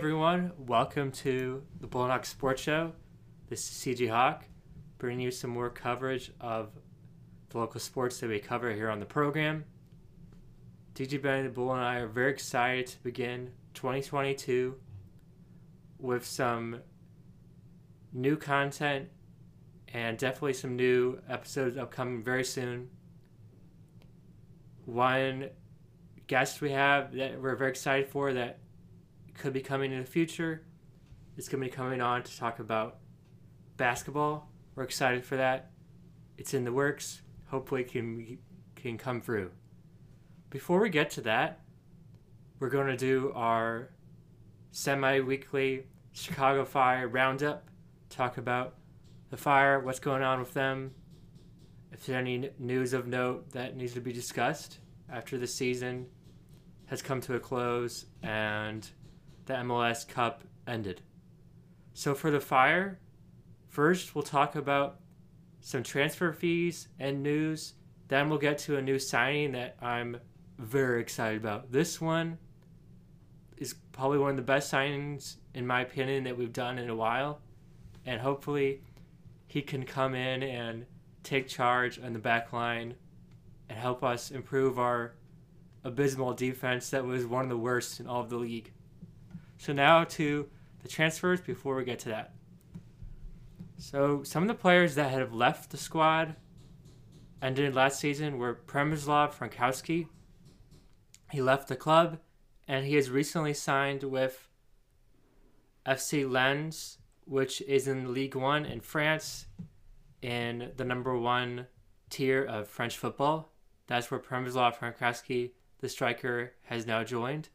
Everyone, 0.00 0.52
welcome 0.56 1.12
to 1.12 1.62
the 1.78 1.86
Bullhawk 1.86 2.24
Sports 2.24 2.62
Show. 2.62 2.92
This 3.50 3.70
is 3.70 3.98
CJ 3.98 4.08
Hawk, 4.08 4.44
bringing 4.96 5.20
you 5.20 5.30
some 5.30 5.50
more 5.50 5.68
coverage 5.68 6.32
of 6.40 6.70
the 7.50 7.58
local 7.58 7.80
sports 7.80 8.18
that 8.20 8.30
we 8.30 8.38
cover 8.38 8.72
here 8.72 8.88
on 8.88 8.98
the 8.98 9.04
program. 9.04 9.62
DJ 10.94 11.20
Benny 11.20 11.42
the 11.42 11.50
Bull 11.50 11.74
and 11.74 11.84
I 11.84 11.96
are 11.96 12.06
very 12.06 12.30
excited 12.30 12.86
to 12.86 13.02
begin 13.02 13.50
2022 13.74 14.74
with 15.98 16.24
some 16.24 16.80
new 18.14 18.38
content 18.38 19.10
and 19.88 20.16
definitely 20.16 20.54
some 20.54 20.76
new 20.76 21.20
episodes 21.28 21.76
upcoming 21.76 22.22
very 22.22 22.44
soon. 22.44 22.88
One 24.86 25.50
guest 26.26 26.62
we 26.62 26.70
have 26.70 27.14
that 27.16 27.38
we're 27.38 27.54
very 27.54 27.68
excited 27.68 28.08
for 28.08 28.32
that 28.32 28.60
could 29.40 29.52
be 29.52 29.60
coming 29.60 29.92
in 29.92 30.00
the 30.00 30.06
future 30.06 30.62
is 31.36 31.48
going 31.48 31.62
to 31.62 31.70
be 31.70 31.74
coming 31.74 32.00
on 32.00 32.22
to 32.22 32.38
talk 32.38 32.58
about 32.58 32.98
basketball. 33.76 34.50
We're 34.74 34.84
excited 34.84 35.24
for 35.24 35.36
that. 35.36 35.70
It's 36.36 36.54
in 36.54 36.64
the 36.64 36.72
works. 36.72 37.22
Hopefully, 37.46 37.80
it 37.80 37.90
can 37.90 38.38
can 38.76 38.98
come 38.98 39.20
through. 39.20 39.50
Before 40.50 40.80
we 40.80 40.90
get 40.90 41.10
to 41.10 41.22
that, 41.22 41.60
we're 42.58 42.68
going 42.68 42.86
to 42.86 42.96
do 42.96 43.32
our 43.34 43.90
semi-weekly 44.72 45.84
Chicago 46.12 46.64
Fire 46.64 47.08
roundup. 47.08 47.68
Talk 48.10 48.36
about 48.36 48.74
the 49.30 49.36
fire, 49.36 49.80
what's 49.80 50.00
going 50.00 50.22
on 50.22 50.40
with 50.40 50.52
them, 50.54 50.92
if 51.92 52.04
there's 52.04 52.18
any 52.18 52.50
news 52.58 52.92
of 52.92 53.06
note 53.06 53.50
that 53.52 53.76
needs 53.76 53.94
to 53.94 54.00
be 54.00 54.12
discussed 54.12 54.78
after 55.10 55.38
the 55.38 55.46
season 55.46 56.06
has 56.86 57.00
come 57.00 57.20
to 57.20 57.34
a 57.36 57.40
close 57.40 58.06
and 58.22 58.90
the 59.50 59.56
MLS 59.56 60.06
Cup 60.06 60.44
ended. 60.66 61.02
So 61.92 62.14
for 62.14 62.30
the 62.30 62.40
Fire, 62.40 63.00
first 63.68 64.14
we'll 64.14 64.22
talk 64.22 64.54
about 64.54 65.00
some 65.60 65.82
transfer 65.82 66.32
fees 66.32 66.88
and 66.98 67.22
news. 67.22 67.74
Then 68.08 68.28
we'll 68.28 68.38
get 68.38 68.58
to 68.58 68.76
a 68.76 68.82
new 68.82 68.98
signing 68.98 69.52
that 69.52 69.76
I'm 69.82 70.18
very 70.58 71.00
excited 71.00 71.40
about. 71.40 71.72
This 71.72 72.00
one 72.00 72.38
is 73.56 73.74
probably 73.92 74.18
one 74.18 74.30
of 74.30 74.36
the 74.36 74.42
best 74.42 74.72
signings, 74.72 75.36
in 75.54 75.66
my 75.66 75.82
opinion, 75.82 76.24
that 76.24 76.36
we've 76.36 76.52
done 76.52 76.78
in 76.78 76.88
a 76.88 76.96
while. 76.96 77.40
And 78.06 78.20
hopefully 78.20 78.82
he 79.46 79.62
can 79.62 79.84
come 79.84 80.14
in 80.14 80.42
and 80.42 80.86
take 81.22 81.48
charge 81.48 81.98
on 81.98 82.12
the 82.12 82.18
back 82.18 82.52
line 82.52 82.94
and 83.68 83.78
help 83.78 84.02
us 84.02 84.30
improve 84.30 84.78
our 84.78 85.14
abysmal 85.84 86.34
defense 86.34 86.90
that 86.90 87.04
was 87.04 87.26
one 87.26 87.44
of 87.44 87.50
the 87.50 87.56
worst 87.56 88.00
in 88.00 88.06
all 88.06 88.20
of 88.20 88.30
the 88.30 88.36
league. 88.36 88.72
So 89.60 89.74
now 89.74 90.04
to 90.04 90.48
the 90.82 90.88
transfers 90.88 91.42
before 91.42 91.76
we 91.76 91.84
get 91.84 91.98
to 91.98 92.08
that. 92.08 92.32
So 93.76 94.22
some 94.22 94.42
of 94.42 94.48
the 94.48 94.54
players 94.54 94.94
that 94.94 95.10
have 95.10 95.34
left 95.34 95.70
the 95.70 95.76
squad 95.76 96.34
ended 97.42 97.74
last 97.74 98.00
season 98.00 98.38
were 98.38 98.62
Przemysław 98.66 99.34
Frankowski. 99.34 100.06
He 101.30 101.42
left 101.42 101.68
the 101.68 101.76
club 101.76 102.20
and 102.66 102.86
he 102.86 102.94
has 102.94 103.10
recently 103.10 103.52
signed 103.52 104.02
with 104.02 104.48
FC 105.84 106.28
Lens, 106.28 106.96
which 107.26 107.60
is 107.60 107.86
in 107.86 108.14
League 108.14 108.36
One 108.36 108.64
in 108.64 108.80
France, 108.80 109.44
in 110.22 110.72
the 110.78 110.86
number 110.86 111.18
one 111.18 111.66
tier 112.08 112.42
of 112.42 112.66
French 112.66 112.96
football. 112.96 113.52
That's 113.88 114.10
where 114.10 114.20
Przemysław 114.20 114.78
Frankowski 114.78 115.50
the 115.80 115.90
striker 115.90 116.54
has 116.62 116.86
now 116.86 117.04
joined. 117.04 117.50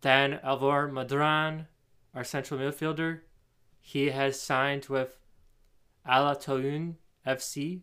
Then 0.00 0.40
Alvaro 0.42 0.90
Medrán, 0.90 1.66
our 2.14 2.24
central 2.24 2.58
midfielder, 2.60 3.20
he 3.80 4.10
has 4.10 4.40
signed 4.40 4.86
with 4.86 5.16
Al-Taawoun 6.06 6.94
FC, 7.26 7.82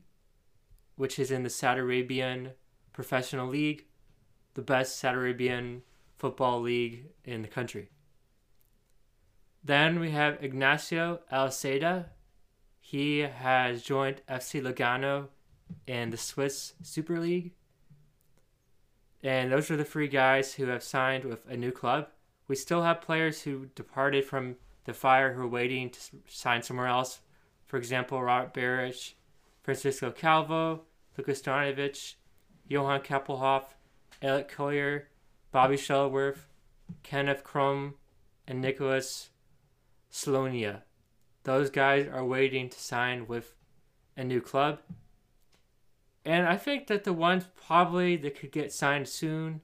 which 0.96 1.20
is 1.20 1.32
in 1.32 1.44
the 1.44 1.50
Saudi 1.50 1.82
Arabian 1.82 2.52
Professional 2.94 3.48
League, 3.48 3.86
the 4.56 4.62
best 4.62 4.98
Saudi 4.98 5.18
Arabian 5.18 5.84
football 6.18 6.62
league 6.62 7.06
in 7.24 7.44
the 7.44 7.48
country. 7.48 7.90
Then 9.64 10.00
we 10.00 10.12
have 10.12 10.44
Ignacio 10.44 11.20
Aliseda. 11.32 12.06
He 12.80 13.20
has 13.20 13.84
joined 13.84 14.22
FC 14.28 14.62
Lugano 14.62 15.28
in 15.86 16.10
the 16.10 16.18
Swiss 16.18 16.74
Super 16.82 17.20
League. 17.20 17.52
And 19.24 19.52
those 19.52 19.72
are 19.72 19.78
the 19.78 19.84
three 19.84 20.08
guys 20.08 20.54
who 20.54 20.68
have 20.68 20.84
signed 20.84 21.26
with 21.26 21.46
a 21.48 21.58
new 21.58 21.72
club. 21.72 22.08
We 22.48 22.56
still 22.56 22.84
have 22.84 23.02
players 23.02 23.42
who 23.42 23.68
departed 23.76 24.26
from 24.26 24.56
the 24.86 24.94
Fire 24.94 25.34
who 25.34 25.42
are 25.42 25.48
waiting 25.48 25.90
to 25.90 26.00
sign 26.28 26.64
somewhere 26.64 26.88
else. 26.88 27.20
For 27.66 27.78
example, 27.78 28.22
Robert 28.22 28.54
Beric, 28.54 29.16
Francisco 29.64 30.12
Calvo, 30.12 30.84
Lucas 31.18 31.42
Stanovic, 31.42 32.16
Johan 32.68 33.02
Kappelhof, 33.02 33.64
Alec 34.22 34.50
Collier, 34.50 35.10
Bobby 35.52 35.76
Shuttleworth, 35.76 36.48
Kenneth 37.04 37.44
Crum, 37.44 37.96
and 38.48 38.62
Nicholas 38.62 39.30
Slonina. 40.12 40.84
Those 41.44 41.70
guys 41.70 42.08
are 42.08 42.26
waiting 42.26 42.70
to 42.70 42.80
sign 42.80 43.28
with 43.28 43.56
a 44.16 44.24
new 44.24 44.42
club. 44.42 44.80
And 46.28 46.46
I 46.46 46.58
think 46.58 46.88
that 46.88 47.06
the 47.06 47.14
ones 47.14 47.48
probably 47.56 48.18
that 48.18 48.38
could 48.38 48.52
get 48.52 48.74
signed 48.74 49.08
soon, 49.08 49.62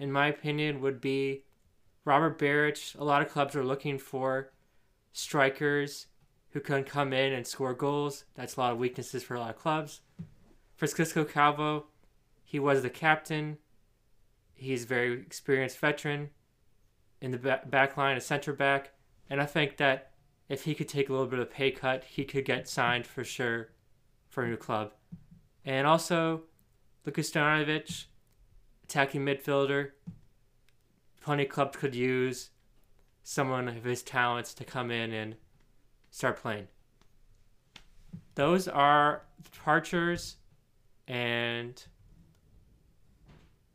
in 0.00 0.10
my 0.10 0.26
opinion, 0.26 0.80
would 0.80 1.00
be 1.00 1.44
Robert 2.04 2.40
Beric. 2.40 2.96
A 2.98 3.04
lot 3.04 3.22
of 3.22 3.30
clubs 3.30 3.54
are 3.54 3.62
looking 3.62 3.96
for 3.96 4.50
strikers 5.12 6.08
who 6.50 6.58
can 6.58 6.82
come 6.82 7.12
in 7.12 7.32
and 7.32 7.46
score 7.46 7.72
goals. 7.72 8.24
That's 8.34 8.56
a 8.56 8.60
lot 8.60 8.72
of 8.72 8.78
weaknesses 8.78 9.22
for 9.22 9.36
a 9.36 9.38
lot 9.38 9.50
of 9.50 9.60
clubs. 9.60 10.00
Francisco 10.74 11.24
Calvo, 11.24 11.86
he 12.42 12.58
was 12.58 12.82
the 12.82 12.90
captain. 12.90 13.58
He's 14.54 14.82
a 14.82 14.88
very 14.88 15.12
experienced 15.12 15.78
veteran 15.78 16.30
in 17.20 17.30
the 17.30 17.60
back 17.64 17.96
line, 17.96 18.16
a 18.16 18.20
center 18.20 18.52
back. 18.52 18.90
And 19.30 19.40
I 19.40 19.46
think 19.46 19.76
that 19.76 20.10
if 20.48 20.64
he 20.64 20.74
could 20.74 20.88
take 20.88 21.08
a 21.08 21.12
little 21.12 21.28
bit 21.28 21.38
of 21.38 21.48
pay 21.48 21.70
cut, 21.70 22.02
he 22.02 22.24
could 22.24 22.44
get 22.44 22.68
signed 22.68 23.06
for 23.06 23.22
sure 23.22 23.68
for 24.28 24.42
a 24.42 24.48
new 24.48 24.56
club. 24.56 24.90
And 25.66 25.84
also, 25.84 26.42
Lucas 27.04 27.30
Stanovic, 27.30 28.04
attacking 28.84 29.22
midfielder. 29.22 29.90
Plenty 31.20 31.42
of 31.42 31.48
clubs 31.48 31.76
could 31.76 31.94
use 31.94 32.50
someone 33.24 33.66
of 33.66 33.82
his 33.82 34.04
talents 34.04 34.54
to 34.54 34.64
come 34.64 34.92
in 34.92 35.12
and 35.12 35.34
start 36.12 36.40
playing. 36.40 36.68
Those 38.36 38.68
are 38.68 39.22
departures, 39.42 40.36
and 41.08 41.82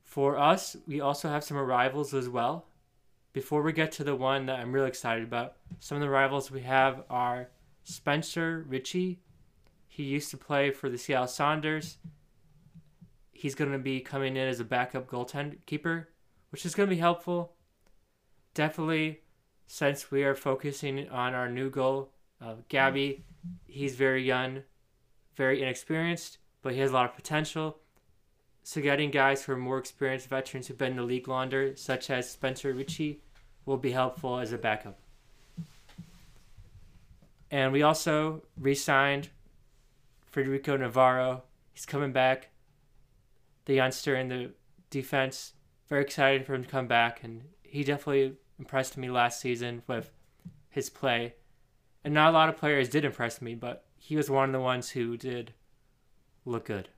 for 0.05 0.37
us, 0.37 0.77
we 0.87 1.01
also 1.01 1.27
have 1.27 1.43
some 1.43 1.57
arrivals 1.57 2.13
as 2.13 2.29
well. 2.29 2.67
Before 3.33 3.61
we 3.61 3.73
get 3.73 3.91
to 3.93 4.03
the 4.05 4.15
one 4.15 4.45
that 4.45 4.59
I'm 4.59 4.71
really 4.71 4.87
excited 4.87 5.23
about, 5.23 5.55
some 5.79 5.97
of 5.97 6.01
the 6.01 6.09
rivals 6.09 6.51
we 6.51 6.61
have 6.61 7.03
are 7.09 7.49
Spencer 7.83 8.63
Richey 8.67 9.19
he 9.91 10.03
used 10.03 10.31
to 10.31 10.37
play 10.37 10.71
for 10.71 10.87
the 10.87 10.97
Seattle 10.97 11.27
Sounders. 11.27 11.97
He's 13.33 13.55
going 13.55 13.73
to 13.73 13.77
be 13.77 13.99
coming 13.99 14.37
in 14.37 14.47
as 14.47 14.61
a 14.61 14.63
backup 14.63 15.05
goaltender 15.05 15.57
keeper, 15.65 16.07
which 16.49 16.65
is 16.65 16.73
going 16.73 16.87
to 16.87 16.95
be 16.95 17.01
helpful. 17.01 17.55
Definitely, 18.53 19.19
since 19.67 20.09
we 20.09 20.23
are 20.23 20.33
focusing 20.33 21.09
on 21.09 21.33
our 21.33 21.49
new 21.49 21.69
goal, 21.69 22.13
uh, 22.41 22.55
Gabby, 22.69 23.25
he's 23.67 23.95
very 23.95 24.23
young, 24.23 24.63
very 25.35 25.61
inexperienced, 25.61 26.37
but 26.61 26.71
he 26.71 26.79
has 26.79 26.91
a 26.91 26.93
lot 26.93 27.09
of 27.09 27.13
potential. 27.13 27.77
So 28.63 28.79
getting 28.79 29.11
guys 29.11 29.43
who 29.43 29.51
are 29.51 29.57
more 29.57 29.77
experienced 29.77 30.29
veterans 30.29 30.67
who've 30.67 30.77
been 30.77 30.91
in 30.91 30.97
the 30.97 31.03
league 31.03 31.27
longer, 31.27 31.75
such 31.75 32.09
as 32.09 32.29
Spencer 32.29 32.71
Richey, 32.71 33.19
will 33.65 33.75
be 33.75 33.91
helpful 33.91 34.39
as 34.39 34.53
a 34.53 34.57
backup. 34.57 35.01
And 37.51 37.73
we 37.73 37.83
also 37.83 38.43
re-signed 38.57 39.27
Federico 40.31 40.77
Navarro. 40.77 41.43
He's 41.73 41.85
coming 41.85 42.11
back. 42.11 42.49
The 43.65 43.75
youngster 43.75 44.15
in 44.15 44.29
the 44.29 44.51
defense. 44.89 45.53
Very 45.89 46.01
excited 46.01 46.45
for 46.45 46.53
him 46.53 46.63
to 46.63 46.69
come 46.69 46.87
back, 46.87 47.23
and 47.23 47.43
he 47.61 47.83
definitely 47.83 48.37
impressed 48.57 48.97
me 48.97 49.09
last 49.09 49.41
season 49.41 49.83
with 49.87 50.11
his 50.69 50.89
play. 50.89 51.35
And 52.03 52.13
not 52.13 52.29
a 52.29 52.33
lot 52.33 52.49
of 52.49 52.57
players 52.57 52.89
did 52.89 53.05
impress 53.05 53.41
me, 53.41 53.55
but 53.55 53.85
he 53.97 54.15
was 54.15 54.29
one 54.29 54.49
of 54.49 54.53
the 54.53 54.59
ones 54.59 54.91
who 54.91 55.17
did 55.17 55.53
look 56.45 56.65
good. 56.65 56.89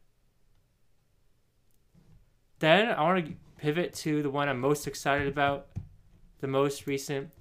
Then 2.60 2.92
I 2.92 3.02
want 3.02 3.26
to 3.26 3.34
pivot 3.58 3.94
to 3.96 4.22
the 4.22 4.30
one 4.30 4.48
I'm 4.48 4.60
most 4.60 4.88
excited 4.88 5.28
about, 5.28 5.68
the 6.40 6.48
most 6.48 6.88
recent 6.88 7.32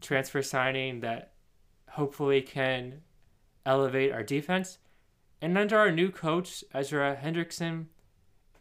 transfer 0.00 0.42
signing 0.42 1.00
that 1.00 1.32
hopefully 1.90 2.40
can 2.40 3.02
elevate 3.66 4.12
our 4.12 4.22
defense. 4.22 4.78
And 5.42 5.56
under 5.56 5.78
our 5.78 5.90
new 5.90 6.10
coach, 6.10 6.64
Ezra 6.74 7.18
Hendrickson, 7.22 7.86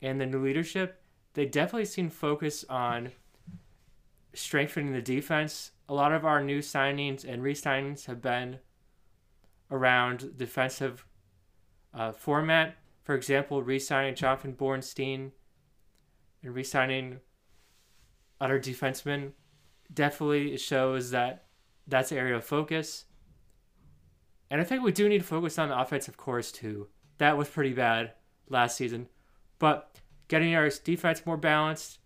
and 0.01 0.19
the 0.19 0.25
new 0.25 0.43
leadership, 0.43 1.01
they 1.33 1.45
definitely 1.45 1.85
seem 1.85 2.09
focused 2.09 2.65
on 2.69 3.11
strengthening 4.33 4.93
the 4.93 5.01
defense. 5.01 5.71
A 5.87 5.93
lot 5.93 6.13
of 6.13 6.25
our 6.25 6.43
new 6.43 6.59
signings 6.59 7.27
and 7.27 7.43
re 7.43 7.53
signings 7.53 8.05
have 8.05 8.21
been 8.21 8.59
around 9.71 10.37
defensive 10.37 11.05
uh, 11.93 12.11
format. 12.11 12.75
For 13.03 13.15
example, 13.15 13.61
re 13.63 13.79
signing 13.79 14.15
Jonathan 14.15 14.53
Bornstein 14.53 15.31
and 16.43 16.55
re 16.55 16.63
signing 16.63 17.19
other 18.39 18.59
defensemen 18.59 19.31
definitely 19.93 20.55
shows 20.57 21.11
that 21.11 21.45
that's 21.87 22.11
area 22.11 22.35
of 22.35 22.45
focus. 22.45 23.05
And 24.49 24.59
I 24.59 24.63
think 24.63 24.83
we 24.83 24.91
do 24.91 25.07
need 25.07 25.19
to 25.19 25.23
focus 25.23 25.59
on 25.59 25.69
the 25.69 25.79
offensive 25.79 26.17
course 26.17 26.51
too. 26.51 26.87
That 27.17 27.37
was 27.37 27.49
pretty 27.49 27.73
bad 27.73 28.13
last 28.49 28.77
season. 28.77 29.07
But 29.59 29.99
getting 30.27 30.55
our 30.55 30.69
defense 30.69 31.25
more 31.25 31.37
balanced, 31.37 31.99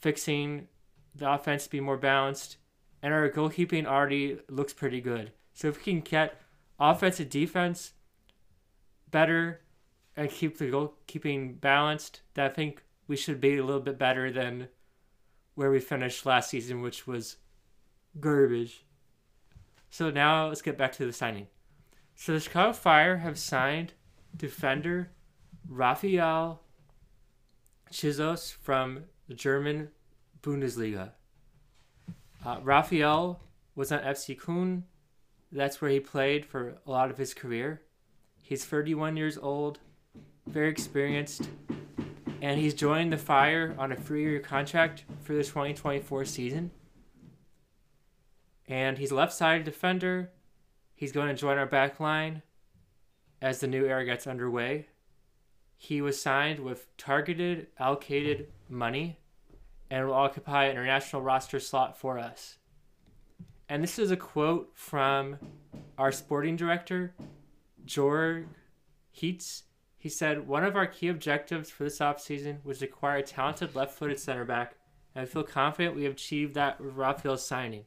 fixing 0.00 0.68
the 1.14 1.30
offense 1.30 1.64
to 1.64 1.70
be 1.70 1.80
more 1.80 1.96
balanced, 1.96 2.58
and 3.02 3.14
our 3.14 3.28
goalkeeping 3.30 3.86
already 3.86 4.38
looks 4.48 4.72
pretty 4.72 5.00
good. 5.00 5.32
So 5.54 5.68
if 5.68 5.78
we 5.78 5.84
can 5.84 6.00
get 6.00 6.40
offensive 6.78 7.30
defense 7.30 7.92
better 9.10 9.60
and 10.16 10.30
keep 10.30 10.58
the 10.58 10.70
goalkeeping 10.70 11.60
balanced, 11.60 12.22
then 12.34 12.46
I 12.46 12.48
think 12.48 12.82
we 13.06 13.16
should 13.16 13.40
be 13.40 13.56
a 13.56 13.64
little 13.64 13.80
bit 13.80 13.98
better 13.98 14.32
than 14.32 14.68
where 15.54 15.70
we 15.70 15.80
finished 15.80 16.26
last 16.26 16.50
season, 16.50 16.80
which 16.82 17.06
was 17.06 17.36
garbage. 18.18 18.84
So 19.90 20.10
now 20.10 20.48
let's 20.48 20.62
get 20.62 20.76
back 20.76 20.92
to 20.92 21.06
the 21.06 21.12
signing. 21.12 21.46
So 22.14 22.32
the 22.32 22.40
Chicago 22.40 22.72
Fire 22.72 23.18
have 23.18 23.38
signed 23.38 23.92
defender 24.36 25.10
Rafael 25.68 26.62
Czichos 27.90 28.52
from 28.52 29.04
the 29.28 29.34
German 29.34 29.90
Bundesliga. 30.42 31.12
Uh, 32.44 32.58
Rafael 32.62 33.40
was 33.74 33.90
on 33.90 34.00
FC 34.00 34.38
Köln. 34.38 34.82
That's 35.50 35.80
where 35.80 35.90
he 35.90 36.00
played 36.00 36.44
for 36.44 36.76
a 36.86 36.90
lot 36.90 37.10
of 37.10 37.18
his 37.18 37.32
career. 37.32 37.82
He's 38.42 38.64
31 38.64 39.16
years 39.16 39.38
old, 39.38 39.78
very 40.46 40.68
experienced, 40.68 41.48
and 42.42 42.60
he's 42.60 42.74
joined 42.74 43.12
the 43.12 43.16
Fire 43.16 43.74
on 43.78 43.90
a 43.92 43.96
three-year 43.96 44.40
contract 44.40 45.04
for 45.22 45.32
the 45.32 45.44
2024 45.44 46.24
season. 46.26 46.70
And 48.68 48.98
he's 48.98 49.10
a 49.10 49.14
left-sided 49.14 49.64
defender. 49.64 50.30
He's 50.94 51.12
going 51.12 51.28
to 51.28 51.34
join 51.34 51.58
our 51.58 51.66
back 51.66 52.00
line 52.00 52.42
as 53.42 53.60
the 53.60 53.66
new 53.66 53.84
era 53.84 54.04
gets 54.04 54.26
underway. 54.26 54.86
He 55.76 56.00
was 56.00 56.20
signed 56.20 56.60
with 56.60 56.96
targeted, 56.96 57.66
allocated 57.78 58.48
money 58.68 59.18
and 59.90 60.06
will 60.06 60.14
occupy 60.14 60.64
an 60.64 60.72
international 60.72 61.22
roster 61.22 61.60
slot 61.60 61.98
for 61.98 62.18
us. 62.18 62.58
And 63.68 63.82
this 63.82 63.98
is 63.98 64.10
a 64.10 64.16
quote 64.16 64.70
from 64.74 65.38
our 65.98 66.12
sporting 66.12 66.56
director, 66.56 67.14
Georg 67.84 68.46
Heitz. 69.14 69.62
He 69.96 70.08
said, 70.08 70.46
One 70.46 70.64
of 70.64 70.76
our 70.76 70.86
key 70.86 71.08
objectives 71.08 71.70
for 71.70 71.84
this 71.84 71.98
offseason 71.98 72.64
was 72.64 72.78
to 72.78 72.84
acquire 72.84 73.18
a 73.18 73.22
talented 73.22 73.74
left 73.74 73.96
footed 73.96 74.18
center 74.18 74.44
back, 74.44 74.74
and 75.14 75.22
I 75.22 75.26
feel 75.26 75.42
confident 75.42 75.96
we 75.96 76.04
have 76.04 76.12
achieved 76.12 76.54
that 76.54 76.80
with 76.80 76.94
Rafael's 76.94 77.46
signing. 77.46 77.84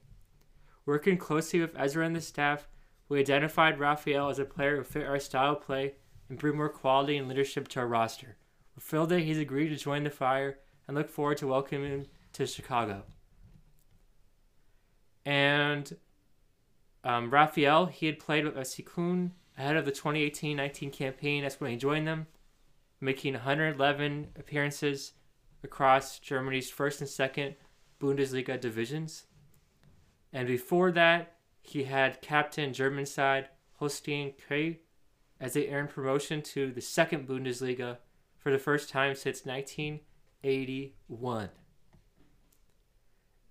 Working 0.86 1.18
closely 1.18 1.60
with 1.60 1.76
Ezra 1.78 2.06
and 2.06 2.16
the 2.16 2.22
staff, 2.22 2.68
we 3.10 3.20
identified 3.20 3.80
Rafael 3.80 4.30
as 4.30 4.40
a 4.40 4.46
player 4.46 4.78
who 4.78 4.84
fit 4.84 5.06
our 5.06 5.20
style 5.20 5.54
of 5.54 5.62
play 5.62 5.96
and 6.30 6.38
bring 6.38 6.58
more 6.58 6.70
quality 6.70 7.18
and 7.18 7.28
leadership 7.28 7.68
to 7.70 7.80
our 7.80 7.88
roster. 7.88 8.38
We're 8.76 8.82
thrilled 8.82 9.10
that 9.10 9.22
he's 9.22 9.40
agreed 9.40 9.70
to 9.70 9.76
join 9.76 10.04
the 10.04 10.10
Fire 10.10 10.60
and 10.88 10.96
look 10.96 11.10
forward 11.10 11.38
to 11.38 11.48
welcoming 11.48 11.92
him 11.92 12.06
to 12.34 12.46
Chicago. 12.46 13.04
And 15.26 15.96
um, 17.04 17.30
Rafael, 17.30 17.88
he 17.88 18.06
had 18.06 18.20
played 18.20 18.46
with 18.46 18.56
Köln 18.56 19.32
ahead 19.58 19.78
of 19.78 19.86
the 19.86 19.92
2018-19 19.92 20.92
campaign. 20.92 21.44
That's 21.44 21.60
when 21.60 21.72
he 21.72 21.78
joined 21.78 22.08
them, 22.08 22.28
making 23.02 23.34
111 23.34 24.28
appearances 24.38 25.14
across 25.64 26.20
Germany's 26.20 26.70
first 26.70 27.02
and 27.02 27.10
second 27.10 27.56
Bundesliga 28.00 28.60
divisions. 28.60 29.26
And 30.32 30.48
before 30.48 30.92
that, 30.92 31.37
he 31.70 31.84
had 31.84 32.22
captain 32.22 32.74
German 32.74 33.06
side 33.06 33.50
Holstein 33.74 34.34
Kiel 34.48 34.76
as 35.40 35.54
they 35.54 35.70
earned 35.70 35.90
promotion 35.90 36.42
to 36.42 36.72
the 36.72 36.82
second 36.82 37.28
Bundesliga 37.28 37.98
for 38.38 38.52
the 38.52 38.58
first 38.58 38.90
time 38.90 39.16
since 39.16 39.46
1981. 39.46 41.50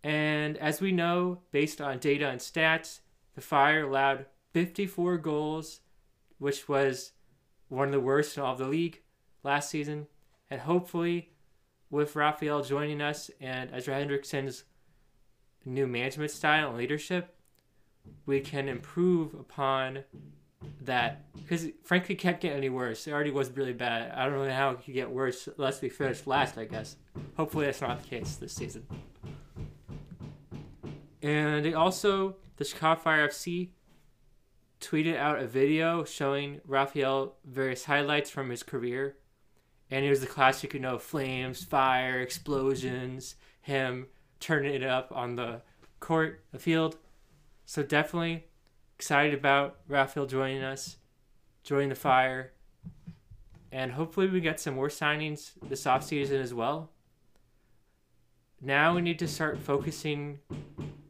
And 0.03 0.57
as 0.59 0.81
we 0.81 0.93
know, 0.93 1.41
based 1.51 1.81
on 1.81 1.99
data 1.99 2.29
and 2.29 2.41
stats, 2.41 3.01
the 3.35 3.41
Fire 3.41 3.83
allowed 3.83 4.27
54 4.53 5.19
goals, 5.19 5.81
which 6.39 6.69
was 6.69 7.13
one 7.69 7.89
of 7.89 7.93
the 7.93 8.01
worst 8.01 8.37
in 8.37 8.43
all 8.43 8.53
of 8.53 8.59
the 8.59 8.69
league 8.69 9.03
last 9.43 9.71
season. 9.71 10.07
And 10.51 10.61
hopefully, 10.61 11.33
with 11.91 12.17
Rafael 12.17 12.63
joining 12.63 13.01
us 13.01 13.31
and 13.41 13.71
Ezra 13.73 13.95
Hendrickson's 13.95 14.65
new 15.65 15.87
management 15.87 16.31
style 16.31 16.69
and 16.69 16.79
leadership, 16.79 17.36
we 18.27 18.41
can 18.41 18.69
improve 18.69 19.35
upon 19.35 20.05
that 20.81 21.33
because 21.37 21.69
frankly 21.85 22.15
can't 22.15 22.41
get 22.41 22.57
any 22.57 22.69
worse. 22.69 23.07
It 23.07 23.13
already 23.13 23.31
was 23.31 23.51
really 23.51 23.73
bad. 23.73 24.13
I 24.13 24.25
don't 24.25 24.35
know 24.35 24.53
how 24.53 24.71
it 24.71 24.85
could 24.85 24.95
get 24.95 25.11
worse 25.11 25.49
unless 25.57 25.81
we 25.81 25.89
finish 25.89 26.27
last. 26.27 26.59
I 26.59 26.65
guess. 26.65 26.97
Hopefully 27.37 27.67
that's 27.67 27.81
not 27.81 28.03
the 28.03 28.09
case 28.09 28.37
this 28.37 28.53
season. 28.53 28.87
And 31.23 31.75
also, 31.75 32.37
the 32.57 32.65
Chicago 32.65 33.01
Fire 33.01 33.29
FC 33.29 33.71
tweeted 34.81 35.17
out 35.17 35.41
a 35.41 35.47
video 35.47 36.05
showing 36.05 36.61
Rafael 36.65 37.37
various 37.45 37.85
highlights 37.85 38.31
from 38.31 38.51
his 38.51 38.63
career. 38.63 39.17
And 39.91 40.05
it 40.05 40.11
was 40.11 40.21
the 40.21 40.27
classic, 40.27 40.75
you 40.75 40.81
know, 40.81 40.99
flames, 40.99 41.65
fire, 41.65 42.21
explosions, 42.21 43.37
him 43.61 44.07
turning 44.41 44.75
it 44.75 44.83
up 44.83 45.11
on 45.13 45.37
the 45.37 45.63
court, 46.01 46.45
the 46.53 46.59
field. 46.59 46.97
So 47.69 47.83
definitely 47.83 48.45
excited 48.97 49.35
about 49.35 49.79
Rafael 49.89 50.25
joining 50.25 50.63
us, 50.63 50.99
joining 51.65 51.89
the 51.89 51.97
fire, 51.97 52.53
and 53.73 53.91
hopefully 53.91 54.29
we 54.29 54.41
get 54.41 54.61
some 54.61 54.77
more 54.77 54.89
signings 54.89 55.51
this 55.69 55.85
offseason 55.85 56.41
as 56.41 56.55
well. 56.55 56.93
Now 58.61 58.95
we 58.95 59.03
need 59.03 59.19
to 59.19 59.27
start 59.27 59.59
focusing, 59.59 60.39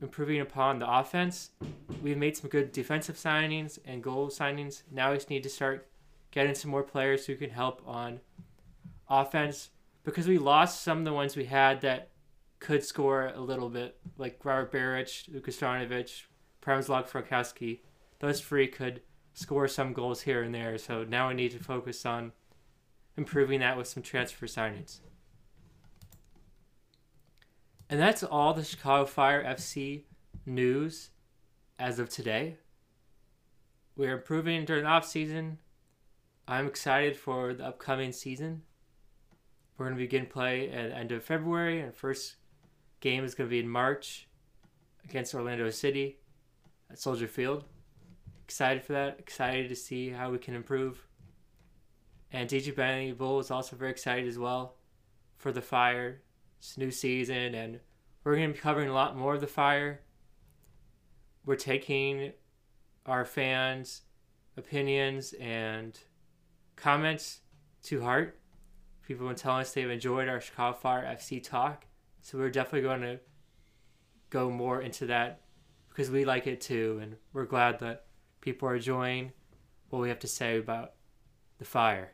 improving 0.00 0.40
upon 0.40 0.78
the 0.78 0.90
offense. 0.90 1.50
We've 2.02 2.16
made 2.16 2.38
some 2.38 2.48
good 2.48 2.72
defensive 2.72 3.16
signings 3.16 3.78
and 3.84 4.02
goal 4.02 4.28
signings. 4.28 4.82
Now 4.90 5.10
we 5.10 5.18
just 5.18 5.28
need 5.28 5.42
to 5.42 5.50
start 5.50 5.86
getting 6.30 6.54
some 6.54 6.70
more 6.70 6.82
players 6.82 7.26
who 7.26 7.36
can 7.36 7.50
help 7.50 7.82
on 7.86 8.20
offense 9.10 9.68
because 10.04 10.26
we 10.26 10.38
lost 10.38 10.82
some 10.82 11.00
of 11.00 11.04
the 11.04 11.12
ones 11.12 11.36
we 11.36 11.44
had 11.44 11.82
that 11.82 12.08
could 12.60 12.82
score 12.82 13.30
a 13.34 13.40
little 13.40 13.68
bit, 13.68 13.98
like 14.16 14.42
Robert 14.42 14.72
Beric, 14.72 15.24
Lukas 15.28 15.58
Stanojevic, 15.58 16.22
Przemysław 16.66 17.08
Frankowski, 17.08 17.80
those 18.18 18.40
three 18.40 18.66
could 18.66 19.00
score 19.34 19.68
some 19.68 19.92
goals 19.92 20.22
here 20.22 20.42
and 20.42 20.54
there. 20.54 20.76
So 20.78 21.04
now 21.04 21.28
we 21.28 21.34
need 21.34 21.52
to 21.52 21.62
focus 21.62 22.04
on 22.04 22.32
improving 23.16 23.60
that 23.60 23.76
with 23.76 23.86
some 23.86 24.02
transfer 24.02 24.46
signings. 24.46 25.00
And 27.88 28.00
that's 28.00 28.24
all 28.24 28.52
the 28.52 28.64
Chicago 28.64 29.06
Fire 29.06 29.44
FC 29.44 30.04
news 30.44 31.10
as 31.78 32.00
of 32.00 32.08
today. 32.08 32.56
We're 33.96 34.16
improving 34.16 34.64
during 34.64 34.82
the 34.82 34.90
off 34.90 35.06
season. 35.06 35.58
I'm 36.48 36.66
excited 36.66 37.16
for 37.16 37.54
the 37.54 37.66
upcoming 37.66 38.12
season. 38.12 38.62
We're 39.78 39.86
going 39.86 39.96
to 39.96 40.02
begin 40.02 40.26
play 40.26 40.68
at 40.70 40.90
the 40.90 40.96
end 40.96 41.12
of 41.12 41.22
February, 41.22 41.80
and 41.80 41.94
first 41.94 42.36
game 43.00 43.24
is 43.24 43.34
going 43.34 43.48
to 43.48 43.50
be 43.50 43.60
in 43.60 43.68
March 43.68 44.26
against 45.04 45.34
Orlando 45.34 45.70
City 45.70 46.18
at 46.90 46.98
Soldier 46.98 47.28
Field. 47.28 47.64
Excited 48.44 48.84
for 48.84 48.92
that. 48.92 49.18
Excited 49.18 49.68
to 49.68 49.76
see 49.76 50.10
how 50.10 50.30
we 50.30 50.38
can 50.38 50.54
improve. 50.54 51.06
And 52.32 52.48
DJ 52.48 52.74
Benny 52.74 53.12
Bull 53.12 53.40
is 53.40 53.50
also 53.50 53.76
very 53.76 53.90
excited 53.90 54.26
as 54.28 54.38
well 54.38 54.76
for 55.36 55.52
the 55.52 55.62
Fire. 55.62 56.22
It's 56.58 56.78
new 56.78 56.90
season, 56.90 57.54
and 57.54 57.80
we're 58.24 58.36
going 58.36 58.48
to 58.48 58.54
be 58.54 58.58
covering 58.58 58.88
a 58.88 58.94
lot 58.94 59.16
more 59.16 59.34
of 59.34 59.40
the 59.40 59.46
Fire. 59.46 60.00
We're 61.44 61.56
taking 61.56 62.32
our 63.04 63.24
fans' 63.24 64.02
opinions 64.56 65.32
and 65.34 65.98
comments 66.74 67.40
to 67.84 68.02
heart. 68.02 68.38
People 69.06 69.26
have 69.26 69.36
been 69.36 69.40
telling 69.40 69.60
us 69.60 69.72
they've 69.72 69.88
enjoyed 69.88 70.28
our 70.28 70.40
Chicago 70.40 70.76
Fire 70.76 71.04
FC 71.04 71.42
talk. 71.42 71.86
So 72.22 72.38
we're 72.38 72.50
definitely 72.50 72.82
going 72.82 73.02
to 73.02 73.20
go 74.30 74.50
more 74.50 74.82
into 74.82 75.06
that 75.06 75.42
because 75.96 76.10
we 76.10 76.26
like 76.26 76.46
it 76.46 76.60
too, 76.60 76.98
and 77.00 77.16
we're 77.32 77.46
glad 77.46 77.78
that 77.78 78.04
people 78.42 78.68
are 78.68 78.76
enjoying 78.76 79.32
what 79.88 80.02
we 80.02 80.10
have 80.10 80.18
to 80.18 80.28
say 80.28 80.58
about 80.58 80.92
the 81.56 81.64
fire. 81.64 82.12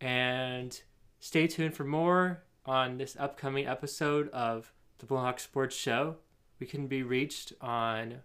And 0.00 0.80
stay 1.20 1.46
tuned 1.46 1.74
for 1.74 1.84
more 1.84 2.44
on 2.64 2.96
this 2.96 3.14
upcoming 3.20 3.66
episode 3.66 4.30
of 4.30 4.72
the 5.00 5.06
Bullhawk 5.06 5.38
Sports 5.38 5.76
Show. 5.76 6.16
We 6.60 6.66
can 6.66 6.86
be 6.86 7.02
reached 7.02 7.52
on 7.60 8.20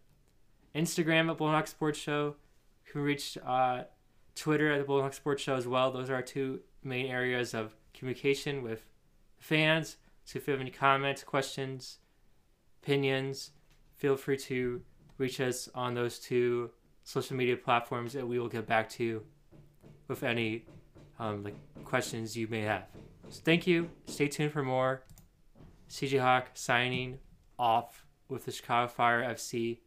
Instagram 0.74 1.30
at 1.30 1.38
Bullhawk 1.38 1.68
Sports 1.68 2.00
Show. 2.00 2.36
We 2.86 2.92
can 2.94 3.02
reached 3.02 3.38
uh, 3.46 3.84
Twitter 4.34 4.72
at 4.72 4.80
the 4.80 4.90
Bullhawk 4.90 5.14
Sports 5.14 5.44
Show 5.44 5.58
as 5.58 5.68
well. 5.68 5.92
Those 5.92 6.10
are 6.10 6.16
our 6.16 6.22
two 6.22 6.62
main 6.86 7.08
areas 7.08 7.54
of 7.54 7.76
communication 7.94 8.64
with 8.64 8.86
fans. 9.40 9.98
So 10.24 10.38
if 10.38 10.48
you 10.48 10.54
have 10.54 10.62
any 10.62 10.72
comments, 10.72 11.22
questions, 11.26 11.98
opinions, 12.84 13.52
feel 13.96 14.18
free 14.18 14.38
to 14.38 14.82
reach 15.18 15.40
us 15.40 15.70
on 15.74 15.94
those 15.94 16.20
two 16.20 16.70
social 17.04 17.36
media 17.36 17.56
platforms 17.56 18.16
and 18.16 18.28
we 18.28 18.38
will 18.40 18.50
get 18.50 18.68
back 18.68 18.90
to 18.90 19.04
you 19.04 19.24
with 20.08 20.24
any 20.24 20.66
um, 21.20 21.44
like 21.44 21.56
questions 21.86 22.36
you 22.36 22.48
may 22.48 22.62
have. 22.62 22.84
So 23.30 23.42
thank 23.44 23.66
you. 23.66 23.90
Stay 24.06 24.28
tuned 24.28 24.52
for 24.52 24.64
more. 24.64 25.04
CJ 25.90 26.20
Hawk 26.20 26.50
signing 26.56 27.20
off 27.58 28.06
with 28.28 28.46
the 28.46 28.52
Chicago 28.52 28.88
Fire 28.88 29.24
FC 29.24 29.80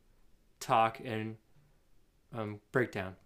talk 0.59 1.01
and 1.05 1.37
um, 2.35 2.61
breakdown. 2.73 3.17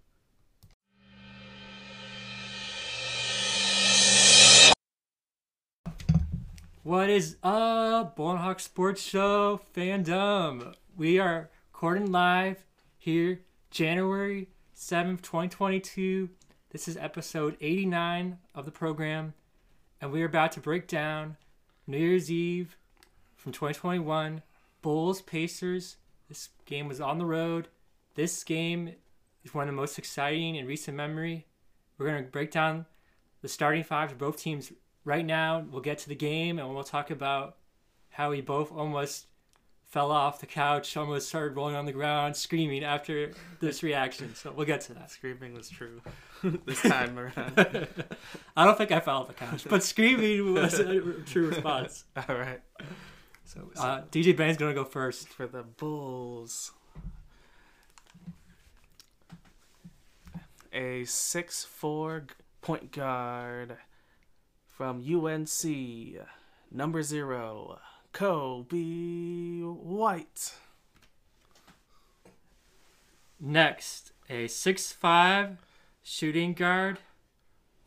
What 6.83 7.11
is 7.11 7.37
up, 7.43 8.17
Hawk 8.17 8.59
Sports 8.59 9.03
Show 9.03 9.61
fandom? 9.77 10.73
We 10.97 11.19
are 11.19 11.51
recording 11.75 12.11
live 12.11 12.65
here, 12.97 13.43
January 13.71 14.49
7th, 14.75 15.21
2022. 15.21 16.31
This 16.71 16.89
is 16.89 16.97
episode 16.97 17.59
89 17.61 18.39
of 18.55 18.65
the 18.65 18.71
program, 18.71 19.35
and 20.01 20.11
we 20.11 20.23
are 20.23 20.27
about 20.27 20.53
to 20.53 20.61
break 20.61 20.89
down 20.89 21.37
New 21.87 21.99
Year's 21.99 22.31
Eve 22.31 22.79
from 23.37 23.53
2021 23.53 24.41
Bulls 24.81 25.21
Pacers. 25.21 25.99
This 26.31 26.49
game 26.65 26.89
was 26.89 26.99
on 26.99 27.19
the 27.19 27.27
road. 27.27 27.69
This 28.15 28.43
game 28.43 28.95
is 29.45 29.53
one 29.53 29.69
of 29.69 29.75
the 29.75 29.79
most 29.79 29.99
exciting 29.99 30.55
in 30.55 30.67
recent 30.67 30.97
memory. 30.97 31.47
We're 31.99 32.07
going 32.07 32.25
to 32.25 32.31
break 32.31 32.51
down 32.51 32.87
the 33.43 33.49
starting 33.49 33.85
five 33.85 34.09
for 34.09 34.17
both 34.17 34.39
teams 34.39 34.73
right 35.05 35.25
now 35.25 35.65
we'll 35.71 35.83
get 35.83 35.99
to 35.99 36.09
the 36.09 36.15
game 36.15 36.59
and 36.59 36.75
we'll 36.75 36.85
talk 36.85 37.11
about 37.11 37.57
how 38.11 38.31
we 38.31 38.41
both 38.41 38.73
almost 38.73 39.27
fell 39.91 40.13
off 40.13 40.39
the 40.39 40.47
couch, 40.47 40.97
almost 40.97 41.29
started 41.29 41.57
rolling 41.57 41.75
on 41.75 41.85
the 41.85 41.93
ground, 41.93 42.37
screaming 42.37 42.85
after 42.85 43.33
this 43.59 43.83
reaction. 43.83 44.35
So 44.37 44.53
we'll 44.53 44.67
get 44.67 44.83
to 44.83 44.95
that. 44.95 45.11
Screaming 45.11 45.53
was 45.53 45.69
true 45.69 46.01
this 46.65 46.81
time 46.81 47.19
around. 47.19 47.53
I 48.57 48.65
don't 48.65 48.79
think 48.79 48.93
I 48.93 49.01
fell 49.01 49.19
off 49.19 49.29
the 49.29 49.35
couch, 49.35 49.67
but 49.69 49.83
screaming 49.83 50.55
was 50.55 50.79
a 50.79 51.01
true 51.27 51.49
response. 51.49 52.05
All 52.29 52.37
right. 52.37 52.61
So, 53.45 53.69
uh, 53.79 54.03
DJ 54.13 54.37
Ben's 54.37 54.57
gonna 54.57 54.75
go 54.75 54.85
first 54.85 55.29
for 55.29 55.49
the 55.49 55.65
Bulls. 55.65 56.71
A 60.73 61.05
six-four 61.05 62.27
point 62.63 62.93
guard 62.93 63.77
from 64.81 65.05
UNC, 65.07 66.17
number 66.71 67.03
zero, 67.03 67.79
Coby 68.15 69.61
White. 69.63 70.55
Next, 73.39 74.13
a 74.31 74.47
six-five 74.47 75.59
shooting 76.03 76.55
guard 76.55 76.97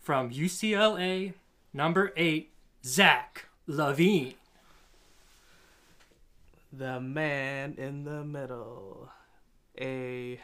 from 0.01 0.29
UCLA, 0.29 1.33
number 1.73 2.13
eight, 2.15 2.51
Zach 2.85 3.45
LaVine. 3.67 4.35
The 6.71 6.99
man 6.99 7.73
in 7.75 8.03
the 8.03 8.23
middle, 8.23 9.09
a 9.81 10.39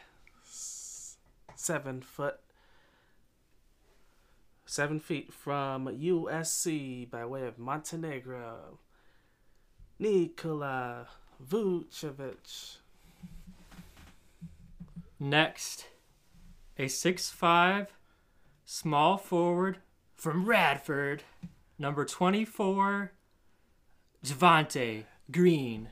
seven 1.55 2.01
foot 2.01 2.39
seven 4.69 4.99
feet 4.99 5.33
from 5.33 5.87
USC 5.87 7.09
by 7.09 7.25
way 7.25 7.47
of 7.47 7.57
Montenegro, 7.57 8.77
Nikola 9.97 11.07
Vucevic. 11.43 12.77
Next, 15.19 15.87
a 16.77 16.87
six-five 16.87 17.87
small 18.63 19.17
forward 19.17 19.79
from 20.15 20.45
Radford, 20.45 21.23
number 21.79 22.05
24, 22.05 23.11
Javonte 24.23 25.05
Green. 25.31 25.89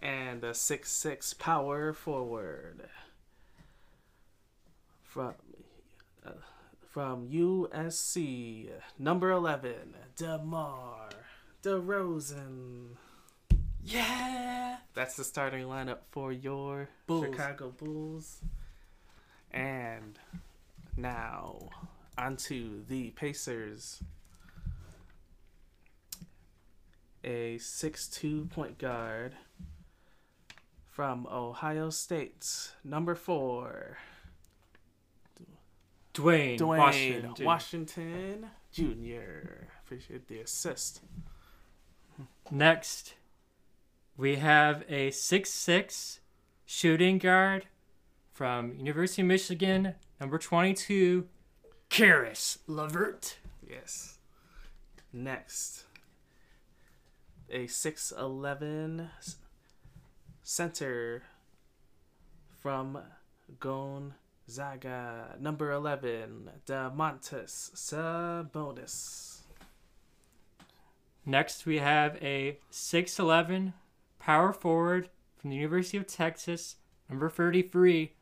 And 0.00 0.42
a 0.42 0.54
six-six 0.54 1.34
power 1.34 1.92
forward 1.92 2.88
from 5.04 5.34
from 6.90 7.28
USC, 7.28 8.70
number 8.98 9.30
11, 9.30 9.94
DeMar 10.16 11.10
DeRozan. 11.62 12.96
Yeah! 13.82 14.78
That's 14.94 15.16
the 15.16 15.24
starting 15.24 15.66
lineup 15.66 15.98
for 16.10 16.32
your 16.32 16.88
Bulls. 17.06 17.26
Chicago 17.26 17.70
Bulls. 17.76 18.40
And 19.50 20.18
now, 20.96 21.68
onto 22.16 22.84
the 22.84 23.10
Pacers. 23.10 24.02
A 27.24 27.58
six-two 27.58 28.46
point 28.46 28.78
guard 28.78 29.34
from 30.88 31.26
Ohio 31.30 31.90
State, 31.90 32.72
number 32.82 33.14
4, 33.14 33.98
Duane, 36.18 36.56
Duane 36.56 36.78
Washington. 36.80 37.44
Washington 37.44 38.50
Jr. 38.72 39.66
Appreciate 39.84 40.26
the 40.26 40.40
assist. 40.40 41.00
Next, 42.50 43.14
we 44.16 44.34
have 44.36 44.82
a 44.88 45.12
six-six 45.12 46.18
shooting 46.66 47.18
guard 47.18 47.66
from 48.32 48.74
University 48.74 49.22
of 49.22 49.28
Michigan, 49.28 49.94
number 50.20 50.38
22, 50.38 51.28
Caris 51.88 52.58
LeVert. 52.66 53.36
Yes. 53.64 54.18
Next, 55.12 55.84
a 57.48 57.66
6'11 57.66 59.08
center 60.42 61.22
from 62.60 62.98
Gone 63.60 64.14
Zaga, 64.50 65.36
number 65.38 65.70
11, 65.72 66.50
Domantas 66.66 67.70
Sabonis. 67.74 69.40
Next, 71.26 71.66
we 71.66 71.78
have 71.78 72.16
a 72.22 72.58
6'11 72.72 73.74
power 74.18 74.52
forward 74.52 75.10
from 75.36 75.50
the 75.50 75.56
University 75.56 75.98
of 75.98 76.06
Texas, 76.06 76.76
number 77.10 77.28
33, 77.28 78.14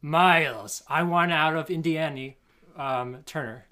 Miles. 0.00 0.84
I 0.88 1.02
want 1.02 1.32
out 1.32 1.56
of 1.56 1.68
Indiana, 1.68 2.34
um, 2.76 3.18
Turner. 3.26 3.66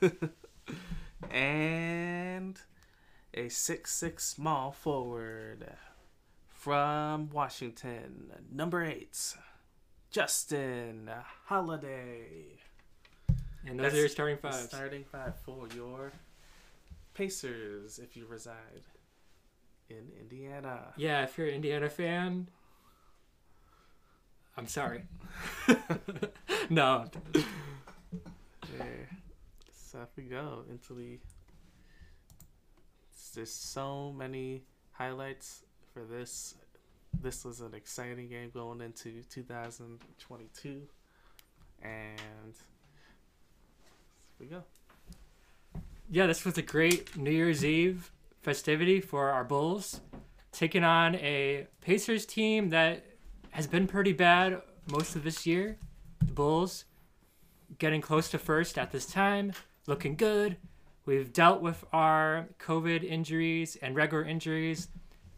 and 1.30 2.60
a 3.34 3.46
6'6 3.46 4.20
small 4.20 4.70
forward 4.70 5.66
from 6.48 7.30
Washington, 7.30 8.30
number 8.52 8.84
8, 8.84 9.36
Justin 10.10 11.10
Holiday. 11.46 12.58
And 13.66 13.78
those 13.78 13.84
That's 13.84 13.94
are 13.94 13.98
your 13.98 14.08
starting 14.08 14.36
five. 14.38 14.54
Starting 14.54 15.04
five 15.04 15.34
for 15.44 15.68
your 15.74 16.12
Pacers 17.14 17.98
if 17.98 18.16
you 18.16 18.26
reside 18.26 18.54
in 19.88 20.10
Indiana. 20.20 20.92
Yeah, 20.96 21.22
if 21.24 21.36
you're 21.36 21.48
an 21.48 21.54
Indiana 21.54 21.88
fan, 21.90 22.48
I'm 24.56 24.66
sorry. 24.66 25.02
no. 26.70 27.06
Yeah. 27.34 28.84
So 29.72 29.98
if 30.02 30.16
we 30.16 30.24
go 30.24 30.64
into 30.70 30.94
the 30.94 31.18
there's 33.34 33.52
so 33.52 34.12
many 34.16 34.64
highlights 34.92 35.62
for 35.92 36.04
this 36.04 36.54
this 37.22 37.44
was 37.44 37.60
an 37.60 37.74
exciting 37.74 38.28
game 38.28 38.50
going 38.52 38.80
into 38.80 39.22
2022, 39.30 40.82
and 41.82 42.54
we 44.38 44.46
go. 44.46 44.62
Yeah, 46.10 46.26
this 46.26 46.44
was 46.44 46.58
a 46.58 46.62
great 46.62 47.16
New 47.16 47.30
Year's 47.30 47.64
Eve 47.64 48.10
festivity 48.42 49.00
for 49.00 49.30
our 49.30 49.44
Bulls, 49.44 50.00
taking 50.50 50.82
on 50.82 51.14
a 51.16 51.66
Pacers 51.80 52.26
team 52.26 52.70
that 52.70 53.04
has 53.50 53.66
been 53.66 53.86
pretty 53.86 54.12
bad 54.12 54.62
most 54.90 55.14
of 55.14 55.22
this 55.24 55.46
year. 55.46 55.76
The 56.20 56.32
Bulls 56.32 56.84
getting 57.78 58.00
close 58.00 58.28
to 58.30 58.38
first 58.38 58.78
at 58.78 58.90
this 58.92 59.06
time, 59.06 59.52
looking 59.86 60.16
good. 60.16 60.56
we've 61.06 61.32
dealt 61.32 61.60
with 61.60 61.84
our 61.92 62.48
COVID 62.58 63.02
injuries 63.04 63.76
and 63.82 63.96
regular 63.96 64.24
injuries. 64.24 64.88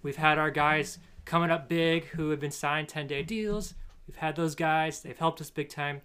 We've 0.03 0.17
had 0.17 0.39
our 0.39 0.51
guys 0.51 0.99
coming 1.25 1.51
up 1.51 1.69
big 1.69 2.07
who 2.07 2.31
have 2.31 2.41
been 2.41 2.51
signed 2.51 2.89
10 2.89 3.07
day 3.07 3.23
deals. 3.23 3.75
We've 4.07 4.17
had 4.17 4.37
those 4.37 4.55
guys, 4.55 5.01
they've 5.01 5.19
helped 5.19 5.41
us 5.41 5.51
big 5.51 5.69
time. 5.69 6.03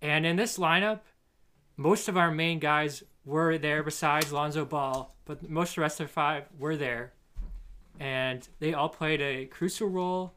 And 0.00 0.24
in 0.24 0.36
this 0.36 0.58
lineup, 0.58 1.00
most 1.76 2.08
of 2.08 2.16
our 2.16 2.30
main 2.30 2.58
guys 2.58 3.02
were 3.24 3.58
there 3.58 3.82
besides 3.82 4.32
Lonzo 4.32 4.64
Ball, 4.64 5.14
but 5.24 5.48
most 5.48 5.70
of 5.70 5.74
the 5.76 5.80
rest 5.82 6.00
of 6.00 6.06
the 6.06 6.12
five 6.12 6.44
were 6.58 6.76
there. 6.76 7.12
And 7.98 8.46
they 8.60 8.72
all 8.72 8.88
played 8.88 9.20
a 9.20 9.46
crucial 9.46 9.88
role 9.88 10.34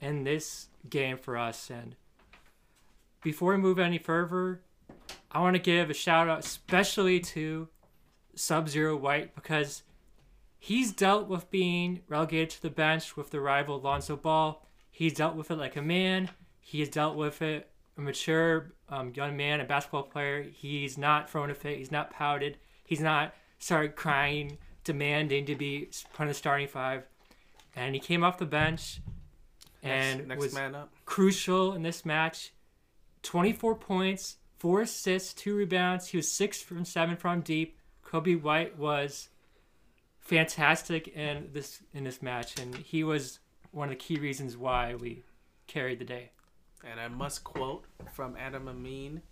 in 0.00 0.24
this 0.24 0.68
game 0.88 1.18
for 1.18 1.36
us. 1.36 1.70
And 1.70 1.96
before 3.22 3.52
we 3.52 3.58
move 3.58 3.78
any 3.78 3.98
further, 3.98 4.62
I 5.30 5.40
want 5.40 5.54
to 5.54 5.62
give 5.62 5.90
a 5.90 5.94
shout 5.94 6.28
out 6.28 6.40
especially 6.40 7.20
to 7.20 7.68
Sub 8.34 8.68
Zero 8.68 8.96
White 8.96 9.34
because 9.34 9.82
he's 10.60 10.92
dealt 10.92 11.26
with 11.26 11.50
being 11.50 12.02
relegated 12.06 12.50
to 12.50 12.62
the 12.62 12.70
bench 12.70 13.16
with 13.16 13.30
the 13.30 13.40
rival 13.40 13.80
Lonzo 13.80 14.14
Ball. 14.14 14.64
He's 14.90 15.14
dealt 15.14 15.34
with 15.34 15.50
it 15.50 15.56
like 15.56 15.74
a 15.74 15.82
man. 15.82 16.30
He 16.60 16.78
has 16.80 16.88
dealt 16.88 17.16
with 17.16 17.42
it 17.42 17.68
a 17.96 18.00
mature 18.00 18.74
um, 18.88 19.12
young 19.16 19.36
man, 19.36 19.60
a 19.60 19.64
basketball 19.64 20.04
player. 20.04 20.42
He's 20.42 20.96
not 20.96 21.28
thrown 21.28 21.50
a 21.50 21.54
fit. 21.54 21.78
He's 21.78 21.90
not 21.90 22.10
pouted. 22.10 22.58
He's 22.84 23.00
not 23.00 23.34
started 23.58 23.96
crying, 23.96 24.58
demanding 24.84 25.46
to 25.46 25.56
be 25.56 25.88
put 26.12 26.24
in 26.24 26.28
the 26.28 26.34
starting 26.34 26.68
five. 26.68 27.04
And 27.74 27.94
he 27.94 28.00
came 28.00 28.22
off 28.22 28.38
the 28.38 28.46
bench 28.46 29.00
and 29.82 30.28
next, 30.28 30.54
next 30.54 30.74
was 30.74 30.74
crucial 31.06 31.72
in 31.72 31.82
this 31.82 32.04
match. 32.04 32.52
24 33.22 33.76
points, 33.76 34.36
four 34.58 34.82
assists, 34.82 35.34
two 35.34 35.54
rebounds. 35.54 36.08
He 36.08 36.16
was 36.16 36.30
six 36.30 36.62
from 36.62 36.84
seven 36.84 37.16
from 37.16 37.40
deep. 37.40 37.78
Coby 38.04 38.40
White 38.40 38.78
was 38.78 39.28
fantastic 40.30 41.08
in 41.08 41.48
this 41.52 41.82
in 41.92 42.04
this 42.04 42.22
match, 42.22 42.58
and 42.60 42.76
he 42.76 43.02
was 43.02 43.40
one 43.72 43.88
of 43.88 43.90
the 43.90 43.96
key 43.96 44.16
reasons 44.16 44.56
why 44.56 44.94
we 44.94 45.24
carried 45.66 45.98
the 45.98 46.04
day. 46.04 46.30
And 46.88 47.00
I 47.00 47.08
must 47.08 47.42
quote 47.42 47.84
from 48.14 48.36
Adam 48.38 48.68
Amin 48.68 49.22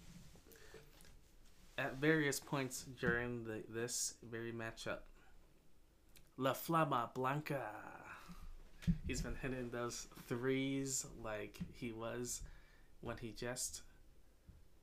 at 1.78 1.98
various 1.98 2.40
points 2.40 2.84
during 3.00 3.44
the, 3.44 3.62
this 3.68 4.14
very 4.28 4.52
matchup. 4.52 4.98
La 6.36 6.52
Flama 6.52 7.14
Blanca. 7.14 7.62
He's 9.06 9.22
been 9.22 9.36
hitting 9.40 9.70
those 9.70 10.08
threes 10.26 11.06
like 11.22 11.58
he 11.74 11.92
was 11.92 12.42
when 13.02 13.16
he 13.18 13.30
just 13.30 13.82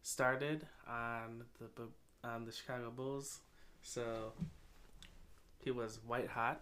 started 0.01 0.65
on 0.87 1.43
the 1.59 1.89
on 2.23 2.45
the 2.45 2.53
Chicago 2.53 2.89
Bulls. 2.89 3.41
So 3.81 4.31
he 5.65 5.71
was 5.71 5.99
white 6.05 6.29
hot. 6.29 6.61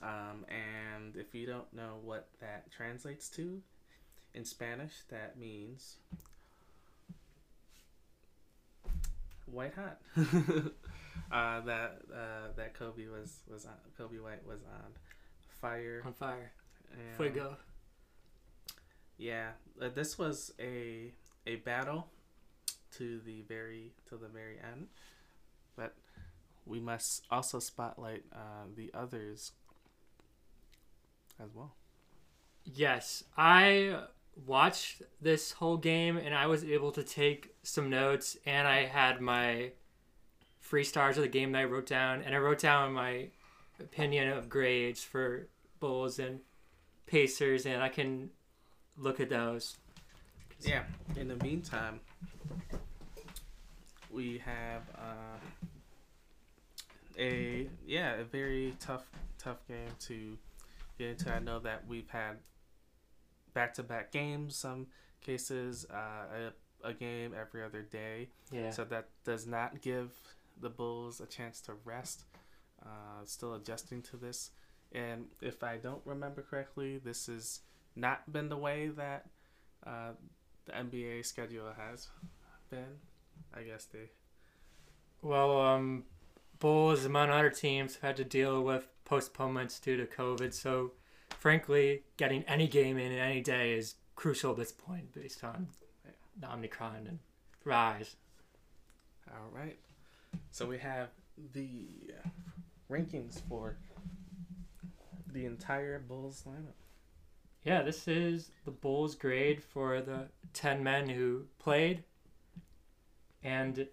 Um, 0.00 0.46
and 0.48 1.16
if 1.16 1.34
you 1.34 1.46
don't 1.46 1.70
know 1.74 1.96
what 2.02 2.28
that 2.40 2.70
translates 2.70 3.28
to 3.30 3.60
in 4.32 4.44
Spanish, 4.44 4.92
that 5.10 5.38
means 5.38 5.96
white 9.46 9.74
hot. 9.74 10.00
uh, 11.32 11.60
that 11.62 11.98
uh, 12.12 12.48
that 12.56 12.78
Coby 12.78 13.10
was 13.10 13.40
was 13.50 13.66
on, 13.66 13.72
Coby 13.98 14.22
White 14.22 14.46
was 14.46 14.60
on 14.62 14.92
fire. 15.60 16.02
On 16.06 16.12
fire. 16.12 16.52
And, 16.92 17.16
Fuego. 17.16 17.56
Yeah, 19.18 19.50
uh, 19.82 19.88
this 19.92 20.16
was 20.16 20.52
a 20.60 21.12
a 21.46 21.56
battle 21.56 22.06
to 22.98 23.20
the 23.26 23.42
very 23.42 23.92
to 24.08 24.16
the 24.16 24.28
very 24.28 24.58
end, 24.58 24.86
but 25.76 25.94
we 26.66 26.80
must 26.80 27.24
also 27.30 27.58
spotlight 27.58 28.24
uh, 28.32 28.66
the 28.74 28.90
others 28.94 29.52
as 31.42 31.54
well. 31.54 31.74
Yes, 32.64 33.24
I 33.36 33.98
watched 34.46 35.02
this 35.20 35.52
whole 35.52 35.76
game 35.76 36.16
and 36.16 36.34
I 36.34 36.46
was 36.46 36.64
able 36.64 36.92
to 36.92 37.02
take 37.02 37.54
some 37.62 37.90
notes 37.90 38.36
and 38.46 38.66
I 38.66 38.86
had 38.86 39.20
my 39.20 39.72
free 40.60 40.84
stars 40.84 41.16
of 41.16 41.22
the 41.22 41.28
game 41.28 41.52
that 41.52 41.58
I 41.58 41.64
wrote 41.64 41.86
down 41.86 42.22
and 42.22 42.34
I 42.34 42.38
wrote 42.38 42.60
down 42.60 42.92
my 42.94 43.28
opinion 43.78 44.28
of 44.28 44.48
grades 44.48 45.02
for 45.02 45.46
Bulls 45.78 46.18
and 46.18 46.40
Pacers 47.06 47.66
and 47.66 47.82
I 47.82 47.88
can 47.88 48.30
look 48.96 49.20
at 49.20 49.28
those. 49.28 49.76
Yeah. 50.60 50.84
In 51.16 51.28
the 51.28 51.36
meantime, 51.36 52.00
we 54.10 54.40
have 54.44 54.82
uh, 54.96 55.38
a 57.18 57.68
yeah 57.86 58.14
a 58.14 58.24
very 58.24 58.74
tough 58.80 59.04
tough 59.38 59.66
game 59.68 59.90
to 60.00 60.36
get 60.98 61.10
into. 61.10 61.32
I 61.32 61.38
know 61.38 61.58
that 61.60 61.86
we've 61.86 62.08
had 62.08 62.36
back 63.52 63.74
to 63.74 63.82
back 63.82 64.12
games. 64.12 64.56
Some 64.56 64.86
cases 65.24 65.86
uh, 65.92 66.50
a, 66.84 66.88
a 66.88 66.92
game 66.92 67.32
every 67.38 67.62
other 67.62 67.82
day. 67.82 68.28
Yeah. 68.52 68.70
So 68.70 68.84
that 68.84 69.08
does 69.24 69.46
not 69.46 69.80
give 69.80 70.10
the 70.60 70.70
Bulls 70.70 71.20
a 71.20 71.26
chance 71.26 71.60
to 71.62 71.74
rest. 71.84 72.24
Uh, 72.84 73.24
still 73.24 73.54
adjusting 73.54 74.02
to 74.02 74.16
this. 74.16 74.50
And 74.92 75.26
if 75.40 75.62
I 75.62 75.76
don't 75.78 76.02
remember 76.04 76.42
correctly, 76.42 76.98
this 76.98 77.26
has 77.26 77.60
not 77.96 78.30
been 78.32 78.48
the 78.48 78.56
way 78.56 78.88
that 78.88 79.26
uh, 79.86 80.12
the 80.66 80.72
NBA 80.72 81.24
schedule 81.24 81.72
has 81.76 82.08
been. 82.70 82.98
I 83.52 83.62
guess 83.62 83.86
they. 83.86 84.10
Well, 85.22 85.60
um, 85.60 86.04
Bulls, 86.64 87.04
among 87.04 87.28
other 87.28 87.50
teams, 87.50 87.96
have 87.96 88.02
had 88.02 88.16
to 88.16 88.24
deal 88.24 88.62
with 88.62 88.88
postponements 89.04 89.78
due 89.78 89.98
to 89.98 90.06
COVID. 90.06 90.54
So, 90.54 90.92
frankly, 91.38 92.04
getting 92.16 92.42
any 92.44 92.66
game 92.66 92.96
in 92.96 93.12
any 93.12 93.42
day 93.42 93.74
is 93.74 93.96
crucial 94.16 94.52
at 94.52 94.56
this 94.56 94.72
point 94.72 95.12
based 95.12 95.44
on 95.44 95.66
the 96.40 96.50
Omicron 96.50 97.06
and 97.06 97.18
rise. 97.66 98.16
All 99.28 99.50
right. 99.52 99.76
So 100.52 100.64
we 100.64 100.78
have 100.78 101.08
the 101.52 101.86
rankings 102.90 103.42
for 103.46 103.76
the 105.34 105.44
entire 105.44 105.98
Bulls 105.98 106.44
lineup. 106.48 106.78
Yeah, 107.62 107.82
this 107.82 108.08
is 108.08 108.52
the 108.64 108.70
Bulls 108.70 109.14
grade 109.14 109.62
for 109.62 110.00
the 110.00 110.28
10 110.54 110.82
men 110.82 111.10
who 111.10 111.42
played. 111.58 112.04
And 113.42 113.86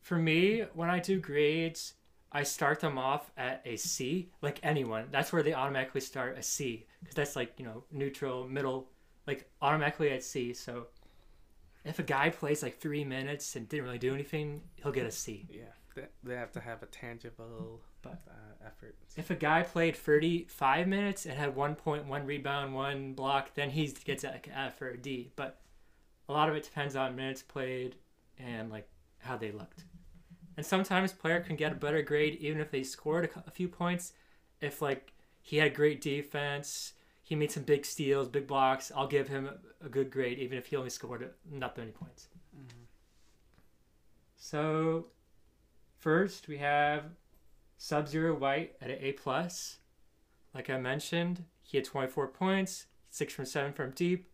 for 0.00 0.16
me, 0.16 0.62
when 0.74 0.88
I 0.88 1.00
do 1.00 1.18
grades, 1.18 1.94
I 2.34 2.42
start 2.42 2.80
them 2.80 2.98
off 2.98 3.30
at 3.36 3.62
a 3.64 3.76
C, 3.76 4.28
like 4.42 4.58
anyone. 4.64 5.06
That's 5.12 5.32
where 5.32 5.44
they 5.44 5.54
automatically 5.54 6.00
start 6.00 6.36
a 6.36 6.42
C, 6.42 6.84
because 7.00 7.14
that's 7.14 7.36
like, 7.36 7.54
you 7.58 7.64
know, 7.64 7.84
neutral, 7.92 8.48
middle, 8.48 8.90
like 9.26 9.48
automatically 9.62 10.10
at 10.10 10.24
C. 10.24 10.52
So 10.52 10.88
if 11.84 12.00
a 12.00 12.02
guy 12.02 12.30
plays 12.30 12.60
like 12.60 12.80
three 12.80 13.04
minutes 13.04 13.54
and 13.54 13.68
didn't 13.68 13.84
really 13.84 13.98
do 13.98 14.12
anything, 14.12 14.62
he'll 14.82 14.90
get 14.90 15.06
a 15.06 15.12
C. 15.12 15.46
Yeah, 15.48 16.04
they 16.24 16.34
have 16.34 16.50
to 16.52 16.60
have 16.60 16.82
a 16.82 16.86
tangible 16.86 17.80
but 18.02 18.20
uh, 18.28 18.66
effort. 18.66 18.96
If 19.16 19.30
a 19.30 19.36
guy 19.36 19.62
played 19.62 19.96
35 19.96 20.88
minutes 20.88 21.26
and 21.26 21.34
had 21.34 21.54
1.1 21.54 22.26
rebound, 22.26 22.74
one 22.74 23.12
block, 23.12 23.54
then 23.54 23.70
he 23.70 23.86
gets 24.04 24.24
like 24.24 24.50
F 24.52 24.82
or 24.82 24.90
a 24.90 24.98
D. 24.98 25.30
But 25.36 25.60
a 26.28 26.32
lot 26.32 26.48
of 26.48 26.56
it 26.56 26.64
depends 26.64 26.96
on 26.96 27.14
minutes 27.14 27.42
played 27.42 27.94
and 28.38 28.70
like 28.70 28.88
how 29.18 29.36
they 29.36 29.52
looked. 29.52 29.84
And 30.56 30.64
sometimes 30.64 31.12
player 31.12 31.40
can 31.40 31.56
get 31.56 31.72
a 31.72 31.76
better 31.76 32.02
grade 32.02 32.36
even 32.40 32.60
if 32.60 32.70
they 32.70 32.82
scored 32.82 33.24
a, 33.24 33.44
a 33.46 33.50
few 33.50 33.68
points. 33.68 34.12
If 34.60 34.80
like 34.80 35.12
he 35.40 35.56
had 35.58 35.74
great 35.74 36.00
defense, 36.00 36.92
he 37.22 37.34
made 37.34 37.50
some 37.50 37.64
big 37.64 37.84
steals, 37.84 38.28
big 38.28 38.46
blocks. 38.46 38.92
I'll 38.94 39.06
give 39.06 39.28
him 39.28 39.48
a, 39.82 39.88
good 39.88 40.10
grade 40.10 40.38
even 40.38 40.56
if 40.56 40.66
he 40.66 40.76
only 40.76 40.90
scored 40.90 41.28
not 41.50 41.74
that 41.74 41.80
many 41.80 41.92
points. 41.92 42.28
Mm-hmm. 42.56 42.84
So 44.36 45.06
first 45.98 46.48
we 46.48 46.58
have 46.58 47.04
Sub 47.76 48.08
Zero 48.08 48.34
White 48.34 48.76
at 48.80 48.90
an 48.90 48.98
A 49.00 49.12
plus. 49.12 49.78
Like 50.54 50.70
I 50.70 50.78
mentioned, 50.78 51.44
he 51.62 51.76
had 51.76 51.84
24 51.84 52.28
points, 52.28 52.86
six 53.10 53.32
from 53.34 53.44
seven 53.44 53.72
from 53.72 53.90
deep. 53.90 54.30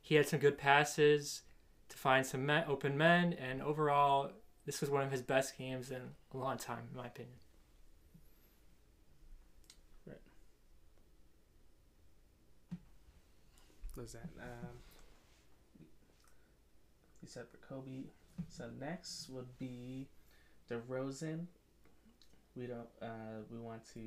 He 0.00 0.16
had 0.16 0.26
some 0.26 0.40
good 0.40 0.58
passes 0.58 1.42
to 1.88 1.96
find 1.96 2.26
some 2.26 2.44
men, 2.44 2.64
open 2.66 2.98
men, 2.98 3.34
and 3.34 3.62
overall, 3.62 4.30
this 4.66 4.80
was 4.80 4.90
one 4.90 5.02
of 5.02 5.10
his 5.10 5.22
best 5.22 5.56
games 5.58 5.90
in 5.90 6.00
a 6.32 6.36
long 6.36 6.56
time, 6.56 6.84
in 6.90 6.96
my 6.96 7.06
opinion. 7.06 7.34
Right. 10.06 10.16
Was 13.96 14.12
that? 14.12 14.28
Um, 14.40 14.76
you 17.20 17.28
said 17.28 17.44
for 17.48 17.74
Coby. 17.74 18.04
So 18.48 18.70
next 18.80 19.28
would 19.30 19.58
be 19.58 20.08
DeRozan 20.70 21.46
we 22.56 22.66
don't. 22.66 22.88
Uh, 23.00 23.42
we 23.50 23.58
want 23.58 23.82
to 23.94 24.00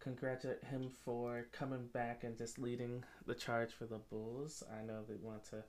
congratulate 0.00 0.62
him 0.64 0.90
for 1.04 1.46
coming 1.52 1.86
back 1.92 2.22
and 2.24 2.36
just 2.36 2.58
leading 2.58 3.02
the 3.26 3.34
charge 3.34 3.72
for 3.72 3.86
the 3.86 3.98
Bulls. 4.10 4.62
I 4.72 4.84
know 4.84 5.00
they 5.08 5.16
want 5.20 5.44
to 5.50 5.64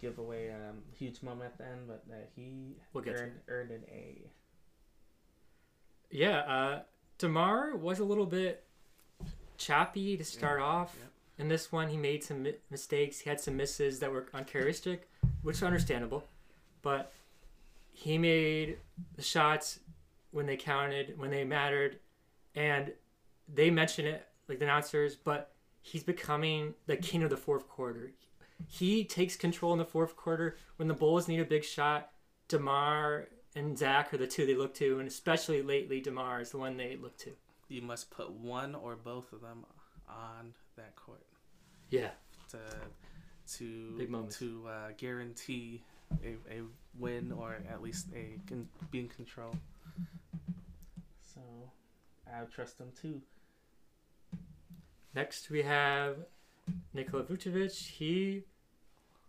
give 0.00 0.18
away 0.18 0.48
a 0.48 0.70
um, 0.70 0.78
huge 0.98 1.22
moment 1.22 1.52
at 1.52 1.58
the 1.58 1.64
end, 1.64 1.88
but 1.88 2.04
uh, 2.10 2.16
he 2.34 2.76
We'll 2.92 3.08
earned, 3.08 3.32
earned 3.48 3.70
an 3.70 3.82
A. 3.90 4.30
Yeah, 6.10 6.38
uh, 6.40 6.80
Demar 7.18 7.76
was 7.76 7.98
a 7.98 8.04
little 8.04 8.26
bit 8.26 8.64
choppy 9.58 10.16
to 10.16 10.24
start 10.24 10.60
off. 10.60 10.94
Yep. 10.98 11.10
In 11.40 11.48
this 11.48 11.70
one, 11.70 11.88
he 11.88 11.96
made 11.96 12.24
some 12.24 12.42
mi- 12.42 12.54
mistakes. 12.70 13.20
He 13.20 13.28
had 13.30 13.40
some 13.40 13.56
misses 13.56 14.00
that 14.00 14.10
were 14.10 14.26
uncharacteristic, 14.32 15.08
which 15.42 15.56
is 15.56 15.62
understandable. 15.62 16.24
But 16.82 17.12
he 17.92 18.18
made 18.18 18.78
the 19.16 19.22
shots 19.22 19.80
when 20.30 20.46
they 20.46 20.56
counted, 20.56 21.18
when 21.18 21.30
they 21.30 21.44
mattered, 21.44 21.98
and 22.54 22.92
they 23.52 23.70
mention 23.70 24.06
it 24.06 24.26
like 24.48 24.58
the 24.58 24.64
announcers. 24.64 25.16
But 25.16 25.52
he's 25.82 26.02
becoming 26.02 26.74
the 26.86 26.96
king 26.96 27.22
of 27.22 27.30
the 27.30 27.36
fourth 27.36 27.68
quarter. 27.68 28.12
He 28.66 29.04
takes 29.04 29.36
control 29.36 29.72
in 29.72 29.78
the 29.78 29.84
fourth 29.84 30.16
quarter 30.16 30.56
when 30.76 30.88
the 30.88 30.94
Bulls 30.94 31.28
need 31.28 31.40
a 31.40 31.44
big 31.44 31.64
shot. 31.64 32.10
Demar 32.48 33.28
and 33.54 33.78
Zach 33.78 34.12
are 34.12 34.18
the 34.18 34.26
two 34.26 34.46
they 34.46 34.54
look 34.54 34.74
to, 34.74 34.98
and 34.98 35.08
especially 35.08 35.62
lately, 35.62 36.00
Demar 36.00 36.40
is 36.40 36.50
the 36.50 36.58
one 36.58 36.76
they 36.76 36.96
look 36.96 37.16
to. 37.18 37.30
You 37.68 37.82
must 37.82 38.10
put 38.10 38.30
one 38.30 38.74
or 38.74 38.96
both 38.96 39.32
of 39.32 39.40
them 39.40 39.64
on 40.08 40.54
that 40.76 40.96
court 40.96 41.26
Yeah, 41.90 42.10
to 42.50 42.58
to 43.58 44.28
to 44.38 44.68
uh, 44.68 44.88
guarantee 44.96 45.82
a, 46.24 46.36
a 46.50 46.62
win 46.98 47.32
or 47.32 47.58
at 47.70 47.82
least 47.82 48.06
a 48.14 48.38
con- 48.48 48.68
be 48.90 49.00
in 49.00 49.08
control. 49.08 49.54
So 51.34 51.40
I 52.26 52.44
trust 52.44 52.78
them 52.78 52.88
too. 53.00 53.20
Next, 55.14 55.50
we 55.50 55.62
have 55.62 56.16
Nikola 56.92 57.24
Vucevic. 57.24 57.88
He 57.88 58.44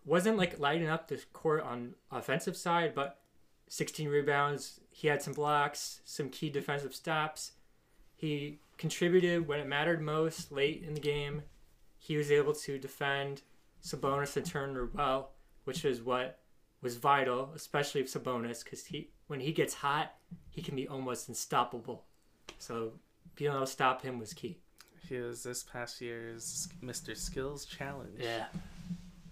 wasn't 0.05 0.37
like 0.37 0.59
lighting 0.59 0.89
up 0.89 1.07
the 1.07 1.21
court 1.33 1.63
on 1.63 1.95
offensive 2.11 2.57
side, 2.57 2.93
but 2.95 3.19
16 3.67 4.07
rebounds. 4.09 4.79
He 4.89 5.07
had 5.07 5.21
some 5.21 5.33
blocks, 5.33 6.01
some 6.05 6.29
key 6.29 6.49
defensive 6.49 6.95
stops. 6.95 7.53
He 8.15 8.59
contributed 8.77 9.47
when 9.47 9.59
it 9.59 9.67
mattered 9.67 10.01
most 10.01 10.51
late 10.51 10.83
in 10.85 10.93
the 10.93 10.99
game. 10.99 11.43
He 11.97 12.17
was 12.17 12.31
able 12.31 12.53
to 12.53 12.77
defend 12.77 13.43
Sabonis 13.83 14.35
and 14.35 14.45
Turner 14.45 14.89
well, 14.93 15.31
which 15.63 15.85
is 15.85 16.01
what 16.01 16.39
was 16.81 16.97
vital, 16.97 17.51
especially 17.55 18.01
if 18.01 18.11
Sabonis, 18.11 18.63
because 18.63 18.85
he 18.85 19.11
when 19.27 19.39
he 19.39 19.51
gets 19.51 19.75
hot, 19.75 20.15
he 20.49 20.61
can 20.61 20.75
be 20.75 20.87
almost 20.87 21.29
unstoppable. 21.29 22.05
So 22.57 22.93
being 23.35 23.51
able 23.51 23.61
to 23.61 23.67
stop 23.67 24.01
him 24.01 24.19
was 24.19 24.33
key. 24.33 24.59
He 25.07 25.17
was 25.17 25.43
this 25.43 25.63
past 25.63 26.01
year's 26.01 26.67
Mr. 26.83 27.15
Skills 27.15 27.65
Challenge. 27.65 28.19
Yeah. 28.19 28.45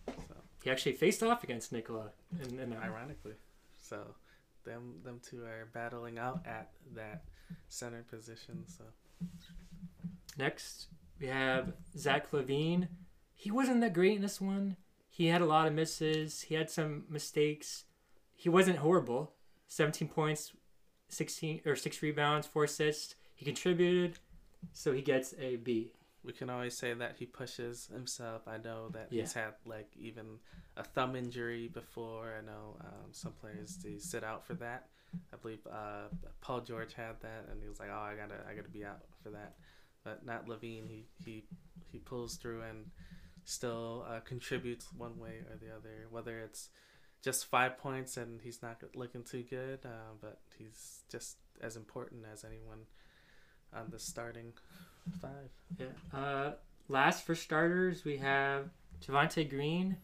So 0.08 0.36
He 0.64 0.72
actually 0.72 0.94
faced 0.94 1.24
off 1.24 1.44
against. 1.44 1.72
In, 1.72 2.60
in, 2.60 2.74
uh, 2.74 2.80
ironically, 2.84 3.34
so 3.82 4.16
them 4.66 4.96
them 5.04 5.20
two 5.28 5.44
are 5.44 5.68
battling 5.74 6.20
out 6.20 6.42
at 6.46 6.72
that 6.96 7.24
center 7.70 8.04
position. 8.10 8.64
So 8.68 8.84
next, 10.38 10.88
we 11.20 11.28
have 11.28 11.74
Zach 11.98 12.32
LaVine. 12.32 12.88
He 13.34 13.52
wasn't 13.52 13.82
that 13.82 13.94
great 13.94 14.16
in 14.16 14.22
this 14.22 14.42
one. 14.42 14.78
He 15.10 15.28
had 15.28 15.42
a 15.42 15.46
lot 15.46 15.68
of 15.68 15.74
misses. 15.74 16.42
He 16.42 16.56
had 16.56 16.70
some 16.70 17.06
mistakes. 17.10 17.86
He 18.36 18.50
wasn't 18.50 18.78
horrible. 18.78 19.34
17 19.68 20.08
points, 20.08 20.54
16 21.10 21.62
or 21.66 21.76
6 21.76 22.02
rebounds, 22.02 22.48
4 22.48 22.64
assists. 22.66 23.16
He 23.34 23.46
contributed, 23.46 24.20
so 24.74 24.92
he 24.94 25.02
gets 25.02 25.34
a 25.40 25.56
B. 25.58 25.92
we 26.24 26.34
can 26.34 26.50
always 26.50 26.78
say 26.78 26.94
that 26.94 27.16
he 27.20 27.26
pushes 27.26 27.88
himself. 27.94 28.48
I 28.48 28.58
know 28.58 28.90
that 28.90 29.08
Yeah. 29.12 29.22
he's 29.22 29.34
had 29.34 29.54
like 29.66 29.90
even 29.98 30.40
a 30.76 30.84
thumb 30.84 31.16
injury 31.16 31.68
before. 31.70 32.36
I 32.38 32.46
know 32.46 32.76
um, 32.82 33.12
some 33.14 33.34
players 33.34 33.78
they 33.78 33.98
sit 33.98 34.24
out 34.24 34.46
for 34.46 34.54
that. 34.56 34.90
I 35.34 35.38
believe 35.38 35.66
uh, 35.72 36.10
Paul 36.42 36.62
George 36.62 36.94
had 36.94 37.22
that, 37.22 37.46
and 37.50 37.62
he 37.62 37.70
was 37.70 37.80
like, 37.80 37.90
"Oh, 37.90 37.98
I 38.12 38.16
gotta, 38.16 38.42
I 38.50 38.54
gotta 38.56 38.68
be 38.70 38.84
out 38.84 39.00
for 39.24 39.30
that." 39.30 39.56
But 40.04 40.26
not 40.26 40.48
LaVine. 40.48 40.88
He 40.90 41.06
he 41.24 41.46
he 41.92 42.00
pulls 42.00 42.36
through 42.36 42.62
and 42.64 42.88
still 43.46 44.06
uh, 44.10 44.20
contributes 44.20 44.92
one 44.94 45.18
way 45.20 45.40
or 45.50 45.56
the 45.58 45.74
other. 45.74 46.08
Whether 46.12 46.40
it's 46.40 46.70
just 47.24 47.46
five 47.46 47.78
points 47.78 48.18
and 48.18 48.42
he's 48.42 48.62
not 48.62 48.82
looking 48.96 49.24
too 49.24 49.44
good, 49.50 49.86
uh, 49.86 50.14
but 50.22 50.40
he's 50.58 51.04
just 51.10 51.38
as 51.62 51.76
important 51.78 52.26
as 52.32 52.44
anyone 52.44 52.86
on 53.76 53.88
the 53.90 54.00
starting 54.00 54.54
five. 55.22 55.50
Yeah. 55.80 56.18
Uh, 56.18 56.52
last 56.88 57.26
for 57.26 57.36
starters, 57.36 58.04
we 58.06 58.18
have 58.18 58.70
Javonte 59.06 59.50
Green. 59.50 59.98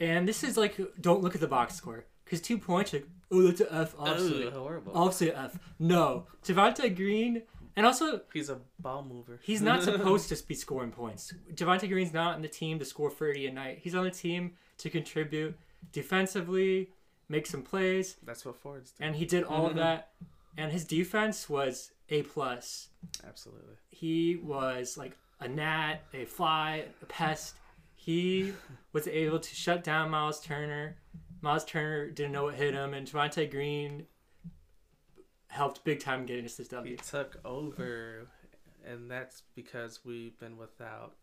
And 0.00 0.26
this 0.28 0.42
is 0.42 0.56
like, 0.56 0.78
don't 1.00 1.22
look 1.22 1.34
at 1.34 1.40
the 1.40 1.46
box 1.46 1.74
score. 1.74 2.04
Because 2.24 2.40
two 2.40 2.58
points, 2.58 2.92
like, 2.92 3.06
oh, 3.30 3.42
that's 3.42 3.60
an 3.60 3.68
F. 3.70 3.94
Obviously, 3.98 4.46
Ugh, 4.46 4.52
horrible. 4.52 4.92
obviously 4.94 5.30
an 5.30 5.36
F. 5.46 5.58
No. 5.78 6.26
Javonte 6.44 6.94
Green, 6.96 7.42
and 7.76 7.86
also, 7.86 8.22
He's 8.32 8.48
a 8.50 8.58
ball 8.80 9.04
mover. 9.04 9.38
he's 9.42 9.60
not 9.62 9.82
supposed 9.84 10.28
to 10.30 10.46
be 10.46 10.54
scoring 10.54 10.90
points. 10.90 11.32
Javonte 11.54 11.88
Green's 11.88 12.12
not 12.12 12.34
on 12.36 12.42
the 12.42 12.48
team 12.48 12.78
to 12.78 12.84
score 12.84 13.10
30 13.10 13.46
a 13.48 13.52
night. 13.52 13.78
He's 13.82 13.94
on 13.94 14.04
the 14.04 14.10
team 14.10 14.52
to 14.78 14.90
contribute 14.90 15.54
defensively, 15.92 16.90
make 17.28 17.46
some 17.46 17.62
plays, 17.62 18.16
That's 18.24 18.44
what 18.44 18.56
Ford's 18.56 18.92
do. 18.92 19.04
and 19.04 19.16
he 19.16 19.26
did 19.26 19.44
all 19.44 19.66
of 19.66 19.72
Mhm. 19.74 19.76
that. 19.76 20.12
And 20.56 20.72
his 20.72 20.84
defense 20.84 21.48
was 21.48 21.90
A 22.10 22.22
plus 22.22 22.88
Absolutely. 23.26 23.74
he 23.90 24.36
was 24.36 24.96
like 24.96 25.16
a 25.40 25.48
gnat, 25.48 26.02
a 26.12 26.24
fly, 26.24 26.84
a 27.02 27.06
pest. 27.06 27.56
He 27.94 28.52
was 28.92 29.08
able 29.08 29.38
to 29.40 29.54
shut 29.54 29.82
down 29.82 30.10
Miles 30.10 30.40
Turner. 30.40 30.96
Miles 31.40 31.64
Turner 31.64 32.10
didn't 32.10 32.32
know 32.32 32.44
what 32.44 32.54
hit 32.54 32.74
him, 32.74 32.94
and 32.94 33.06
Javante 33.06 33.50
Green 33.50 34.06
helped 35.48 35.84
big 35.84 36.00
time 36.00 36.26
getting 36.26 36.44
us 36.44 36.56
this 36.56 36.68
W. 36.68 36.92
He 36.92 36.96
took 36.96 37.38
over, 37.44 38.26
and 38.84 39.10
that's 39.10 39.42
because 39.54 40.04
we've 40.04 40.38
been 40.38 40.56
without 40.56 41.14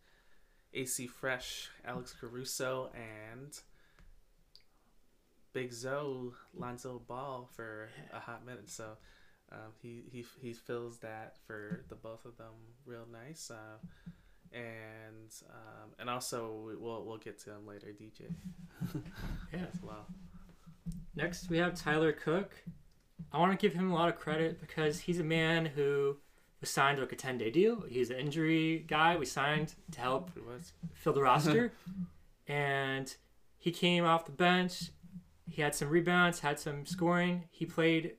AC 0.74 1.06
Fresh, 1.06 1.70
Alex 1.84 2.14
Caruso, 2.18 2.90
and 2.94 3.58
Big 5.52 5.72
Zoe, 5.72 6.32
Lonzo 6.54 7.02
Ball 7.06 7.48
for 7.54 7.90
a 8.12 8.20
hot 8.20 8.46
minute. 8.46 8.70
So 8.70 8.96
um, 9.52 9.72
he, 9.80 10.02
he 10.10 10.24
he 10.40 10.52
fills 10.52 10.98
that 11.00 11.36
for 11.46 11.84
the 11.88 11.94
both 11.94 12.24
of 12.24 12.36
them 12.38 12.52
real 12.86 13.06
nice. 13.12 13.50
Uh, 13.50 13.78
and 14.52 15.32
um, 15.50 15.90
and 15.98 16.10
also 16.10 16.62
we- 16.66 16.76
we'll 16.76 17.04
we'll 17.04 17.18
get 17.18 17.38
to 17.40 17.50
him 17.50 17.66
later, 17.66 17.88
DJ. 17.88 18.32
Yeah. 19.52 19.60
as 19.72 19.82
well. 19.82 20.06
Next, 21.14 21.48
we 21.50 21.58
have 21.58 21.74
Tyler 21.74 22.12
Cook. 22.12 22.54
I 23.32 23.38
want 23.38 23.52
to 23.58 23.58
give 23.66 23.74
him 23.74 23.90
a 23.90 23.94
lot 23.94 24.08
of 24.08 24.18
credit 24.18 24.60
because 24.60 25.00
he's 25.00 25.20
a 25.20 25.24
man 25.24 25.66
who 25.66 26.16
was 26.60 26.70
signed 26.70 26.96
to 26.96 27.02
like 27.02 27.12
a 27.12 27.16
10 27.16 27.38
day 27.38 27.50
deal. 27.50 27.82
He's 27.88 28.10
an 28.10 28.18
injury 28.18 28.84
guy 28.88 29.16
we 29.16 29.26
signed 29.26 29.74
to 29.92 30.00
help 30.00 30.30
fill 30.94 31.12
the 31.12 31.22
roster. 31.22 31.72
and 32.46 33.14
he 33.58 33.70
came 33.70 34.04
off 34.04 34.24
the 34.26 34.32
bench. 34.32 34.90
He 35.48 35.60
had 35.62 35.74
some 35.74 35.88
rebounds, 35.88 36.40
had 36.40 36.58
some 36.58 36.86
scoring. 36.86 37.44
He 37.50 37.66
played 37.66 38.16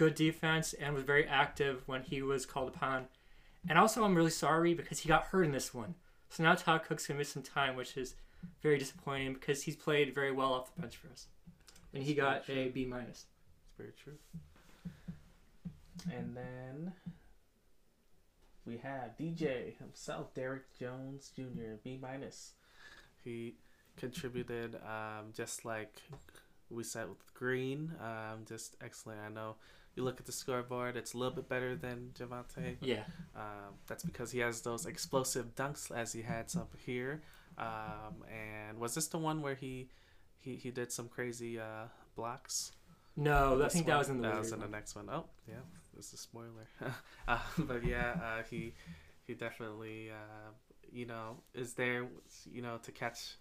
good 0.00 0.14
defense 0.14 0.72
and 0.72 0.94
was 0.94 1.04
very 1.04 1.26
active 1.28 1.82
when 1.84 2.02
he 2.02 2.22
was 2.22 2.46
called 2.46 2.68
upon. 2.74 3.04
And 3.68 3.78
also, 3.78 4.02
I'm 4.02 4.14
really 4.14 4.30
sorry 4.30 4.72
because 4.72 5.00
he 5.00 5.10
got 5.10 5.24
hurt 5.24 5.42
in 5.42 5.52
this 5.52 5.74
one. 5.74 5.94
So 6.30 6.42
now 6.42 6.54
Todd 6.54 6.84
Cook's 6.84 7.06
going 7.06 7.16
to 7.16 7.18
miss 7.18 7.28
some 7.28 7.42
time, 7.42 7.76
which 7.76 7.98
is 7.98 8.14
very 8.62 8.78
disappointing 8.78 9.34
because 9.34 9.64
he's 9.64 9.76
played 9.76 10.14
very 10.14 10.32
well 10.32 10.54
off 10.54 10.74
the 10.74 10.80
bench 10.80 10.96
for 10.96 11.08
us. 11.08 11.26
And 11.92 12.02
he 12.02 12.14
got 12.14 12.48
a 12.48 12.68
B 12.68 12.86
minus. 12.86 13.26
It's 13.66 13.76
very 13.76 13.92
true. 14.02 14.14
And 16.10 16.34
then 16.34 16.94
we 18.64 18.78
have 18.78 19.18
DJ 19.20 19.76
himself, 19.76 20.32
Derrick 20.32 20.62
Jones 20.78 21.30
Jr. 21.36 21.74
B 21.84 21.98
minus. 22.00 22.52
He 23.22 23.56
contributed 23.98 24.76
um, 24.76 25.34
just 25.36 25.66
like 25.66 26.00
we 26.70 26.84
said 26.84 27.10
with 27.10 27.34
Green, 27.34 27.92
um, 28.00 28.46
just 28.48 28.76
excellent. 28.82 29.20
I 29.20 29.28
know 29.28 29.56
you 30.00 30.06
look 30.06 30.18
at 30.18 30.26
the 30.26 30.32
scoreboard; 30.32 30.96
it's 30.96 31.14
a 31.14 31.18
little 31.18 31.34
bit 31.34 31.48
better 31.48 31.76
than 31.76 32.10
Javonte. 32.18 32.76
Yeah. 32.80 33.04
Um, 33.36 33.74
that's 33.86 34.02
because 34.02 34.32
he 34.32 34.40
has 34.40 34.62
those 34.62 34.86
explosive 34.86 35.54
dunks 35.54 35.94
as 35.94 36.12
he 36.12 36.22
had 36.22 36.50
some 36.50 36.66
here. 36.84 37.22
Um, 37.58 38.24
and 38.28 38.78
was 38.78 38.94
this 38.94 39.08
the 39.08 39.18
one 39.18 39.42
where 39.42 39.54
he 39.54 39.88
he, 40.38 40.56
he 40.56 40.70
did 40.70 40.90
some 40.90 41.08
crazy 41.08 41.60
uh, 41.60 41.86
blocks? 42.16 42.72
No, 43.16 43.62
I 43.62 43.68
think 43.68 43.86
that 43.86 43.98
was 43.98 44.08
in 44.08 44.22
the 44.22 44.28
that 44.28 44.38
was 44.38 44.52
in 44.52 44.60
the 44.60 44.68
next 44.68 44.94
one. 44.96 45.08
Oh, 45.10 45.26
yeah, 45.46 45.54
this 45.94 46.08
is 46.08 46.14
a 46.14 46.16
spoiler. 46.16 46.68
uh, 47.28 47.38
but 47.58 47.84
yeah, 47.84 48.16
uh, 48.22 48.42
he 48.48 48.74
he 49.26 49.34
definitely 49.34 50.10
uh, 50.10 50.50
you 50.90 51.06
know 51.06 51.36
is 51.54 51.74
there 51.74 52.06
you 52.50 52.62
know 52.62 52.78
to 52.82 52.92
catch 52.92 53.36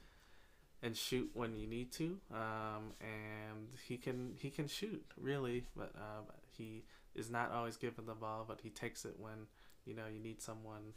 and 0.82 0.96
shoot 0.96 1.30
when 1.34 1.56
you 1.56 1.68
need 1.68 1.92
to. 1.94 2.18
Um, 2.32 2.94
and 3.02 3.68
he 3.88 3.98
can 3.98 4.34
he 4.40 4.50
can 4.50 4.68
shoot 4.68 5.06
really, 5.18 5.66
but 5.76 5.92
uh, 5.96 6.22
he 6.60 6.84
is 7.16 7.32
not 7.32 7.52
always 7.52 7.76
given 7.78 8.06
the 8.06 8.14
ball, 8.14 8.46
but 8.48 8.60
he 8.62 8.70
takes 8.70 9.04
it 9.06 9.16
when 9.18 9.48
you 9.86 9.96
know 9.96 10.06
you 10.14 10.20
need 10.20 10.42
someone 10.42 10.94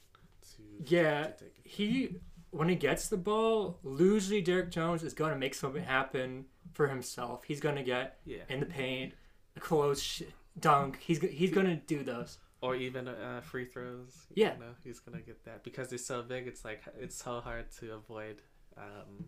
to 0.56 0.62
Yeah, 0.94 1.22
to 1.24 1.32
take 1.32 1.58
it. 1.64 1.70
he 1.70 2.16
when 2.50 2.68
he 2.68 2.74
gets 2.74 3.08
the 3.08 3.16
ball, 3.16 3.78
usually 3.82 4.42
Derrick 4.42 4.70
Jones 4.70 5.02
is 5.02 5.14
going 5.14 5.32
to 5.32 5.38
make 5.38 5.54
something 5.54 5.82
happen 5.84 6.44
for 6.74 6.88
himself. 6.88 7.44
He's 7.44 7.60
going 7.60 7.76
to 7.76 7.82
get 7.82 8.18
Yeah, 8.26 8.42
in 8.50 8.60
the 8.60 8.66
paint, 8.66 9.14
a 9.56 9.60
close 9.60 10.02
sh- 10.02 10.22
dunk. 10.60 10.98
He's 11.00 11.18
he's 11.20 11.50
going 11.50 11.66
to 11.66 11.76
do 11.76 12.02
those. 12.04 12.38
or 12.60 12.74
even 12.76 13.08
uh, 13.08 13.40
free 13.40 13.64
throws. 13.64 14.26
Yeah. 14.34 14.54
you 14.54 14.60
know, 14.60 14.74
he's 14.84 15.00
gonna 15.00 15.20
get 15.20 15.44
that 15.46 15.64
because 15.64 15.90
he's 15.90 16.06
so 16.06 16.22
big. 16.22 16.46
It's 16.46 16.64
like 16.64 16.82
it's 17.00 17.16
so 17.16 17.40
hard 17.40 17.70
to 17.80 17.94
avoid 17.94 18.36
um, 18.76 19.24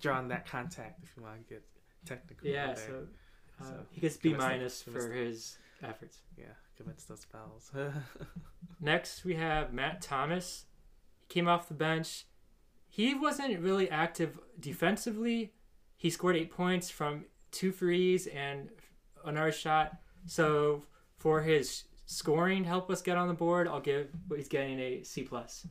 drawing 0.00 0.26
that 0.28 0.44
contact 0.46 1.04
if 1.04 1.10
you 1.16 1.22
want 1.22 1.46
to 1.46 1.54
get 1.54 1.62
technical. 2.04 2.48
Yeah, 2.48 2.72
there. 2.74 2.76
so, 2.76 3.06
uh, 3.60 3.64
So, 3.68 3.74
he 3.92 4.00
gets 4.00 4.16
B 4.16 4.30
give 4.30 4.40
us 4.40 4.44
the- 4.44 4.48
minus 4.48 4.82
for 4.82 5.12
his 5.12 5.56
efforts. 5.82 6.18
yeah, 6.36 6.54
commits 6.76 7.04
those 7.04 7.24
fouls. 7.24 7.70
Next, 8.80 9.24
we 9.24 9.34
have 9.34 9.72
Matt 9.72 10.00
Thomas. 10.00 10.66
He 11.20 11.26
came 11.32 11.48
off 11.48 11.68
the 11.68 11.74
bench. 11.74 12.26
He 12.88 13.14
wasn't 13.14 13.58
really 13.60 13.90
active 13.90 14.38
defensively. 14.58 15.52
He 15.96 16.10
scored 16.10 16.36
eight 16.36 16.50
points 16.50 16.90
from 16.90 17.24
two 17.50 17.72
threes 17.72 18.26
and 18.26 18.68
another 19.24 19.52
shot. 19.52 19.96
So 20.26 20.84
for 21.16 21.42
his 21.42 21.84
scoring 22.06 22.62
to 22.62 22.68
help 22.68 22.90
us 22.90 23.02
get 23.02 23.16
on 23.16 23.28
the 23.28 23.34
board, 23.34 23.66
I'll 23.66 23.80
give 23.80 24.08
what 24.28 24.38
he's 24.38 24.48
getting 24.48 24.78
a 24.78 25.02
C 25.02 25.22
plus. 25.22 25.66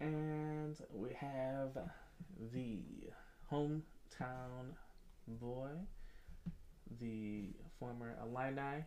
and 0.00 0.76
we 0.92 1.10
have 1.14 1.76
the 2.52 2.80
hometown 3.50 4.74
boy, 5.26 5.70
the 7.00 7.50
former 7.78 8.16
Illini. 8.22 8.84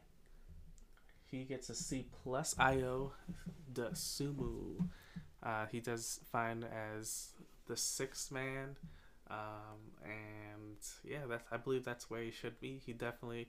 He 1.26 1.46
gets 1.46 1.70
a 1.70 1.76
C 1.76 2.08
plus. 2.24 2.56
Io 2.60 3.14
de 3.72 3.90
Sumu. 3.92 4.88
Uh, 5.42 5.66
he 5.72 5.80
does 5.80 6.20
fine 6.32 6.64
as 6.64 7.30
the 7.68 7.78
sixth 7.78 8.32
man. 8.32 8.76
Um, 9.30 9.96
and 10.04 10.78
yeah, 11.06 11.20
that's 11.30 11.46
I 11.52 11.58
believe 11.58 11.86
that's 11.86 12.10
where 12.10 12.22
he 12.22 12.32
should 12.32 12.60
be. 12.60 12.82
He 12.86 12.92
definitely, 12.92 13.48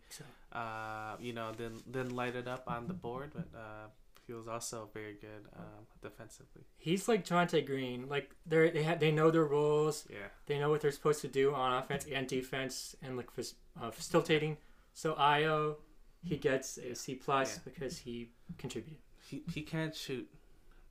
uh, 0.52 1.16
you 1.18 1.32
know, 1.32 1.50
didn't 1.52 1.90
didn't 1.90 2.14
light 2.14 2.36
it 2.36 2.46
up 2.46 2.62
on 2.68 2.86
the 2.86 2.94
board, 2.94 3.32
but 3.34 3.48
uh, 3.56 3.88
he 4.32 4.38
was 4.38 4.48
also 4.48 4.88
very 4.94 5.14
good 5.20 5.44
um, 5.56 5.84
defensively. 6.00 6.62
He's 6.78 7.06
like 7.06 7.24
Jonte 7.24 7.64
Green. 7.66 8.08
Like 8.08 8.34
they 8.46 8.70
they 8.70 8.82
have 8.82 8.98
they 8.98 9.12
know 9.12 9.30
their 9.30 9.44
roles. 9.44 10.06
Yeah, 10.10 10.28
They 10.46 10.58
know 10.58 10.70
what 10.70 10.80
they're 10.80 10.90
supposed 10.90 11.20
to 11.20 11.28
do 11.28 11.54
on 11.54 11.74
offense 11.82 12.06
and 12.10 12.26
defense, 12.26 12.96
and 13.02 13.16
like 13.18 13.30
fac- 13.30 13.56
uh, 13.80 13.90
facilitating. 13.90 14.56
So 14.94 15.14
Ayo, 15.14 15.76
he 16.24 16.36
gets 16.38 16.78
a 16.78 16.94
C 16.94 17.14
plus 17.14 17.56
Yeah. 17.56 17.60
because 17.64 17.98
he 17.98 18.30
contributed. 18.58 18.98
he 19.28 19.42
he 19.52 19.60
can 19.62 19.92
shoot. 19.92 20.26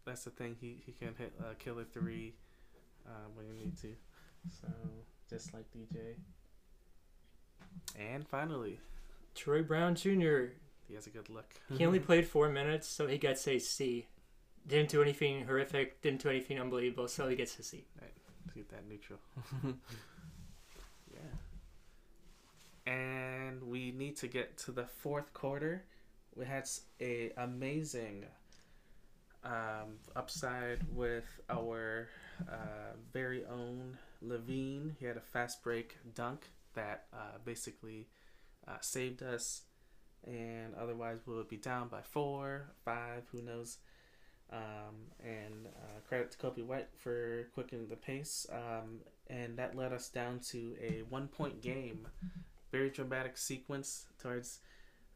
That's 0.06 0.23
the 0.23 0.30
thing. 0.32 0.56
He 0.62 0.82
he 0.86 0.91
can 0.91 1.15
hit 1.17 1.34
a 1.49 1.56
killer 1.56 1.84
three 1.84 2.36
uh, 3.08 3.27
when 3.34 3.47
you 3.47 3.54
need 3.56 3.75
to. 3.82 3.95
So 4.62 4.67
just 5.30 5.54
like 5.54 5.65
DJ. 5.71 6.15
And 7.99 8.27
finally, 8.27 8.80
Troy 9.36 9.63
Brown 9.63 9.95
Jr. 9.95 10.54
he 10.91 10.95
has 10.95 11.08
a 11.08 11.10
good 11.10 11.30
look. 11.30 11.45
He 11.77 11.86
only 11.86 11.99
played 11.99 12.27
four 12.27 12.49
minutes, 12.49 12.86
so 12.86 13.08
he 13.08 13.17
gets 13.17 13.47
a 13.47 13.60
C. 13.60 14.08
Didn't 14.67 14.89
do 14.89 15.01
anything 15.01 15.45
horrific. 15.45 16.01
Didn't 16.01 16.21
do 16.21 16.30
anything 16.30 16.60
unbelievable, 16.60 17.08
so 17.08 17.30
he 17.30 17.38
gets 17.38 17.58
a 17.58 17.63
C. 17.63 17.86
Right, 18.01 18.12
Keep 18.54 18.69
that 18.71 18.86
neutral. 18.89 19.19
yeah. 21.13 22.91
And 22.91 23.63
we 23.63 23.91
need 23.91 24.17
to 24.17 24.27
get 24.27 24.58
to 24.60 24.73
the 24.73 24.84
fourth 24.84 25.34
quarter. 25.34 25.86
We 26.36 26.45
had 26.45 26.67
a 26.99 27.32
amazing 27.38 28.25
um, 29.45 29.99
upside 30.13 30.80
with 30.93 31.39
our 31.49 32.10
uh, 32.49 32.97
very 33.13 33.45
own 33.45 33.97
LaVine. 34.21 34.97
He 34.99 35.06
had 35.06 35.15
a 35.15 35.21
fast 35.21 35.63
break 35.63 35.97
dunk 36.13 36.49
that 36.73 37.06
uh, 37.13 37.38
basically 37.45 38.10
uh, 38.67 38.77
saved 38.82 39.23
us, 39.23 39.62
and 40.25 40.75
otherwise 40.75 41.19
we 41.25 41.36
would 41.36 41.49
be 41.49 41.57
down 41.57 41.88
by 41.88 42.01
four, 42.01 42.71
five, 42.84 43.23
who 43.31 43.41
knows. 43.41 43.77
Um, 44.53 45.07
and 45.23 45.67
uh, 45.67 45.99
credit 46.10 46.31
to 46.31 46.38
Coby 46.38 46.65
White 46.65 46.89
for 46.97 47.47
quickening 47.53 47.88
the 47.88 47.95
pace. 47.95 48.45
Um, 48.51 48.99
and 49.27 49.57
that 49.57 49.77
led 49.77 49.93
us 49.93 50.10
down 50.10 50.39
to 50.49 50.75
a 50.81 51.03
one 51.10 51.29
point 51.29 51.62
game. 51.62 52.07
Very 52.71 52.89
dramatic 52.89 53.38
sequence 53.38 54.07
towards 54.21 54.60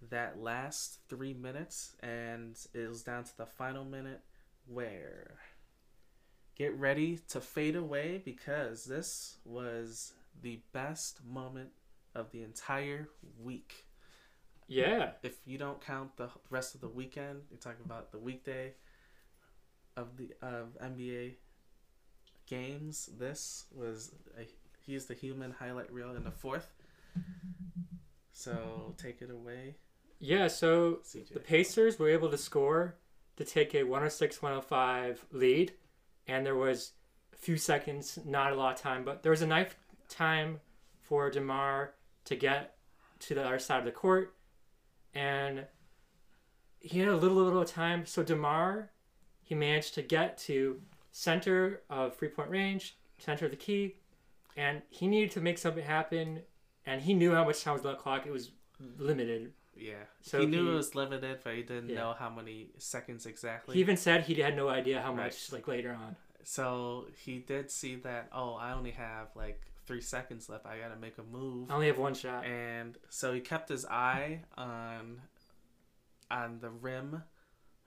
that 0.09 0.39
last 0.39 0.99
three 1.09 1.33
minutes. 1.33 1.95
And 2.01 2.55
it 2.73 2.87
was 2.87 3.03
down 3.03 3.25
to 3.25 3.37
the 3.37 3.45
final 3.45 3.83
minute 3.83 4.21
where 4.67 5.35
get 6.55 6.73
ready 6.77 7.19
to 7.27 7.41
fade 7.41 7.75
away 7.75 8.21
because 8.23 8.85
this 8.85 9.37
was 9.43 10.13
the 10.41 10.61
best 10.71 11.19
moment 11.25 11.69
of 12.13 12.31
the 12.31 12.41
entire 12.41 13.09
week 13.43 13.84
Yeah, 14.67 15.11
if 15.21 15.35
you 15.45 15.57
don't 15.57 15.79
count 15.79 16.17
the 16.17 16.29
rest 16.49 16.75
of 16.75 16.81
the 16.81 16.89
weekend, 16.89 17.41
you're 17.49 17.59
talking 17.59 17.85
about 17.85 18.11
the 18.11 18.17
weekday 18.17 18.73
of 19.95 20.17
the 20.17 20.31
of 20.41 20.77
NBA 20.81 21.35
games. 22.47 23.09
This 23.17 23.65
was 23.73 24.11
a, 24.39 24.47
he's 24.85 25.05
the 25.05 25.13
human 25.13 25.51
highlight 25.51 25.91
reel 25.91 26.15
in 26.15 26.23
the 26.23 26.31
fourth. 26.31 26.73
So 28.33 28.95
take 28.97 29.21
it 29.21 29.29
away, 29.29 29.75
yeah. 30.19 30.47
So 30.47 30.99
CJ. 31.05 31.33
the 31.33 31.39
Pacers 31.39 31.99
were 31.99 32.09
able 32.09 32.29
to 32.29 32.37
score 32.37 32.95
to 33.37 33.43
take 33.43 33.73
a 33.73 33.83
106-105 33.83 35.17
lead, 35.31 35.73
and 36.27 36.45
there 36.45 36.55
was 36.55 36.91
a 37.33 37.37
few 37.37 37.57
seconds, 37.57 38.19
not 38.25 38.51
a 38.51 38.55
lot 38.55 38.75
of 38.75 38.81
time, 38.81 39.03
but 39.03 39.23
there 39.23 39.31
was 39.31 39.41
enough 39.41 39.75
time 40.09 40.59
for 41.01 41.29
Demar 41.29 41.93
to 42.25 42.35
get 42.35 42.75
to 43.19 43.35
the 43.35 43.45
other 43.45 43.59
side 43.59 43.79
of 43.79 43.85
the 43.85 43.91
court, 43.91 44.34
and 45.15 45.65
he 46.79 46.99
had 46.99 47.07
a 47.07 47.15
little 47.15 47.37
little 47.37 47.65
time. 47.65 48.05
So 48.05 48.21
Demar, 48.21 48.91
he 49.41 49.55
managed 49.55 49.95
to 49.95 50.01
get 50.01 50.37
to 50.39 50.81
center 51.11 51.81
of 51.89 52.15
three 52.15 52.27
point 52.27 52.49
range, 52.49 52.97
center 53.17 53.45
of 53.45 53.51
the 53.51 53.57
key, 53.57 53.95
and 54.55 54.81
he 54.89 55.07
needed 55.07 55.31
to 55.31 55.41
make 55.41 55.57
something 55.57 55.83
happen. 55.83 56.41
And 56.85 57.01
he 57.01 57.15
knew 57.15 57.33
how 57.33 57.43
much 57.45 57.63
time 57.63 57.73
was 57.73 57.85
on 57.85 57.93
the 57.93 57.97
clock. 57.97 58.27
It 58.27 58.31
was 58.31 58.51
limited. 58.99 59.53
yeah. 59.77 60.03
So 60.21 60.39
he 60.39 60.45
knew 60.45 60.65
he- 60.65 60.71
it 60.71 60.75
was 60.75 60.93
limited, 60.95 61.39
but 61.43 61.55
he 61.55 61.63
didn't 61.63 61.89
Yeah. 61.89 61.95
know 61.95 62.13
how 62.13 62.29
many 62.29 62.69
seconds 62.77 63.25
exactly. 63.25 63.73
He 63.75 63.81
even 63.81 63.97
said 63.97 64.23
he 64.23 64.35
had 64.35 64.55
no 64.55 64.69
idea 64.69 65.01
how 65.01 65.09
Right. 65.13 65.23
much 65.25 65.51
like 65.51 65.67
later 65.67 65.93
on. 65.93 66.15
so 66.43 67.07
he 67.17 67.39
did 67.39 67.71
see 67.71 67.95
that. 67.95 68.29
Oh, 68.31 68.53
I 68.53 68.71
only 68.73 68.91
have 68.91 69.35
like 69.35 69.61
three 69.85 70.01
seconds 70.01 70.49
left. 70.49 70.65
I 70.65 70.77
gotta 70.79 70.95
make 70.99 71.17
a 71.17 71.23
move. 71.23 71.69
I 71.69 71.75
only 71.75 71.87
have 71.87 71.97
one 71.97 72.13
shot. 72.13 72.45
and 72.45 72.97
so 73.09 73.33
he 73.33 73.39
kept 73.39 73.69
his 73.69 73.85
eye 73.85 74.41
on 74.57 75.21
on 76.31 76.59
the 76.59 76.69
rim 76.69 77.23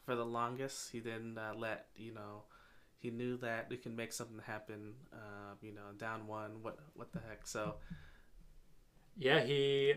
for 0.05 0.15
the 0.15 0.25
longest. 0.25 0.91
He 0.93 1.01
didn't 1.01 1.37
uh, 1.39 1.53
let 1.57 1.87
you 1.97 2.13
know. 2.15 2.43
He 2.99 3.11
knew 3.11 3.37
that 3.39 3.69
we 3.71 3.77
can 3.77 3.95
make 3.95 4.13
something 4.13 4.41
happen. 4.45 4.95
Uh, 5.13 5.55
you 5.63 5.73
know, 5.73 5.93
down 5.97 6.27
one. 6.27 6.63
What 6.63 6.79
what 6.95 7.13
the 7.13 7.21
heck? 7.29 7.47
So 7.47 7.77
Yeah, 9.17 9.41
he 9.45 9.95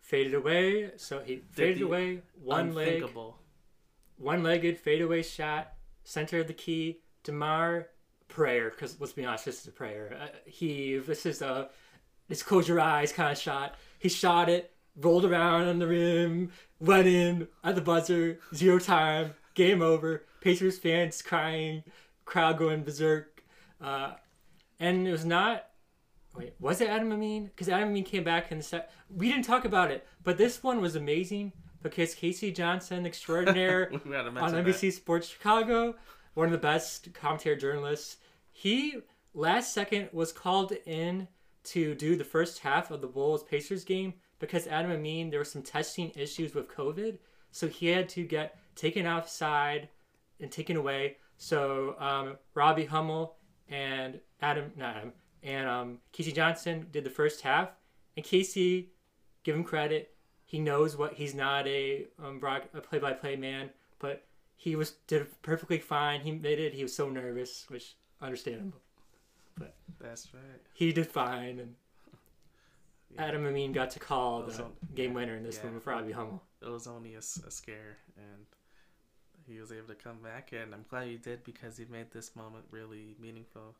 faded 0.00 0.34
away. 0.34 0.92
So 0.96 1.20
he 1.20 1.42
faded 1.52 1.82
away 1.82 2.22
one 2.42 2.74
leg, 2.74 2.86
unthinkable. 2.94 3.38
one-legged 4.18 4.78
fadeaway 4.78 5.22
shot, 5.22 5.72
center 6.04 6.40
of 6.40 6.46
the 6.46 6.52
key. 6.54 7.00
Demar 7.22 7.88
prayer, 8.34 8.70
because 8.70 9.00
let's 9.00 9.12
be 9.12 9.24
honest, 9.24 9.46
this 9.46 9.60
is 9.60 9.68
a 9.68 9.72
prayer. 9.72 10.18
Uh, 10.20 10.26
he 10.44 10.98
this 10.98 11.24
is 11.24 11.40
a 11.40 11.70
this 12.28 12.42
close 12.42 12.68
your 12.68 12.80
eyes 12.80 13.12
kind 13.12 13.32
of 13.32 13.38
shot. 13.38 13.76
He 13.98 14.08
shot 14.08 14.48
it, 14.48 14.72
rolled 14.96 15.24
around 15.24 15.68
on 15.68 15.78
the 15.78 15.86
rim, 15.86 16.50
went 16.80 17.06
in 17.06 17.48
at 17.62 17.76
the 17.76 17.80
buzzer, 17.80 18.40
zero 18.54 18.78
time, 18.78 19.34
game 19.54 19.80
over. 19.80 20.24
Pacers 20.40 20.78
fans 20.78 21.22
crying, 21.22 21.84
crowd 22.26 22.58
going 22.58 22.82
berserk, 22.82 23.42
uh, 23.80 24.12
and 24.78 25.08
it 25.08 25.12
was 25.12 25.24
not. 25.24 25.66
Wait, 26.36 26.54
was 26.58 26.80
it 26.80 26.88
Adam 26.88 27.12
Amin? 27.12 27.46
Because 27.46 27.68
Adam 27.68 27.88
Amin 27.90 28.02
came 28.02 28.24
back 28.24 28.50
in 28.50 28.58
the 28.58 28.64
set. 28.64 28.90
We 29.08 29.30
didn't 29.30 29.44
talk 29.44 29.64
about 29.64 29.90
it, 29.90 30.06
but 30.22 30.36
this 30.36 30.62
one 30.62 30.80
was 30.80 30.96
amazing 30.96 31.52
because 31.82 32.14
KC 32.14 32.54
Johnson, 32.54 33.06
extraordinaire, 33.06 33.90
on 33.92 34.00
NBC 34.02 34.92
Sports 34.92 35.28
Chicago, 35.28 35.94
one 36.34 36.46
of 36.46 36.52
the 36.52 36.58
best 36.58 37.14
commentary 37.14 37.56
journalists. 37.56 38.16
He 38.56 39.02
last 39.34 39.74
second 39.74 40.08
was 40.12 40.32
called 40.32 40.72
in 40.86 41.26
to 41.64 41.94
do 41.96 42.14
the 42.14 42.24
first 42.24 42.60
half 42.60 42.90
of 42.90 43.00
the 43.00 43.08
Bulls 43.08 43.42
Pacers 43.42 43.84
game 43.84 44.14
because 44.38 44.68
Adam 44.68 44.92
Amin 44.92 45.28
there 45.28 45.40
were 45.40 45.44
some 45.44 45.62
testing 45.62 46.12
issues 46.14 46.54
with 46.54 46.68
COVID, 46.68 47.18
so 47.50 47.66
he 47.66 47.88
had 47.88 48.08
to 48.10 48.22
get 48.24 48.56
taken 48.76 49.06
outside 49.06 49.88
and 50.40 50.52
taken 50.52 50.76
away. 50.76 51.16
So 51.36 51.96
um, 51.98 52.38
Robbie 52.54 52.84
Hummel 52.84 53.34
and 53.68 54.20
Adam, 54.40 54.70
not 54.76 54.96
Adam, 54.96 55.12
and 55.42 55.68
um, 55.68 55.98
KC 56.12 56.32
Johnson 56.32 56.86
did 56.92 57.02
the 57.02 57.10
first 57.10 57.40
half, 57.40 57.70
and 58.16 58.24
KC, 58.24 58.86
give 59.42 59.56
him 59.56 59.64
credit, 59.64 60.14
he 60.44 60.60
knows 60.60 60.96
what 60.96 61.14
he's 61.14 61.34
not 61.34 61.66
a 61.66 62.06
um, 62.22 62.40
a 62.74 62.80
play-by-play 62.80 63.34
man, 63.34 63.70
but 63.98 64.24
he 64.54 64.76
was 64.76 64.92
did 65.08 65.26
perfectly 65.42 65.78
fine. 65.78 66.20
He 66.20 66.30
made 66.30 66.60
it. 66.60 66.72
He 66.74 66.84
was 66.84 66.94
so 66.94 67.08
nervous, 67.08 67.64
which 67.68 67.96
understandable. 68.24 68.80
But 69.56 69.74
that's 70.00 70.32
right. 70.34 70.60
He 70.74 70.92
did 70.92 71.06
fine, 71.06 71.60
and 71.60 71.74
Yeah. 73.14 73.26
Adam 73.26 73.46
Amin 73.46 73.72
got 73.72 73.90
to 73.90 74.00
call 74.00 74.42
the 74.42 74.52
don't- 74.56 74.94
game 74.94 75.10
yeah, 75.10 75.16
winner 75.16 75.34
in 75.36 75.44
this 75.44 75.58
yeah. 75.62 75.70
one 75.70 75.80
for 75.80 75.90
Robbie 75.90 76.12
Hummel. 76.12 76.42
It 76.60 76.68
was 76.68 76.86
only 76.86 77.14
a 77.14 77.22
scare, 77.22 77.98
and 78.16 78.46
he 79.46 79.60
was 79.60 79.70
able 79.70 79.88
to 79.88 79.94
come 79.94 80.18
back, 80.22 80.52
and 80.52 80.74
I'm 80.74 80.84
glad 80.88 81.06
he 81.06 81.16
did 81.16 81.44
because 81.44 81.76
he 81.76 81.84
made 81.84 82.10
this 82.10 82.34
moment 82.34 82.64
really 82.70 83.14
meaningful. 83.20 83.76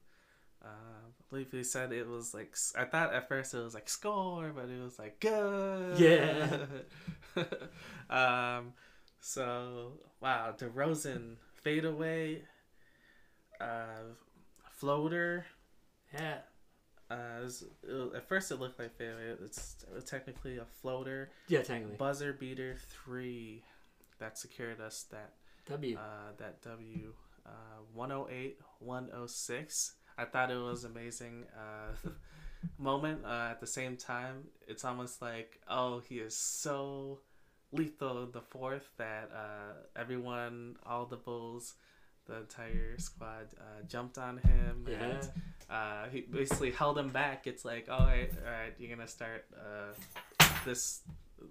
Uh, 0.64 0.68
I 0.68 1.10
believe 1.30 1.50
he 1.50 1.62
said 1.64 1.92
it 1.92 2.06
was 2.06 2.32
like 2.32 2.56
I 2.78 2.84
thought 2.84 3.12
at 3.12 3.28
first 3.28 3.52
it 3.54 3.58
was 3.58 3.74
like 3.74 3.88
score, 3.88 4.52
but 4.54 4.68
it 4.70 4.80
was 4.82 4.98
like 4.98 5.18
good. 5.20 5.98
Yeah. 5.98 6.66
um. 8.58 8.72
So 9.20 9.94
wow, 10.20 10.54
DeRozan 10.56 11.36
fadeaway, 11.54 12.42
uh, 13.60 14.12
floater. 14.84 15.46
Yeah, 16.12 16.38
Uh, 17.10 17.40
was, 17.42 17.62
it 17.82 17.90
was- 17.92 18.14
at 18.14 18.28
first 18.28 18.50
it 18.50 18.56
looked 18.60 18.78
like 18.78 18.94
fadeaway. 18.96 19.34
It's 19.42 19.76
it 19.88 19.94
was 19.94 20.04
technically 20.04 20.58
a 20.58 20.64
floater. 20.64 21.30
yeah, 21.48 21.62
technically. 21.62 21.96
Buzzer 21.96 22.32
beater 22.34 22.76
three 22.90 23.62
that 24.18 24.36
secured 24.38 24.80
us 24.80 25.04
that 25.10 25.32
W. 25.66 25.96
uh, 25.96 26.32
that 26.38 26.60
W 26.62 27.12
uh, 27.46 27.80
108 27.94 28.58
106. 28.80 29.94
I 30.18 30.24
thought 30.26 30.50
it 30.50 30.56
was 30.58 30.84
amazing 30.84 31.44
uh, 31.56 32.08
moment. 32.78 33.24
Uh, 33.24 33.48
at 33.50 33.60
the 33.60 33.66
same 33.66 33.96
time, 33.96 34.44
it's 34.68 34.84
almost 34.84 35.20
like 35.22 35.60
oh 35.68 36.00
he 36.00 36.16
is 36.18 36.36
so 36.36 37.20
lethal 37.72 38.26
the 38.26 38.40
fourth 38.42 38.88
that 38.98 39.30
uh, 39.34 39.72
everyone, 39.96 40.76
all 40.86 41.06
the 41.06 41.16
Bulls, 41.16 41.74
the 42.26 42.38
entire 42.38 42.98
squad 42.98 43.48
uh, 43.58 43.82
jumped 43.88 44.18
on 44.18 44.38
him. 44.38 44.86
yeah, 44.88 45.02
And, 45.02 45.30
uh, 45.70 46.08
he 46.10 46.22
basically 46.22 46.70
held 46.70 46.98
him 46.98 47.10
back. 47.10 47.46
It's 47.46 47.64
like, 47.64 47.88
all 47.90 48.06
right, 48.06 48.30
all 48.44 48.52
right, 48.52 48.74
you're 48.78 48.94
gonna 48.94 49.08
start 49.08 49.44
uh, 49.56 50.46
this 50.64 51.02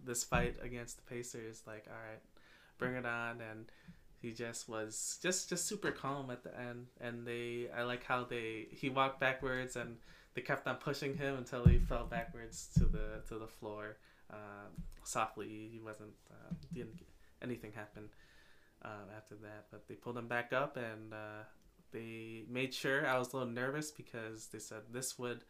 this 0.06 0.24
fight 0.24 0.56
against 0.62 0.98
the 0.98 1.04
Pacers. 1.04 1.62
Like, 1.68 1.86
all 1.88 1.96
right, 1.96 2.22
bring 2.78 2.96
it 2.96 3.06
on. 3.06 3.42
And 3.42 3.66
he 4.22 4.32
just 4.32 4.70
was 4.70 5.20
just 5.22 5.50
just 5.50 5.66
super 5.66 5.92
calm 5.92 6.30
at 6.30 6.44
the 6.44 6.58
end. 6.60 6.88
And 7.02 7.26
they, 7.26 7.68
I 7.76 7.84
like 7.84 8.04
how 8.04 8.24
they 8.24 8.68
he 8.72 8.90
walked 8.90 9.20
backwards 9.20 9.76
and 9.76 9.98
they 10.34 10.42
kept 10.42 10.68
on 10.68 10.78
pushing 10.78 11.18
him 11.18 11.38
until 11.38 11.66
he 11.66 11.78
fell 11.78 12.06
backwards 12.06 12.70
to 12.78 12.86
the 12.86 13.22
to 13.30 13.38
the 13.38 13.48
floor. 13.48 13.98
Uh, 14.32 14.70
softly, 15.04 15.70
he 15.72 15.80
wasn't 15.80 16.14
uh, 16.32 16.54
didn't 16.74 17.02
anything 17.42 17.72
happen 17.76 18.10
um, 18.86 19.10
after 19.16 19.36
that. 19.36 19.66
But 19.72 19.88
they 19.88 19.96
pulled 19.96 20.18
him 20.18 20.28
back 20.28 20.54
up 20.54 20.78
and. 20.78 21.14
Uh, 21.14 21.44
they 21.92 22.44
made 22.50 22.74
sure 22.74 23.06
I 23.08 23.20
was 23.20 23.34
a 23.34 23.38
little 23.38 23.52
nervous 23.54 23.92
because 23.92 24.48
they 24.48 24.58
said 24.58 24.80
this 24.92 25.20
would 25.20 25.44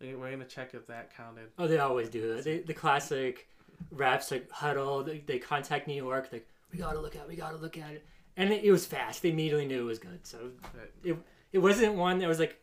we- 0.00 0.14
we're 0.14 0.30
gonna 0.30 0.44
check 0.44 0.72
if 0.72 0.86
that 0.86 1.12
counted. 1.16 1.48
Oh, 1.58 1.66
they 1.66 1.78
always 1.80 2.08
do 2.08 2.32
that. 2.36 2.44
They, 2.44 2.60
the 2.60 2.74
classic 2.74 3.48
raps 3.90 4.30
like 4.30 4.48
huddle. 4.52 5.02
They, 5.02 5.18
they 5.18 5.40
contact 5.40 5.88
New 5.88 5.94
York. 5.96 6.28
Like 6.30 6.46
we 6.70 6.78
gotta 6.78 7.00
look 7.00 7.16
at. 7.16 7.22
it, 7.22 7.28
We 7.28 7.34
gotta 7.34 7.56
look 7.56 7.76
at 7.76 7.90
it. 7.90 8.06
And 8.36 8.52
it, 8.52 8.62
it 8.62 8.70
was 8.70 8.86
fast. 8.86 9.22
They 9.22 9.30
immediately 9.30 9.66
knew 9.66 9.80
it 9.80 9.84
was 9.84 9.98
good. 9.98 10.24
So 10.24 10.50
But 10.72 10.92
it 11.02 11.16
it 11.52 11.58
wasn't 11.58 11.94
one 11.94 12.18
that 12.20 12.28
was 12.28 12.38
like. 12.38 12.56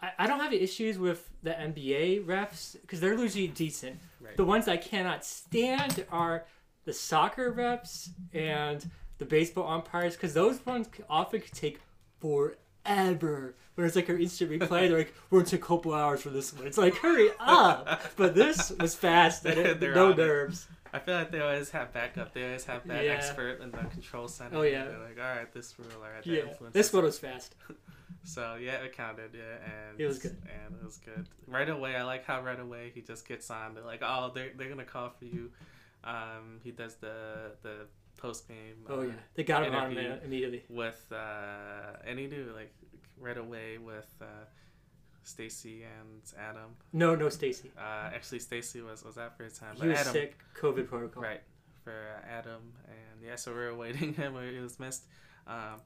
I, 0.00 0.12
I 0.20 0.26
don't 0.26 0.40
have 0.40 0.54
issues 0.54 0.98
with 0.98 1.28
the 1.42 1.50
NBA 1.50 2.24
refs 2.24 2.80
because 2.80 3.00
they're 3.00 3.12
usually 3.12 3.48
decent. 3.48 4.00
right, 4.18 4.34
The 4.34 4.46
ones 4.46 4.66
I 4.66 4.78
cannot 4.78 5.26
stand 5.26 6.06
are 6.10 6.46
the 6.86 6.94
soccer 6.94 7.52
refs 7.52 8.08
and 8.32 8.90
the 9.22 9.28
baseball 9.28 9.68
umpires 9.70 10.14
because 10.16 10.34
those 10.34 10.64
ones 10.66 10.88
often 11.08 11.40
could 11.40 11.52
take 11.52 11.80
forever. 12.20 13.54
When 13.74 13.86
it's 13.86 13.96
like 13.96 14.08
an 14.08 14.20
instant 14.20 14.50
replay, 14.50 14.88
they're 14.88 14.98
like, 14.98 15.14
"We're 15.30 15.38
gonna 15.40 15.50
take 15.50 15.62
a 15.62 15.66
couple 15.66 15.94
hours 15.94 16.22
for 16.22 16.28
this 16.30 16.52
one." 16.52 16.66
It's 16.66 16.76
like, 16.76 16.94
hurry 16.96 17.30
up! 17.38 18.02
But 18.16 18.34
this 18.34 18.70
was 18.78 18.94
fast 18.94 19.46
and 19.46 19.58
it, 19.58 19.80
no 19.94 20.10
on 20.10 20.16
nerves. 20.16 20.66
I 20.92 20.98
feel 20.98 21.14
like 21.14 21.30
they 21.30 21.40
always 21.40 21.70
have 21.70 21.90
backup. 21.94 22.34
They 22.34 22.44
always 22.44 22.64
have 22.66 22.86
that 22.88 23.04
Yeah. 23.04 23.12
expert 23.12 23.62
in 23.62 23.70
the 23.70 23.78
control 23.78 24.28
center. 24.28 24.58
Oh, 24.58 24.62
yeah. 24.62 24.84
They're 24.84 24.98
like, 24.98 25.18
all 25.18 25.36
right, 25.36 25.50
this 25.54 25.74
rule, 25.78 25.88
all 25.96 26.02
right, 26.02 26.22
that 26.22 26.26
Yeah, 26.30 26.42
this 26.72 26.88
it." 26.88 26.94
one 26.94 27.04
was 27.04 27.18
fast. 27.18 27.54
So 28.24 28.54
yeah, 28.54 28.74
it 28.74 28.96
counted. 28.96 29.30
Yeah, 29.34 29.42
and 29.64 29.98
It 30.00 30.06
was 30.06 30.20
good. 30.20 30.36
And 30.44 30.76
it 30.80 30.84
was 30.84 30.98
good. 30.98 31.26
Right 31.48 31.68
away, 31.68 31.96
I 31.96 32.04
like 32.04 32.24
how 32.24 32.40
right 32.40 32.60
away 32.60 32.92
he 32.94 33.00
just 33.00 33.26
gets 33.26 33.50
on. 33.50 33.74
They're 33.74 33.82
like, 33.82 34.00
oh, 34.00 34.30
they're 34.32 34.52
they're 34.56 34.68
gonna 34.68 34.84
call 34.84 35.10
for 35.10 35.24
you. 35.24 35.50
Um, 36.04 36.60
he 36.62 36.70
does 36.70 36.94
the 36.96 37.52
the 37.62 37.86
post 38.16 38.48
game. 38.48 38.84
Oh 38.88 39.02
yeah, 39.02 39.12
they 39.34 39.44
got 39.44 39.64
him 39.64 39.74
on 39.74 39.94
man 39.94 40.20
immediately. 40.24 40.62
with 40.68 41.04
uh, 41.12 41.96
and 42.06 42.18
he 42.18 42.26
knew 42.26 42.52
like 42.54 42.72
right 43.20 43.38
away 43.38 43.78
with 43.78 44.10
uh, 44.20 44.24
Stacey 45.22 45.82
and 45.84 46.20
Adam. 46.38 46.76
No, 46.92 47.14
no, 47.14 47.28
Stacey. 47.28 47.70
Uh, 47.78 48.10
actually, 48.14 48.38
Stacey 48.40 48.80
was 48.80 49.04
was 49.04 49.18
out 49.18 49.36
for 49.36 49.44
his 49.44 49.58
time, 49.58 49.74
He 49.74 49.80
but 49.80 49.88
was 49.88 49.98
Adam, 50.00 50.12
sick. 50.12 50.38
COVID 50.60 50.88
protocol. 50.88 51.22
right, 51.22 51.42
for 51.84 52.22
Adam, 52.28 52.72
and 52.86 53.24
yeah, 53.24 53.36
so 53.36 53.52
we 53.52 53.58
were 53.58 53.74
waiting 53.84 54.14
him. 54.14 54.34
He 54.52 54.58
was 54.58 54.78
missed, 54.80 55.04
um, 55.46 55.80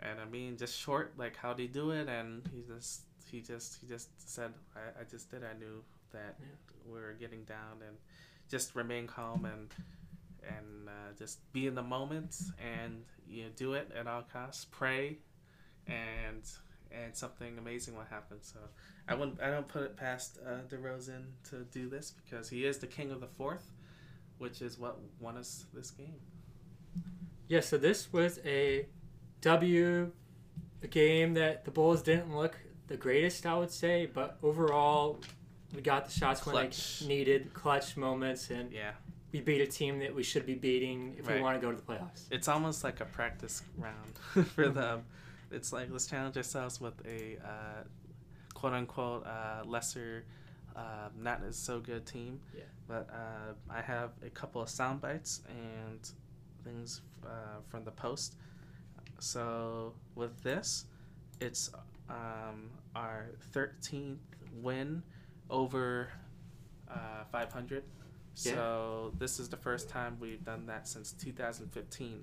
and 0.00 0.20
I 0.20 0.24
mean, 0.30 0.56
just 0.56 0.78
short, 0.78 1.14
like 1.18 1.36
how 1.36 1.54
he 1.54 1.66
do 1.66 1.90
it? 1.90 2.08
And 2.08 2.48
he 2.54 2.62
just 2.62 3.02
he 3.30 3.40
just 3.40 3.78
he 3.80 3.86
just 3.86 4.08
said, 4.28 4.52
I, 4.76 5.00
I 5.00 5.04
just 5.10 5.30
did. 5.30 5.42
I 5.44 5.58
knew 5.58 5.82
that 6.12 6.36
Yeah. 6.40 6.92
we 6.92 7.00
were 7.00 7.14
getting 7.18 7.44
down, 7.44 7.82
and 7.86 7.96
just 8.48 8.74
remain 8.76 9.06
calm 9.06 9.44
and 9.44 9.68
and 10.46 10.88
uh, 10.88 11.12
just 11.18 11.40
be 11.52 11.66
in 11.66 11.74
the 11.74 11.82
moment 11.82 12.36
and 12.58 13.04
you 13.28 13.44
know 13.44 13.50
do 13.56 13.74
it 13.74 13.90
at 13.98 14.06
all 14.06 14.22
costs. 14.22 14.66
Pray, 14.70 15.18
and 15.86 16.42
and 16.92 17.14
something 17.14 17.58
amazing 17.58 17.94
will 17.94 18.04
happen. 18.10 18.38
So 18.42 18.58
I 19.08 19.14
wouldn't 19.14 19.40
I 19.40 19.50
don't 19.50 19.68
put 19.68 19.82
it 19.82 19.96
past 19.96 20.38
uh, 20.46 20.60
DeRozan 20.68 21.24
to 21.50 21.64
do 21.72 21.88
this 21.88 22.12
because 22.24 22.48
he 22.48 22.64
is 22.64 22.78
the 22.78 22.86
king 22.86 23.10
of 23.10 23.20
the 23.20 23.28
fourth, 23.28 23.70
which 24.38 24.62
is 24.62 24.78
what 24.78 24.98
won 25.20 25.36
us 25.36 25.66
this 25.72 25.90
game. 25.90 26.20
Yeah, 27.48 27.60
so 27.60 27.78
this 27.78 28.12
was 28.12 28.38
a 28.44 28.86
W, 29.40 30.12
a 30.82 30.86
game 30.86 31.34
that 31.34 31.64
the 31.64 31.70
Bulls 31.72 32.02
didn't 32.02 32.36
look 32.36 32.56
the 32.86 32.96
greatest, 32.96 33.46
I 33.46 33.56
would 33.56 33.70
say, 33.70 34.06
but 34.06 34.38
overall, 34.42 35.20
we 35.74 35.80
got 35.80 36.06
the 36.06 36.12
shots 36.12 36.44
when 36.46 36.54
Clutch. 36.54 37.00
they 37.00 37.06
needed, 37.06 37.54
clutch 37.54 37.96
moments, 37.96 38.50
and 38.50 38.72
Yeah, 38.72 38.92
we 39.32 39.40
beat 39.40 39.60
a 39.60 39.66
team 39.66 39.98
that 40.00 40.14
we 40.14 40.22
should 40.22 40.46
be 40.46 40.54
beating 40.54 41.16
if 41.18 41.28
we 41.28 41.40
want 41.40 41.60
to 41.60 41.64
go 41.64 41.70
to 41.70 41.76
the 41.76 41.82
playoffs. 41.82 42.24
it's 42.30 42.48
almost 42.48 42.82
like 42.84 43.00
a 43.00 43.04
practice 43.04 43.62
round 43.78 44.46
for 44.48 44.68
them. 44.68 45.04
It's 45.50 45.72
like 45.72 45.88
let's 45.90 46.06
challenge 46.06 46.36
ourselves 46.36 46.80
with 46.80 46.94
a 47.06 47.38
uh, 47.44 47.82
quote 48.54 48.72
unquote 48.72 49.26
uh, 49.26 49.62
lesser, 49.64 50.24
uh, 50.76 51.08
not 51.18 51.42
as 51.48 51.56
so 51.56 51.80
good 51.80 52.06
team. 52.06 52.40
Yeah. 52.56 52.62
But 52.86 53.08
uh, 53.12 53.54
I 53.68 53.80
have 53.80 54.10
a 54.24 54.30
couple 54.30 54.62
of 54.62 54.68
sound 54.68 55.00
bites 55.00 55.42
and 55.48 56.10
things 56.64 57.02
uh, 57.24 57.60
from 57.68 57.84
the 57.84 57.90
post. 57.90 58.36
So 59.18 59.92
with 60.14 60.42
this, 60.42 60.86
it's 61.40 61.70
um, 62.08 62.70
our 62.94 63.30
13th 63.54 64.16
win 64.60 65.02
over 65.48 66.10
uh, 66.90 67.24
500. 67.30 67.84
Yeah. 68.36 68.52
So 68.52 69.12
this 69.18 69.38
is 69.38 69.48
the 69.48 69.56
first 69.56 69.88
time 69.88 70.16
we've 70.20 70.44
done 70.44 70.66
that 70.66 70.88
since 70.88 71.12
2015, 71.12 72.22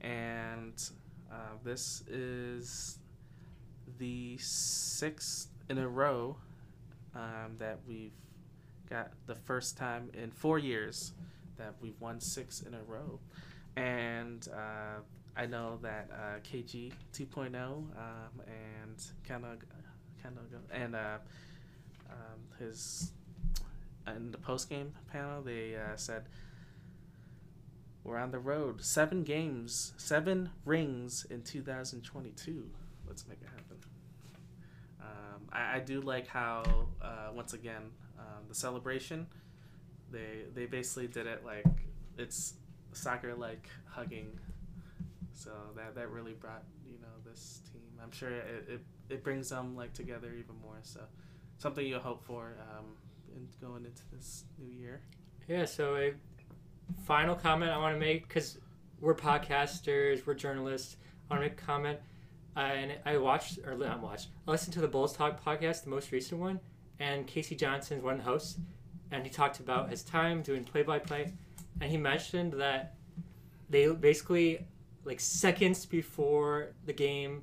and 0.00 0.90
uh, 1.30 1.34
this 1.64 2.02
is 2.08 2.98
the 3.98 4.36
sixth 4.38 5.48
in 5.68 5.78
a 5.78 5.88
row 5.88 6.36
um, 7.14 7.56
that 7.58 7.78
we've 7.86 8.12
got 8.88 9.12
the 9.26 9.34
first 9.34 9.76
time 9.76 10.10
in 10.14 10.30
four 10.30 10.58
years 10.58 11.12
that 11.56 11.74
we've 11.80 12.00
won 12.00 12.20
six 12.20 12.62
in 12.62 12.74
a 12.74 12.82
row, 12.86 13.18
and 13.76 14.48
uh, 14.52 15.00
I 15.36 15.46
know 15.46 15.78
that 15.82 16.10
uh, 16.12 16.40
KG 16.40 16.92
2.0 17.12 17.54
um, 17.54 17.86
and 18.46 18.96
kind 19.26 19.44
of 19.44 19.58
kind 20.22 20.36
of 20.36 20.72
and 20.72 20.96
uh, 20.96 21.18
um, 22.10 22.40
his 22.58 23.12
in 24.16 24.30
the 24.30 24.38
post 24.38 24.68
game 24.68 24.92
panel 25.10 25.42
they 25.42 25.76
uh, 25.76 25.96
said 25.96 26.24
we're 28.04 28.16
on 28.16 28.30
the 28.30 28.38
road. 28.38 28.82
Seven 28.82 29.22
games 29.22 29.92
seven 29.96 30.50
rings 30.64 31.26
in 31.30 31.42
2022 31.42 32.70
let's 33.06 33.26
make 33.26 33.38
it 33.40 33.48
happen. 33.48 33.76
Um, 35.00 35.48
I, 35.52 35.76
I 35.76 35.80
do 35.80 36.00
like 36.00 36.26
how 36.26 36.62
uh, 37.00 37.30
once 37.34 37.52
again 37.52 37.82
um, 38.18 38.44
the 38.48 38.54
celebration 38.54 39.26
they 40.10 40.44
they 40.54 40.66
basically 40.66 41.06
did 41.06 41.26
it 41.26 41.44
like 41.44 41.66
it's 42.16 42.54
soccer 42.92 43.34
like 43.34 43.68
hugging. 43.86 44.38
So 45.34 45.50
that 45.76 45.94
that 45.94 46.10
really 46.10 46.32
brought 46.32 46.64
you 46.86 46.98
know 47.00 47.30
this 47.30 47.60
team. 47.72 47.82
I'm 48.02 48.12
sure 48.12 48.30
it, 48.30 48.68
it, 48.68 48.80
it 49.08 49.24
brings 49.24 49.48
them 49.50 49.76
like 49.76 49.92
together 49.92 50.28
even 50.28 50.56
more. 50.62 50.78
So 50.82 51.00
something 51.58 51.86
you 51.86 51.98
hope 51.98 52.24
for 52.24 52.56
um, 52.72 52.86
in 53.38 53.48
going 53.66 53.84
into 53.84 54.02
this 54.12 54.44
new 54.58 54.72
year 54.74 55.00
Yeah, 55.46 55.64
so 55.64 55.96
a 55.96 56.12
final 57.04 57.34
comment 57.34 57.70
I 57.70 57.78
want 57.78 57.94
to 57.94 58.00
make 58.00 58.26
because 58.26 58.58
we're 59.00 59.14
podcasters, 59.14 60.26
we're 60.26 60.34
journalists. 60.34 60.96
I 61.30 61.34
want 61.34 61.44
to 61.44 61.50
make 61.50 61.60
a 61.60 61.64
comment. 61.64 61.98
Uh, 62.56 62.60
and 62.60 62.92
I 63.04 63.16
watched, 63.18 63.58
or 63.64 63.76
not 63.76 64.00
watched, 64.00 64.28
I 64.46 64.50
listened 64.50 64.74
to 64.74 64.80
the 64.80 64.88
Bulls 64.88 65.16
Talk 65.16 65.42
podcast, 65.44 65.84
the 65.84 65.90
most 65.90 66.10
recent 66.10 66.40
one, 66.40 66.58
and 66.98 67.26
KC 67.26 67.56
Johnson's 67.56 68.02
one 68.02 68.14
of 68.14 68.18
the 68.18 68.24
hosts, 68.24 68.58
and 69.12 69.22
he 69.22 69.30
talked 69.30 69.60
about 69.60 69.90
his 69.90 70.02
time 70.02 70.42
doing 70.42 70.64
play 70.64 70.82
by 70.82 70.98
play. 70.98 71.32
And 71.80 71.90
he 71.90 71.96
mentioned 71.96 72.54
that 72.54 72.96
they 73.70 73.86
basically, 73.86 74.66
like 75.04 75.20
seconds 75.20 75.86
before 75.86 76.72
the 76.86 76.92
game, 76.92 77.42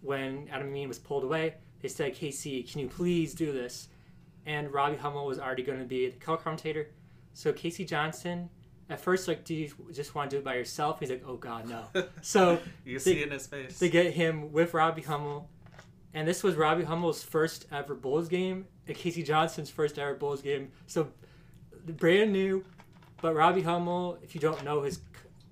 when 0.00 0.48
Adam 0.50 0.68
Amin 0.68 0.88
was 0.88 0.98
pulled 0.98 1.22
away, 1.22 1.54
they 1.80 1.88
said, 1.88 2.16
KC, 2.16 2.70
can 2.70 2.80
you 2.80 2.88
please 2.88 3.34
do 3.34 3.52
this? 3.52 3.88
And 4.48 4.72
Robbie 4.72 4.96
Hummel 4.96 5.26
was 5.26 5.38
already 5.38 5.62
going 5.62 5.78
to 5.78 5.84
be 5.84 6.08
the 6.08 6.16
color 6.18 6.38
commentator. 6.38 6.88
So 7.34 7.52
KC 7.52 7.86
Johnson, 7.86 8.48
at 8.88 8.98
first, 8.98 9.28
like, 9.28 9.44
do 9.44 9.54
you 9.54 9.70
just 9.92 10.14
want 10.14 10.30
to 10.30 10.36
do 10.36 10.40
it 10.40 10.44
by 10.44 10.54
yourself? 10.54 11.00
He's 11.00 11.10
like, 11.10 11.22
oh 11.26 11.36
God, 11.36 11.68
no. 11.68 11.84
So 12.22 12.58
You 12.84 12.98
see 12.98 13.20
it 13.20 13.26
in 13.26 13.30
his 13.32 13.46
face. 13.46 13.78
they 13.78 13.90
get 13.90 14.14
him 14.14 14.50
with 14.50 14.72
Robbie 14.72 15.02
Hummel, 15.02 15.50
and 16.14 16.26
this 16.26 16.42
was 16.42 16.54
Robbie 16.54 16.84
Hummel's 16.84 17.22
first 17.22 17.66
ever 17.70 17.94
Bulls 17.94 18.26
game, 18.28 18.64
and 18.86 18.96
KC 18.96 19.24
Johnson's 19.24 19.68
first 19.68 19.98
ever 19.98 20.14
Bulls 20.14 20.40
game. 20.40 20.72
So 20.86 21.08
brand 21.86 22.32
new, 22.32 22.64
but 23.20 23.34
Robbie 23.34 23.62
Hummel, 23.62 24.18
if 24.22 24.34
you 24.34 24.40
don't 24.40 24.64
know 24.64 24.80
his 24.82 25.00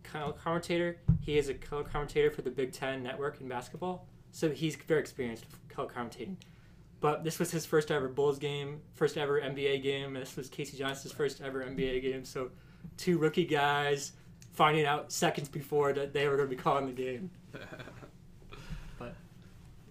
color 0.04 0.32
commentator, 0.32 0.96
he 1.20 1.36
is 1.36 1.50
a 1.50 1.54
color 1.54 1.84
commentator 1.84 2.30
for 2.30 2.40
the 2.40 2.50
Big 2.50 2.72
Ten 2.72 3.02
Network 3.02 3.42
in 3.42 3.48
basketball. 3.48 4.06
So 4.30 4.50
he's 4.50 4.74
very 4.76 5.00
experienced 5.00 5.44
with 5.50 5.68
color 5.68 5.88
commentating. 5.94 6.36
But 7.00 7.24
this 7.24 7.38
was 7.38 7.50
his 7.50 7.66
first 7.66 7.90
ever 7.90 8.08
Bulls 8.08 8.38
game, 8.38 8.80
first 8.94 9.16
ever 9.16 9.40
NBA 9.40 9.82
game, 9.82 10.16
and 10.16 10.16
this 10.16 10.36
was 10.36 10.48
KC 10.48 10.78
Johnson's 10.78 11.12
first 11.12 11.40
ever 11.42 11.62
NBA 11.62 12.02
game. 12.02 12.24
So 12.24 12.50
two 12.96 13.18
rookie 13.18 13.44
guys 13.44 14.12
finding 14.54 14.86
out 14.86 15.12
seconds 15.12 15.48
before 15.48 15.92
that 15.92 16.14
they 16.14 16.26
were 16.26 16.36
going 16.36 16.48
to 16.48 16.56
be 16.56 16.60
calling 16.60 16.86
the 16.86 16.92
game. 16.92 17.30
But 18.98 19.14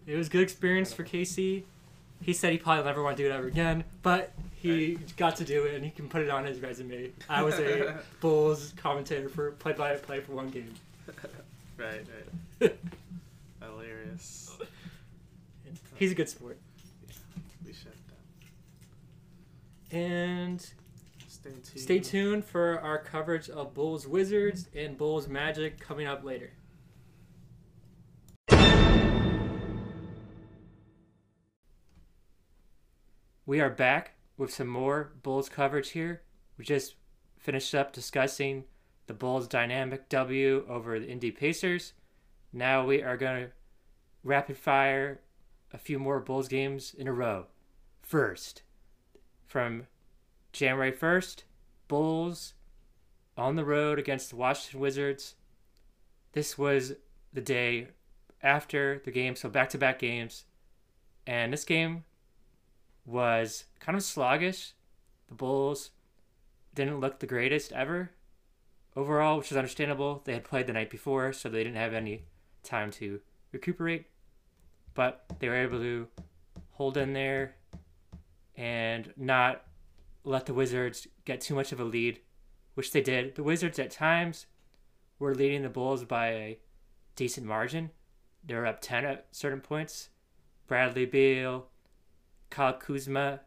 it 0.08 0.16
was 0.16 0.28
a 0.28 0.30
good 0.32 0.41
experience 0.41 0.91
for 0.91 1.03
KC. 1.03 1.64
He 2.22 2.34
said 2.34 2.51
he 2.51 2.58
probably 2.58 2.84
never 2.86 3.03
want 3.03 3.18
to 3.18 3.24
do 3.24 3.30
it 3.30 3.34
ever 3.34 3.45
again, 3.47 3.84
but 4.01 4.32
he 4.56 4.97
got 5.18 5.36
to 5.36 5.43
do 5.43 5.66
it 5.66 5.76
and 5.76 5.86
he 5.86 5.91
can 5.91 6.10
put 6.10 6.22
it 6.24 6.30
on 6.30 6.43
his 6.43 6.60
resume. 6.60 7.12
I 7.30 7.43
was 7.43 7.60
a 7.60 7.99
Bulls 8.22 8.74
commentator 8.78 9.30
for 9.30 9.51
play 9.51 9.74
by 9.74 9.95
play 9.95 10.22
for 10.22 10.32
one 10.32 10.49
game. 10.49 10.74
right, 11.78 12.03
right. 12.60 12.76
Hilarious. 13.62 14.58
He's 15.95 16.12
a 16.12 16.16
good 16.16 16.30
sport. 16.30 16.58
We 17.66 17.74
shut 17.74 17.93
down. 18.08 18.18
And 19.96 20.62
Stay 21.30 21.52
tuned. 21.52 21.66
stay 21.80 22.00
tuned 22.00 22.43
for 22.43 22.82
our 22.82 22.98
coverage 22.98 23.50
of 23.50 23.74
Bulls 23.74 24.06
Wizards 24.06 24.68
and 24.76 24.98
Bulls 24.98 25.30
Magic 25.30 25.80
coming 25.80 26.06
up 26.06 26.22
later. 26.22 26.52
We 33.46 33.62
are 33.62 33.70
back 33.70 34.16
with 34.36 34.54
some 34.54 34.68
more 34.68 35.14
Bulls 35.24 35.48
coverage 35.48 35.91
here. 35.91 36.24
We 36.58 36.66
just 36.66 36.96
finished 37.38 37.74
up 37.74 37.93
discussing 37.93 38.66
the 39.08 39.14
Bulls' 39.14 39.48
dynamic 39.48 40.10
W 40.10 40.66
over 40.68 41.00
the 41.00 41.08
Indy 41.08 41.32
Pacers. 41.32 41.93
Now 42.52 42.86
we 42.86 43.02
are 43.02 43.16
going 43.16 43.43
to 43.43 43.52
rapid 44.26 44.58
fire 44.58 45.22
a 45.72 45.78
few 45.78 46.00
more 46.00 46.20
Bulls 46.20 46.50
games 46.50 46.93
in 46.93 47.08
a 47.08 47.14
row. 47.14 47.46
First, 48.02 48.64
from 49.56 49.88
January 50.51 50.91
1st, 50.91 51.43
Bulls 51.88 52.56
on 53.38 53.56
the 53.56 53.64
road 53.64 53.97
against 53.97 54.32
the 54.32 54.36
Washington 54.36 54.82
Wizards. 54.82 55.36
This 56.34 56.58
was 56.58 56.95
the 57.32 57.39
day 57.39 57.88
after 58.43 59.01
the 59.06 59.12
game, 59.12 59.34
so 59.38 59.47
back 59.47 59.70
to 59.70 59.78
back 59.78 59.99
games. 59.99 60.43
And 61.26 61.53
this 61.53 61.64
game 61.64 62.03
was 63.06 63.64
kind 63.80 63.97
of 63.97 64.03
sluggish. 64.03 64.74
The 65.30 65.36
Bulls 65.36 65.91
didn't 66.74 66.99
look 66.99 67.20
the 67.20 67.26
greatest 67.26 67.72
ever 67.72 68.12
overall, 68.93 69.38
which 69.38 69.51
is 69.51 69.58
understandable. 69.58 70.22
They 70.26 70.34
had 70.34 70.43
played 70.43 70.68
the 70.68 70.74
night 70.74 70.89
before, 70.89 71.32
so 71.32 71.47
they 71.47 71.64
didn't 71.64 71.78
have 71.78 71.93
any 71.93 72.24
time 72.62 72.91
to 72.91 73.22
recuperate. 73.53 74.08
But 74.95 75.24
they 75.39 75.47
were 75.47 75.64
able 75.64 75.80
to 75.80 76.10
hold 76.72 76.97
in 76.97 77.14
there 77.14 77.56
and 78.58 79.14
not 79.18 79.64
let 80.24 80.45
the 80.45 80.53
Wizards 80.53 81.08
get 81.26 81.41
too 81.41 81.56
much 81.56 81.72
of 81.72 81.80
a 81.80 81.84
lead, 81.84 82.20
which 82.74 82.91
they 82.91 83.01
did. 83.01 83.36
The 83.36 83.43
Wizards 83.43 83.80
at 83.80 83.91
times 83.91 84.47
were 85.20 85.36
leading 85.36 85.64
the 85.64 85.70
Bulls 85.70 86.03
by 86.03 86.28
a 86.28 86.60
decent 87.16 87.45
margin. 87.45 87.91
They 88.43 88.56
were 88.56 88.66
up 88.66 88.82
10 88.82 89.06
at 89.06 89.28
certain 89.32 89.62
points. 89.62 90.10
Bradley 90.68 91.06
Beal, 91.06 91.68
Kyle 92.49 92.74
Kuzma, 92.74 93.41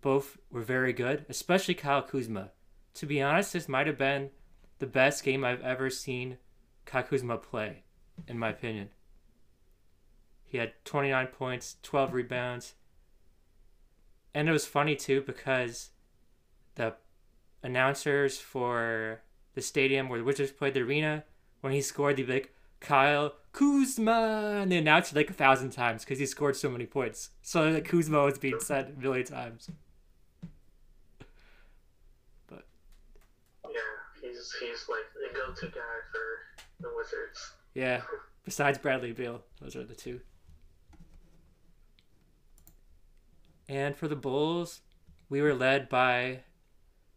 both 0.00 0.38
were 0.50 0.62
very 0.62 0.92
good, 0.92 1.26
especially 1.28 1.74
Kyle 1.74 2.02
Kuzma. 2.02 2.50
To 2.94 3.06
be 3.06 3.20
honest, 3.20 3.52
this 3.52 3.68
might 3.68 3.86
have 3.86 3.98
been 3.98 4.30
the 4.78 4.86
best 4.86 5.24
game 5.24 5.44
I've 5.44 5.62
ever 5.62 5.90
seen 5.90 6.38
Kyle 6.84 7.02
Kuzma 7.02 7.38
play, 7.38 7.82
in 8.26 8.38
my 8.38 8.50
opinion. 8.50 8.90
He 10.44 10.58
had 10.58 10.72
29 10.84 11.26
points, 11.28 11.76
12 11.82 12.14
rebounds. 12.14 12.74
And 14.36 14.50
it 14.50 14.52
was 14.52 14.66
funny 14.66 14.94
too 14.94 15.22
because 15.22 15.92
the 16.74 16.92
announcers 17.62 18.36
for 18.36 19.22
the 19.54 19.62
stadium 19.62 20.10
where 20.10 20.18
the 20.18 20.26
Wizards 20.26 20.52
played 20.52 20.74
the 20.74 20.82
arena, 20.82 21.24
when 21.62 21.72
he 21.72 21.80
scored, 21.80 22.16
they'd 22.16 22.26
be 22.26 22.34
like, 22.34 22.54
Kyle 22.78 23.32
Kuzma! 23.52 24.58
And 24.60 24.70
they 24.70 24.76
announced 24.76 25.12
it 25.12 25.16
like 25.16 25.30
a 25.30 25.32
thousand 25.32 25.70
times 25.70 26.04
because 26.04 26.18
he 26.18 26.26
scored 26.26 26.54
so 26.54 26.68
many 26.68 26.84
points. 26.84 27.30
So 27.40 27.66
like, 27.66 27.86
Kuzma 27.86 28.24
was 28.24 28.38
being 28.38 28.60
said 28.60 28.92
a 28.94 29.00
million 29.00 29.24
times. 29.24 29.70
Yeah, 32.50 33.80
he's 34.20 34.52
he's 34.60 34.86
like 34.86 35.06
the 35.14 35.34
go-to 35.34 35.66
guy 35.74 35.80
for 36.12 36.82
the 36.86 36.94
Wizards. 36.94 37.52
Yeah, 37.72 38.02
besides 38.44 38.76
Bradley 38.76 39.12
Beal, 39.12 39.40
those 39.62 39.76
are 39.76 39.84
the 39.84 39.94
two. 39.94 40.20
And 43.68 43.96
for 43.96 44.08
the 44.08 44.16
Bulls, 44.16 44.80
we 45.28 45.40
were 45.40 45.54
led 45.54 45.88
by 45.88 46.40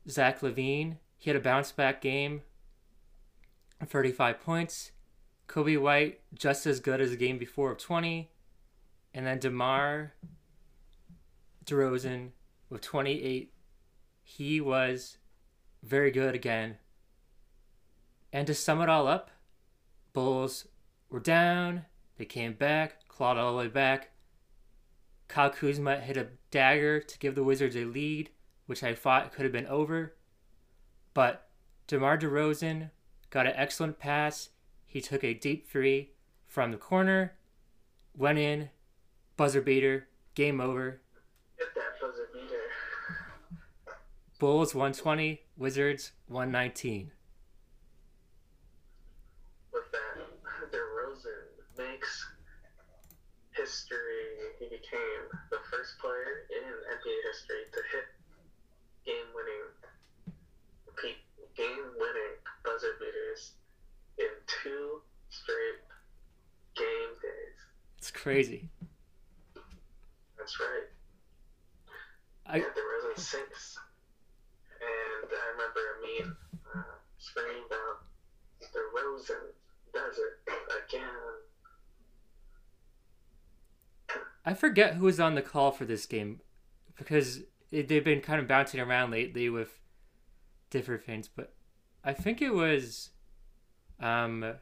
Zach 0.07 0.41
LaVine. 0.41 0.97
He 1.17 1.29
had 1.29 1.37
a 1.37 1.41
bounce 1.41 1.71
back 1.71 2.01
game, 2.01 2.41
35 3.85 4.39
points. 4.39 4.91
Coby 5.47 5.79
White, 5.79 6.21
just 6.33 6.65
as 6.67 6.79
good 6.79 7.01
as 7.01 7.09
the 7.09 7.17
game 7.17 7.37
before 7.37 7.71
of 7.71 7.79
20. 7.79 8.29
And 9.13 9.25
then 9.25 9.39
DeMar 9.39 10.13
DeRozan 11.65 12.29
with 12.69 12.81
28. 12.81 13.51
He 14.23 14.61
was 14.61 15.17
very 15.83 16.11
good 16.11 16.35
again. 16.35 16.77
And 18.31 18.45
to 18.45 18.53
sum 18.53 18.81
it 18.81 18.89
all 18.89 19.07
up, 19.07 19.31
Bulls 20.13 20.67
were 21.09 21.19
down. 21.19 21.85
They 22.17 22.25
came 22.25 22.53
back, 22.53 23.07
clawed 23.07 23.37
all 23.37 23.53
the 23.53 23.57
way 23.57 23.67
back. 23.67 24.11
Kyle 25.29 25.51
Kuzma 25.51 25.97
hit 25.99 26.17
a 26.17 26.27
dagger 26.49 26.99
to 26.99 27.19
give 27.19 27.35
the 27.35 27.43
Wizards 27.43 27.75
a 27.75 27.85
lead, 27.85 28.31
which 28.65 28.83
I 28.83 28.95
thought 28.95 29.31
could 29.31 29.43
have 29.43 29.51
been 29.51 29.67
over. 29.67 30.15
But 31.13 31.47
DeMar 31.87 32.17
DeRozan 32.17 32.89
got 33.29 33.45
an 33.45 33.53
excellent 33.55 33.99
pass. 33.99 34.49
He 34.85 35.01
took 35.01 35.23
a 35.23 35.35
deep 35.35 35.69
three 35.69 36.11
from 36.47 36.71
the 36.71 36.77
corner, 36.77 37.35
went 38.17 38.39
in, 38.39 38.69
buzzer 39.37 39.61
beater, 39.61 40.07
game 40.33 40.59
over. 40.59 40.99
Get 41.59 41.75
that 41.75 42.01
buzzer 42.01 42.27
beater. 42.33 42.63
Bulls 44.39 44.73
120, 44.73 45.41
Wizards 45.57 46.11
119. 46.27 47.11
With 49.71 49.83
that, 49.91 50.71
DeRozan 50.71 51.77
makes 51.77 52.27
history. 53.51 54.18
He 54.59 54.65
became 54.65 55.23
the 55.51 55.57
first 55.71 55.97
player 56.03 56.43
in 56.51 56.67
NBA 56.67 57.17
history 57.31 57.63
to 57.71 57.79
hit 57.95 58.07
game-winning, 59.05 59.71
game-winning 61.55 62.35
buzzer 62.65 62.99
beaters 62.99 63.53
in 64.17 64.27
two 64.47 65.01
straight 65.29 65.79
game 66.75 67.15
days. 67.23 67.59
It's 67.97 68.11
crazy. 68.11 68.67
That's 70.37 70.59
right. 70.59 70.89
I, 72.45 72.55
and 72.57 72.65
DeRozan 72.65 73.17
sinks. 73.17 73.77
And 74.81 75.29
I 75.31 75.45
remember 75.55 75.79
Amin 75.95 76.35
uh, 76.75 76.99
screaming 77.17 77.63
out, 77.71 78.03
DeRozan 78.75 79.55
does 79.93 80.17
it 80.19 80.51
again. 80.83 81.47
I 84.49 84.55
forget 84.55 84.95
who 84.95 85.05
was 85.05 85.19
on 85.19 85.35
the 85.35 85.43
call 85.43 85.71
for 85.71 85.85
this 85.85 86.07
game 86.07 86.41
because 86.97 87.41
it, 87.71 87.87
they've 87.87 88.03
been 88.03 88.19
kind 88.21 88.41
of 88.41 88.47
bouncing 88.47 88.79
around 88.79 89.11
lately 89.11 89.47
with 89.47 89.79
different 90.71 91.03
things, 91.03 91.27
but 91.27 91.53
I 92.03 92.13
think 92.13 92.41
it 92.41 92.53
was 92.53 93.11
Um, 93.99 94.55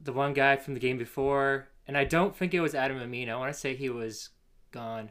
the 0.00 0.12
one 0.12 0.32
guy 0.32 0.56
from 0.56 0.74
the 0.74 0.80
game 0.80 0.98
before, 0.98 1.68
and 1.86 1.96
I 1.96 2.04
don't 2.04 2.34
think 2.34 2.54
it 2.54 2.60
was 2.60 2.74
Adam 2.74 2.98
Amin. 2.98 3.28
I 3.30 3.36
want 3.36 3.52
to 3.52 3.58
say 3.58 3.76
he 3.76 3.88
was 3.88 4.30
gone. 4.72 5.10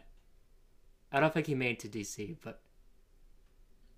I 1.11 1.19
don't 1.21 1.33
think 1.33 1.47
he 1.47 1.55
made 1.55 1.79
to 1.79 1.87
DC, 1.87 2.37
but 2.43 2.61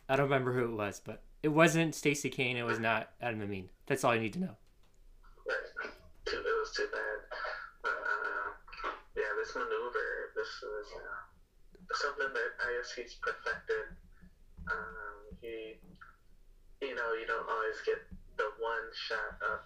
I 0.07 0.15
don't 0.15 0.25
remember 0.25 0.53
who 0.53 0.65
it 0.65 0.75
was. 0.75 1.01
But 1.03 1.23
it 1.41 1.49
wasn't 1.49 1.95
Stacey 1.95 2.29
King. 2.29 2.57
It 2.57 2.63
was 2.63 2.79
not 2.79 3.09
Adam 3.21 3.41
Amin. 3.41 3.69
That's 3.87 4.03
all 4.03 4.13
you 4.13 4.21
need 4.21 4.33
to 4.33 4.39
know. 4.39 4.57
Right. 5.47 5.91
It 6.27 6.43
was 6.59 6.73
too 6.75 6.87
bad. 6.91 7.08
This 9.49 9.65
maneuver, 9.65 10.29
this 10.37 10.61
is 10.61 10.87
uh, 10.93 11.25
something 11.97 12.29
that 12.37 12.51
I 12.61 12.69
guess 12.69 12.93
he's 12.93 13.17
perfected. 13.17 13.97
Um, 14.69 15.25
he, 15.41 15.73
you 16.85 16.93
know, 16.93 17.17
you 17.17 17.25
don't 17.25 17.49
always 17.49 17.81
get 17.81 17.97
the 18.37 18.45
one 18.61 18.85
shot 18.93 19.41
up 19.41 19.65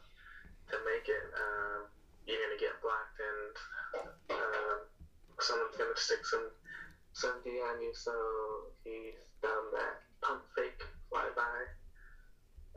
to 0.71 0.79
make 0.87 1.11
it. 1.11 1.27
Um, 1.35 1.91
you're 2.23 2.39
gonna 2.39 2.63
get 2.63 2.79
blocked, 2.79 3.19
and 3.19 4.39
um, 4.39 4.87
someone's 5.43 5.75
gonna 5.75 5.99
stick 5.99 6.23
some 6.31 6.47
some 7.11 7.43
D 7.43 7.59
on 7.67 7.83
you. 7.83 7.91
So 7.91 8.15
he's 8.87 9.19
done 9.43 9.67
that 9.75 9.99
pump 10.23 10.47
fake 10.55 10.79
flyby, 11.11 11.59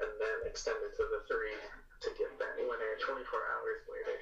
and 0.03 0.11
then 0.19 0.43
extended 0.43 0.91
to 0.99 1.07
the 1.07 1.23
three 1.31 1.55
to 2.03 2.09
get 2.19 2.35
that 2.43 2.59
winner 2.59 2.99
24 2.99 3.23
hours 3.31 3.87
later. 3.95 4.19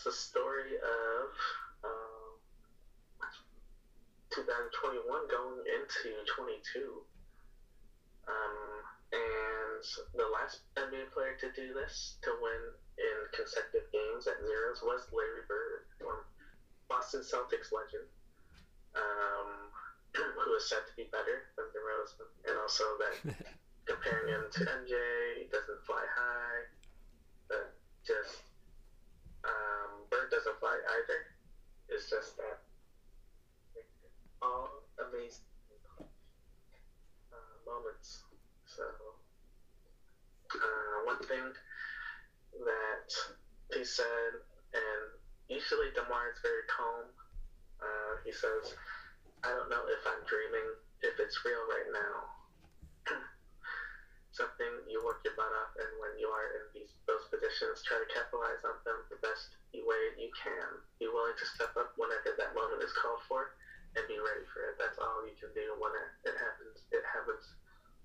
That's 0.00 0.16
the 0.16 0.22
story 0.32 0.80
of 0.80 1.28
um, 1.84 2.32
2021 4.32 5.28
going 5.28 5.60
into 5.68 6.24
22. 6.24 7.04
Um, 8.24 8.80
and 9.12 9.84
the 10.16 10.24
last 10.24 10.64
NBA 10.80 11.12
player 11.12 11.36
to 11.44 11.52
do 11.52 11.76
this, 11.76 12.16
to 12.24 12.32
win 12.40 12.72
in 12.96 13.16
consecutive 13.36 13.92
games 13.92 14.24
at 14.24 14.40
zeros, 14.40 14.80
was 14.80 15.04
Larry 15.12 15.44
Bird, 15.44 15.84
from 16.00 16.24
Boston 16.88 17.20
Celtics 17.20 17.68
legend, 17.68 18.08
um, 18.96 19.68
who 20.16 20.54
is 20.56 20.64
said 20.64 20.80
to 20.88 20.96
be 20.96 21.04
better 21.12 21.44
than 21.60 21.68
DeRozan, 21.76 22.24
and 22.48 22.56
also 22.56 22.84
that 22.96 23.36
comparing 23.84 24.32
him 24.32 24.48
to 24.48 24.64
MJ, 24.64 24.96
he 25.36 25.44
doesn't 25.52 25.84
fly 25.84 26.00
high, 26.16 26.64
but 27.52 27.74
just 28.00 28.48
Bird 29.44 29.79
doesn't 30.40 30.56
either. 30.64 31.20
It's 31.90 32.08
just 32.08 32.36
that 32.36 32.56
all 34.40 34.68
amazing 34.96 35.44
uh, 37.32 37.56
moments. 37.66 38.24
So, 38.64 38.82
uh, 40.54 41.04
one 41.04 41.18
thing 41.28 41.44
that 42.64 43.08
he 43.76 43.84
said, 43.84 44.32
and 44.72 45.04
usually 45.48 45.92
Demar 45.94 46.32
is 46.32 46.40
very 46.42 46.64
calm. 46.72 47.04
Uh, 47.82 48.16
he 48.24 48.32
says, 48.32 48.72
"I 49.44 49.52
don't 49.52 49.68
know 49.68 49.84
if 49.88 50.00
I'm 50.06 50.24
dreaming, 50.24 50.72
if 51.02 51.20
it's 51.20 51.44
real 51.44 51.66
right 51.68 51.92
now." 51.92 52.39
Something 54.30 54.70
you 54.86 55.02
work 55.02 55.18
your 55.26 55.34
butt 55.34 55.50
off, 55.50 55.74
and 55.74 55.90
when 55.98 56.14
you 56.14 56.30
are 56.30 56.54
in 56.54 56.62
these 56.70 56.94
those 57.10 57.26
positions, 57.26 57.82
try 57.82 57.98
to 57.98 58.06
capitalize 58.06 58.62
on 58.62 58.78
them 58.86 59.02
the 59.10 59.18
best 59.18 59.58
way 59.74 60.02
you 60.14 60.30
can. 60.38 60.78
Be 61.02 61.10
willing 61.10 61.34
to 61.34 61.46
step 61.46 61.74
up 61.74 61.90
whenever 61.98 62.30
that 62.38 62.54
moment 62.54 62.78
is 62.78 62.94
called 62.94 63.18
for, 63.26 63.50
and 63.98 64.06
be 64.06 64.22
ready 64.22 64.46
for 64.54 64.70
it. 64.70 64.78
That's 64.78 64.96
all 65.02 65.26
you 65.26 65.34
can 65.34 65.50
do 65.50 65.74
when 65.82 65.90
it, 65.98 66.30
it 66.30 66.36
happens. 66.38 66.78
It 66.94 67.02
happens. 67.02 67.42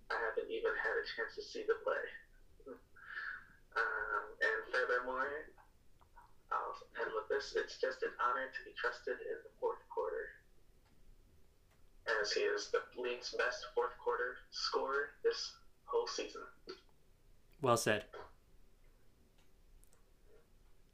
I 0.09 0.17
haven't 0.17 0.49
even 0.49 0.73
had 0.73 0.97
a 0.97 1.05
chance 1.13 1.37
to 1.37 1.45
see 1.45 1.61
the 1.61 1.77
play. 1.85 2.01
Um, 3.75 4.23
and 4.39 4.59
furthermore, 4.71 5.45
I'll 6.51 6.77
end 7.01 7.11
with 7.13 7.27
this. 7.27 7.53
It's 7.55 7.75
just 7.77 8.01
an 8.03 8.13
honor 8.17 8.47
to 8.47 8.59
be 8.63 8.71
trusted 8.73 9.19
in 9.19 9.37
the 9.43 9.51
fourth 9.59 9.81
quarter. 9.89 10.31
As 12.21 12.31
he 12.31 12.41
is 12.41 12.69
the 12.71 12.81
league's 12.95 13.33
best 13.37 13.65
fourth 13.73 13.97
quarter 13.97 14.35
scorer 14.51 15.09
this 15.23 15.51
whole 15.85 16.07
season. 16.07 16.41
Well 17.61 17.77
said. 17.77 18.05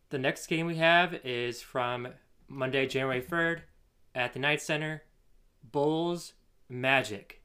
The 0.09 0.17
next 0.17 0.47
game 0.47 0.65
we 0.65 0.75
have 0.75 1.13
is 1.23 1.61
from 1.61 2.09
Monday, 2.47 2.85
January 2.85 3.21
3rd 3.21 3.61
at 4.13 4.33
the 4.33 4.39
United 4.39 4.61
Center 4.61 5.03
Bulls 5.63 6.33
Magic. 6.67 7.41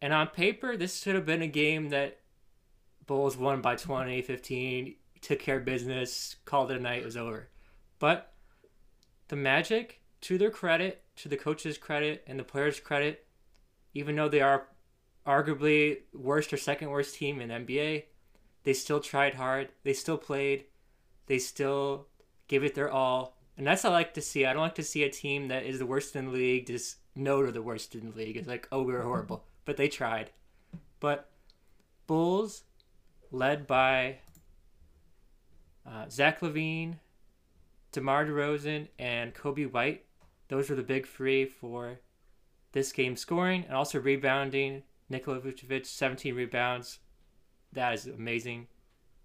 And 0.00 0.12
on 0.12 0.28
paper, 0.28 0.76
this 0.76 1.02
should 1.02 1.14
have 1.14 1.26
been 1.26 1.42
a 1.42 1.46
game 1.46 1.90
that 1.90 2.20
Bulls 3.06 3.36
won 3.36 3.60
by 3.60 3.76
20, 3.76 4.22
15, 4.22 4.94
took 5.20 5.38
care 5.38 5.58
of 5.58 5.64
business, 5.64 6.36
called 6.44 6.70
it 6.70 6.78
a 6.78 6.80
night, 6.80 7.02
it 7.02 7.04
was 7.04 7.16
over. 7.16 7.48
But 7.98 8.32
the 9.28 9.36
Magic, 9.36 10.00
to 10.22 10.38
their 10.38 10.50
credit, 10.50 11.02
to 11.16 11.28
the 11.28 11.36
coach's 11.36 11.78
credit, 11.78 12.24
and 12.26 12.38
the 12.38 12.44
players' 12.44 12.80
credit, 12.80 13.26
even 13.94 14.16
though 14.16 14.28
they 14.28 14.40
are 14.40 14.68
arguably 15.26 15.98
worst 16.14 16.52
or 16.52 16.56
second 16.56 16.90
worst 16.90 17.16
team 17.16 17.40
in 17.40 17.50
NBA, 17.50 18.04
they 18.64 18.72
still 18.72 19.00
tried 19.00 19.34
hard. 19.34 19.68
They 19.82 19.92
still 19.92 20.18
played. 20.18 20.64
They 21.26 21.38
still 21.38 22.06
gave 22.48 22.64
it 22.64 22.74
their 22.74 22.90
all. 22.90 23.36
And 23.56 23.66
that's 23.66 23.84
what 23.84 23.90
I 23.90 23.96
like 23.96 24.14
to 24.14 24.20
see. 24.20 24.44
I 24.44 24.52
don't 24.52 24.62
like 24.62 24.74
to 24.76 24.82
see 24.82 25.02
a 25.02 25.10
team 25.10 25.48
that 25.48 25.64
is 25.64 25.78
the 25.78 25.86
worst 25.86 26.14
in 26.14 26.26
the 26.26 26.32
league 26.32 26.66
just 26.66 26.96
know 27.14 27.42
they're 27.42 27.52
the 27.52 27.62
worst 27.62 27.94
in 27.94 28.10
the 28.10 28.16
league. 28.16 28.36
It's 28.36 28.48
like, 28.48 28.68
oh, 28.70 28.82
we 28.82 28.92
we're 28.92 29.02
horrible. 29.02 29.44
But 29.64 29.76
they 29.76 29.88
tried. 29.88 30.30
But 31.00 31.30
Bulls, 32.06 32.64
led 33.30 33.66
by 33.66 34.18
uh, 35.86 36.08
Zach 36.08 36.40
LaVine, 36.40 36.96
DeMar 37.92 38.26
DeRozan, 38.26 38.88
and 38.98 39.34
Coby 39.34 39.70
White. 39.70 40.04
Those 40.48 40.70
were 40.70 40.76
the 40.76 40.82
big 40.82 41.06
three 41.06 41.44
for 41.44 42.00
this 42.72 42.92
game 42.92 43.16
scoring 43.16 43.64
and 43.64 43.74
also 43.74 43.98
rebounding. 43.98 44.82
Nikola 45.08 45.40
Vucevic, 45.40 45.86
17 45.86 46.34
rebounds. 46.34 46.98
That 47.72 47.94
is 47.94 48.06
amazing. 48.06 48.66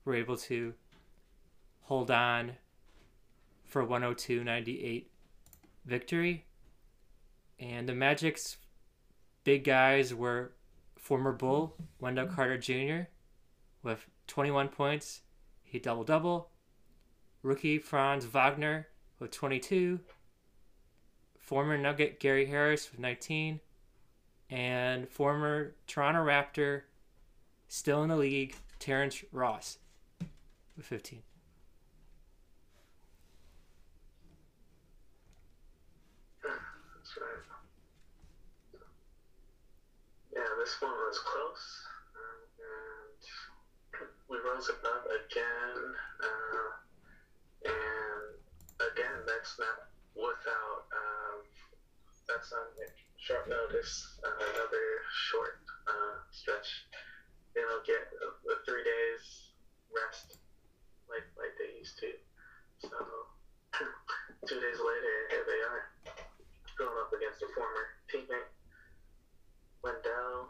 We're 0.06 0.16
able 0.16 0.38
to 0.38 0.74
hold 1.82 2.12
on 2.12 2.54
for 3.66 3.86
102-98 3.86 5.06
victory. 5.86 6.46
And 7.60 7.88
the 7.88 7.94
Magic's 7.94 8.58
big 9.44 9.64
guys 9.64 10.14
were 10.14 10.54
former 10.98 11.32
Bull 11.32 11.76
Wendell 12.00 12.28
Carter 12.28 12.58
Jr. 12.58 13.08
with 13.84 14.08
21 14.28 14.70
points. 14.70 15.22
He 15.64 15.80
double 15.80 16.04
double. 16.04 16.50
Rookie 17.44 17.80
Franz 17.80 18.26
Wagner 18.26 18.88
with 19.20 19.32
22. 19.32 20.00
Former 21.40 21.78
Nugget 21.78 22.20
Gary 22.20 22.46
Harris 22.46 22.92
with 22.92 23.00
19. 23.00 23.60
And 24.52 25.08
former 25.08 25.76
Toronto 25.88 26.20
Raptor, 26.26 26.82
still 27.70 28.04
in 28.04 28.10
the 28.10 28.18
league, 28.18 28.54
Terrence 28.80 29.24
Ross 29.32 29.78
with 30.76 30.86
15. 30.86 31.22
That's 36.44 37.18
right. 37.18 37.46
Yeah, 40.36 40.42
this 40.60 40.76
one 40.82 40.92
was 40.92 41.20
close. 41.20 41.88
And 42.60 44.04
we 44.28 44.38
rose 44.38 44.70
above 44.70 45.06
again. 45.06 45.96
Uh, 46.20 47.72
and 47.72 48.36
again, 48.92 49.24
that's 49.26 49.58
not 49.58 49.88
without, 50.14 50.92
um, 50.92 51.40
that's 52.28 52.52
on 52.52 52.68
short 53.22 53.48
notice, 53.48 54.18
uh, 54.26 54.34
another 54.34 54.86
short 55.30 55.62
uh, 55.86 56.18
stretch. 56.32 56.90
They 57.54 57.62
don't 57.62 57.86
get 57.86 58.02
the 58.10 58.58
three 58.66 58.82
days 58.82 59.54
rest 59.94 60.42
like 61.06 61.28
like 61.38 61.54
they 61.62 61.78
used 61.78 61.98
to. 62.02 62.10
So 62.82 62.98
two 64.50 64.58
days 64.58 64.82
later, 64.82 65.16
here 65.30 65.46
they 65.46 65.62
are, 65.62 65.86
going 66.78 66.98
up 66.98 67.14
against 67.14 67.46
a 67.46 67.48
former 67.54 67.94
teammate, 68.10 68.50
Wendell, 69.86 70.50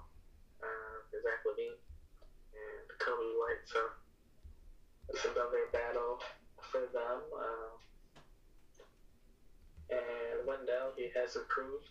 uh, 0.63 0.95
Zach 1.11 1.43
LaVine, 1.43 1.75
and 2.55 2.83
Coby 3.03 3.35
White. 3.35 3.67
So 3.67 3.83
it's 5.09 5.25
another 5.25 5.67
battle 5.73 6.23
for 6.71 6.87
them. 6.95 7.19
Uh, 7.35 7.71
and 9.91 10.47
Wendell, 10.47 10.95
he 10.95 11.11
has 11.19 11.35
improved. 11.35 11.83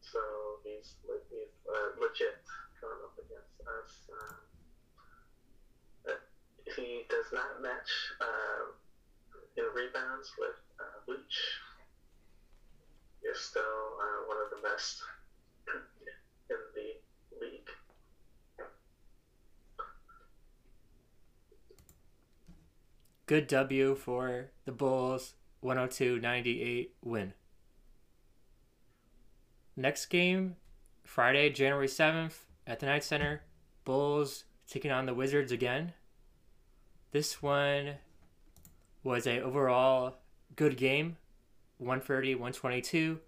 So 0.00 0.18
he's, 0.64 0.94
he's 1.30 1.52
uh, 1.68 2.00
legit 2.00 2.40
going 2.80 2.98
up 3.04 3.12
against 3.18 3.60
us. 3.60 3.92
Uh, 4.08 6.10
uh 6.10 6.16
he 6.76 7.04
does 7.08 7.26
not 7.32 7.62
match 7.62 8.12
uh, 8.20 8.72
in 9.56 9.64
rebounds 9.74 10.32
with 10.38 10.56
uh, 10.80 11.10
Leach. 11.12 11.60
He's 13.22 13.40
still 13.40 13.62
uh, 13.62 14.28
one 14.28 14.36
of 14.44 14.50
the 14.50 14.68
best 14.68 15.02
in 16.50 16.56
the 16.74 17.44
league. 17.44 17.70
Good 23.26 23.46
W 23.48 23.94
for 23.94 24.50
the 24.64 24.72
Bulls, 24.72 25.34
102 25.60 26.18
98 26.18 26.94
win. 27.04 27.34
Next 29.78 30.06
game, 30.06 30.56
Friday, 31.04 31.50
January 31.50 31.86
7th 31.86 32.46
at 32.66 32.80
the 32.80 32.86
United 32.86 33.06
Center, 33.06 33.42
Bulls 33.84 34.42
taking 34.66 34.90
on 34.90 35.06
the 35.06 35.14
Wizards 35.14 35.52
again. 35.52 35.92
This 37.12 37.40
one 37.40 37.94
was 39.04 39.24
a 39.24 39.40
overall 39.40 40.16
good 40.56 40.76
game, 40.76 41.16
130, 41.76 42.34
122. 42.34 43.20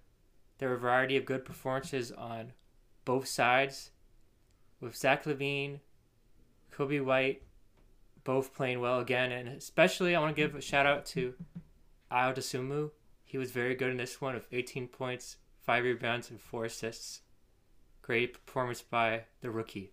There 0.58 0.70
were 0.70 0.74
a 0.74 0.78
variety 0.78 1.16
of 1.16 1.24
good 1.24 1.44
performances 1.44 2.10
on 2.10 2.50
both 3.04 3.28
sides, 3.28 3.92
with 4.80 4.96
Zach 4.96 5.26
LaVine, 5.26 5.78
Coby 6.76 7.00
White, 7.00 7.44
both 8.24 8.52
playing 8.52 8.80
well 8.80 8.98
again, 8.98 9.30
and 9.30 9.48
especially 9.50 10.16
I 10.16 10.20
want 10.20 10.34
to 10.34 10.42
give 10.42 10.56
a 10.56 10.60
shout 10.60 10.84
out 10.84 11.06
to 11.06 11.34
Ayo 12.10 12.34
Dosunmu. 12.34 12.90
He 13.24 13.38
was 13.38 13.52
very 13.52 13.76
good 13.76 13.92
in 13.92 13.98
this 13.98 14.20
one 14.20 14.34
with 14.34 14.48
18 14.50 14.88
points, 14.88 15.36
five 15.70 15.84
rebounds, 15.84 16.30
and 16.30 16.40
four 16.40 16.64
assists. 16.64 17.20
Great 18.02 18.44
performance 18.44 18.82
by 18.82 19.22
the 19.40 19.48
rookie. 19.48 19.92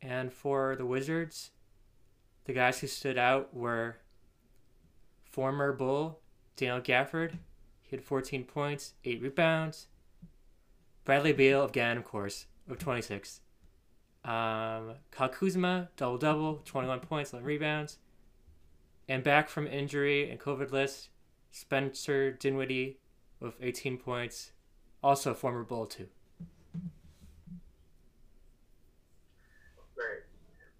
And 0.00 0.32
for 0.32 0.74
the 0.74 0.86
Wizards, 0.86 1.50
the 2.46 2.54
guys 2.54 2.80
who 2.80 2.86
stood 2.86 3.18
out 3.18 3.52
were 3.52 3.98
former 5.30 5.70
Bull 5.74 6.20
Daniel 6.56 6.80
Gafford. 6.80 7.32
He 7.82 7.94
had 7.94 8.02
14 8.02 8.44
points, 8.44 8.94
8 9.04 9.20
rebounds. 9.20 9.88
Bradley 11.04 11.34
Beal, 11.34 11.62
again, 11.62 11.98
of 11.98 12.04
course, 12.04 12.46
of 12.70 12.78
26. 12.78 13.42
Um, 14.24 14.94
Kyle 15.10 15.28
Kuzma, 15.28 15.90
double 15.98 16.16
double, 16.16 16.62
21 16.64 17.00
points, 17.00 17.34
11 17.34 17.46
rebounds. 17.46 17.98
And 19.08 19.22
back 19.22 19.48
from 19.48 19.68
injury 19.68 20.28
and 20.30 20.40
COVID 20.40 20.72
list, 20.72 21.10
Spencer 21.52 22.32
Dinwiddie 22.32 22.98
with 23.38 23.54
18 23.60 23.98
points, 23.98 24.50
also 25.02 25.30
a 25.30 25.34
former 25.34 25.62
Bull, 25.62 25.86
too. 25.86 26.08
Right. 29.96 30.24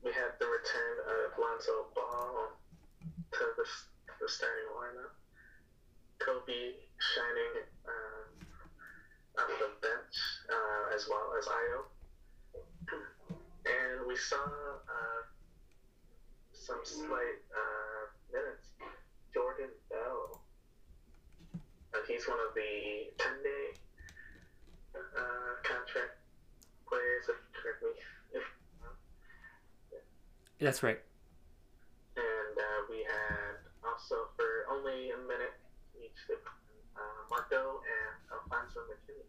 We 0.03 0.11
had 0.11 0.33
the 0.41 0.47
return 0.47 0.97
of 1.07 1.39
Lonzo 1.39 1.87
Ball 1.95 2.49
to 3.33 3.45
the, 3.57 3.65
the 4.21 4.29
starting 4.29 4.71
lineup. 4.75 5.15
Coby 6.19 6.73
shining 6.99 7.63
off 9.39 9.49
the 9.61 9.71
bench, 9.81 10.17
uh, 10.51 10.95
as 10.95 11.07
well 11.09 11.33
as 11.39 11.47
Ayo. 11.47 11.85
And 13.67 14.07
we 14.09 14.17
saw 14.17 14.37
uh, 14.37 15.23
some 16.53 16.81
slight 16.85 17.41
uh. 17.55 18.16
Jordan 19.37 19.69
Bell. 19.93 20.41
And 21.93 22.03
he's 22.09 22.25
one 22.25 22.41
of 22.41 22.57
the 22.57 23.13
10 23.21 23.29
day 23.45 23.77
uh, 24.97 25.61
contract 25.61 26.17
players, 26.89 27.29
if 27.29 27.37
correct 27.53 27.85
me 27.85 27.93
if 28.33 28.45
That's 30.59 30.81
right. 30.83 30.97
and 32.17 32.55
uh, 32.57 32.81
we 32.89 33.05
had 33.05 33.61
also 33.85 34.33
for 34.41 34.65
only 34.73 35.13
a 35.13 35.21
minute 35.29 35.53
each 36.01 36.17
uh, 36.33 37.21
Marko 37.29 37.85
and 37.85 38.17
Alfonzo 38.33 38.89
McKinnie. 38.89 39.29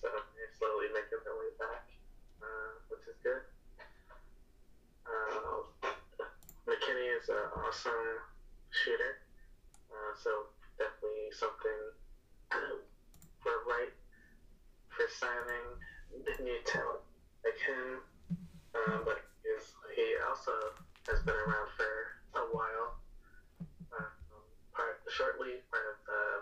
So 0.00 0.08
they're 0.08 0.54
slowly 0.56 0.88
making 0.96 1.20
their 1.28 1.36
way 1.36 1.52
back, 1.60 1.92
uh, 2.40 2.72
which 2.88 3.04
is 3.04 3.20
good. 3.20 3.44
Uh, 5.04 5.68
McKinnie 6.64 7.13
is 7.24 7.30
an 7.30 7.48
awesome 7.64 8.20
shooter, 8.68 9.16
uh, 9.88 10.12
so 10.12 10.44
definitely 10.76 11.32
something 11.32 11.80
we're 13.44 13.64
right 13.64 13.92
for 14.92 15.08
signing 15.08 15.80
new 16.44 16.58
talent 16.64 17.00
like 17.44 17.56
him. 17.56 18.04
Uh, 18.74 18.98
but 19.04 19.16
he 19.96 20.04
also 20.28 20.52
has 21.08 21.20
been 21.20 21.34
around 21.34 21.68
for 21.76 22.12
a 22.36 22.44
while. 22.52 22.92
Uh, 23.88 24.04
part 24.76 25.00
shortly 25.08 25.64
part 25.70 25.84
of 25.88 25.96
uh, 26.04 26.38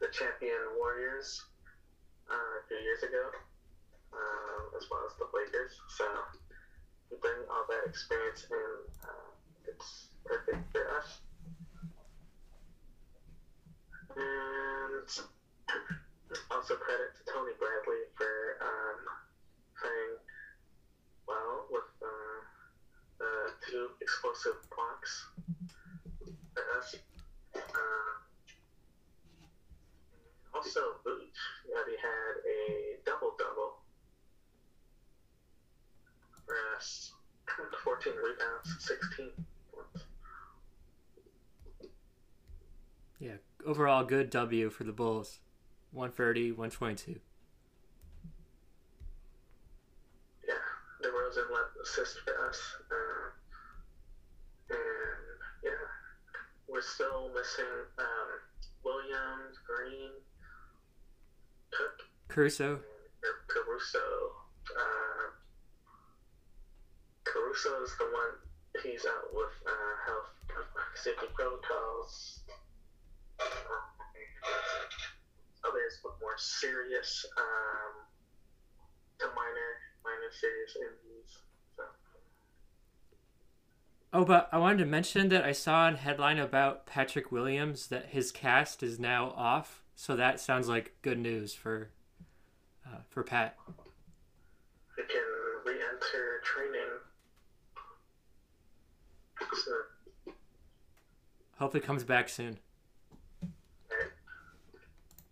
the 0.00 0.08
champion 0.08 0.76
Warriors 0.76 1.40
uh, 2.28 2.34
a 2.34 2.60
few 2.68 2.76
years 2.76 3.02
ago, 3.02 3.30
uh, 4.12 4.76
as 4.76 4.84
well 4.90 5.00
as 5.06 5.14
the 5.16 5.24
Lakers. 5.32 5.80
So 5.96 6.04
we 7.10 7.16
bring 7.22 7.40
all 7.48 7.64
that 7.70 7.88
experience 7.88 8.44
in. 8.50 8.84
It's 9.74 10.06
perfect 10.24 10.70
for 10.70 10.86
us. 10.96 11.18
And 14.16 15.08
also 16.50 16.74
credit 16.76 17.10
to 17.16 17.32
Tony 17.32 17.52
Bradley 17.58 18.06
for 18.16 18.56
um, 18.62 18.98
playing 19.80 20.14
well 21.26 21.66
with 21.70 21.82
uh, 22.02 22.40
the 23.18 23.50
two 23.66 23.88
explosive 24.00 24.54
blocks 24.70 25.26
for 26.54 26.62
us. 26.78 26.94
Uh, 27.56 28.12
also, 30.54 30.80
Vooch 31.04 31.40
already 31.74 31.96
had 31.98 32.34
a 32.46 32.96
double 33.04 33.34
double 33.38 33.74
for 36.46 36.54
us 36.76 37.10
14 37.82 38.12
rebounds, 38.14 38.76
16 38.78 39.30
Yeah, 43.18 43.36
overall 43.64 44.04
good 44.04 44.30
W 44.30 44.70
for 44.70 44.84
the 44.84 44.92
Bulls. 44.92 45.38
130, 45.92 46.50
122. 46.52 47.20
Yeah, 50.46 50.54
DeRozan 51.02 51.50
led 51.52 51.82
assist 51.82 52.18
for 52.24 52.48
us. 52.48 52.60
Uh, 52.90 53.30
and 54.70 54.78
yeah, 55.62 55.70
we're 56.68 56.82
still 56.82 57.30
missing 57.32 57.64
um, 57.98 58.28
Williams, 58.84 59.58
Green, 59.64 60.10
Cook, 61.70 62.08
Caruso, 62.26 62.80
Caruso. 63.46 63.98
Uh, 64.76 65.30
Caruso 67.22 67.82
is 67.84 67.96
the 67.98 68.04
one. 68.04 68.82
He's 68.82 69.06
out 69.06 69.32
with 69.32 69.54
uh, 69.64 69.94
health 70.06 70.34
safety 70.96 71.26
protocols. 71.34 72.40
Others 75.66 76.00
with 76.04 76.14
more 76.20 76.36
serious 76.36 77.24
um, 77.38 78.04
to 79.18 79.26
minor, 79.34 79.70
minor 80.04 80.30
serious 80.38 80.76
injuries. 80.76 81.38
So, 81.76 81.82
Oh, 84.12 84.24
but 84.24 84.48
I 84.52 84.58
wanted 84.58 84.78
to 84.78 84.86
mention 84.86 85.28
that 85.30 85.44
I 85.44 85.52
saw 85.52 85.88
a 85.88 85.96
headline 85.96 86.38
about 86.38 86.86
Patrick 86.86 87.32
Williams 87.32 87.86
that 87.88 88.06
his 88.10 88.30
cast 88.30 88.82
is 88.82 88.98
now 89.00 89.30
off. 89.36 89.82
So 89.96 90.16
that 90.16 90.38
sounds 90.40 90.68
like 90.68 90.94
good 91.02 91.18
news 91.18 91.54
for 91.54 91.90
uh, 92.86 92.98
for 93.08 93.22
Pat. 93.22 93.56
he 94.96 95.02
can 95.02 95.22
re-enter 95.64 96.40
training. 96.44 96.98
So, 99.64 99.72
Hopefully 101.58 101.80
comes 101.80 102.02
back 102.04 102.28
soon. 102.28 102.58
right. 103.90 104.10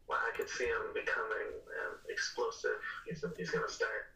Well, 0.09 0.19
I 0.23 0.32
could 0.43 0.51
see 0.51 0.67
him 0.67 0.91
becoming 0.93 1.55
um, 1.87 1.95
explosive. 2.11 2.83
He's, 3.07 3.23
he's 3.39 3.51
going 3.51 3.63
to 3.63 3.73
start 3.73 4.11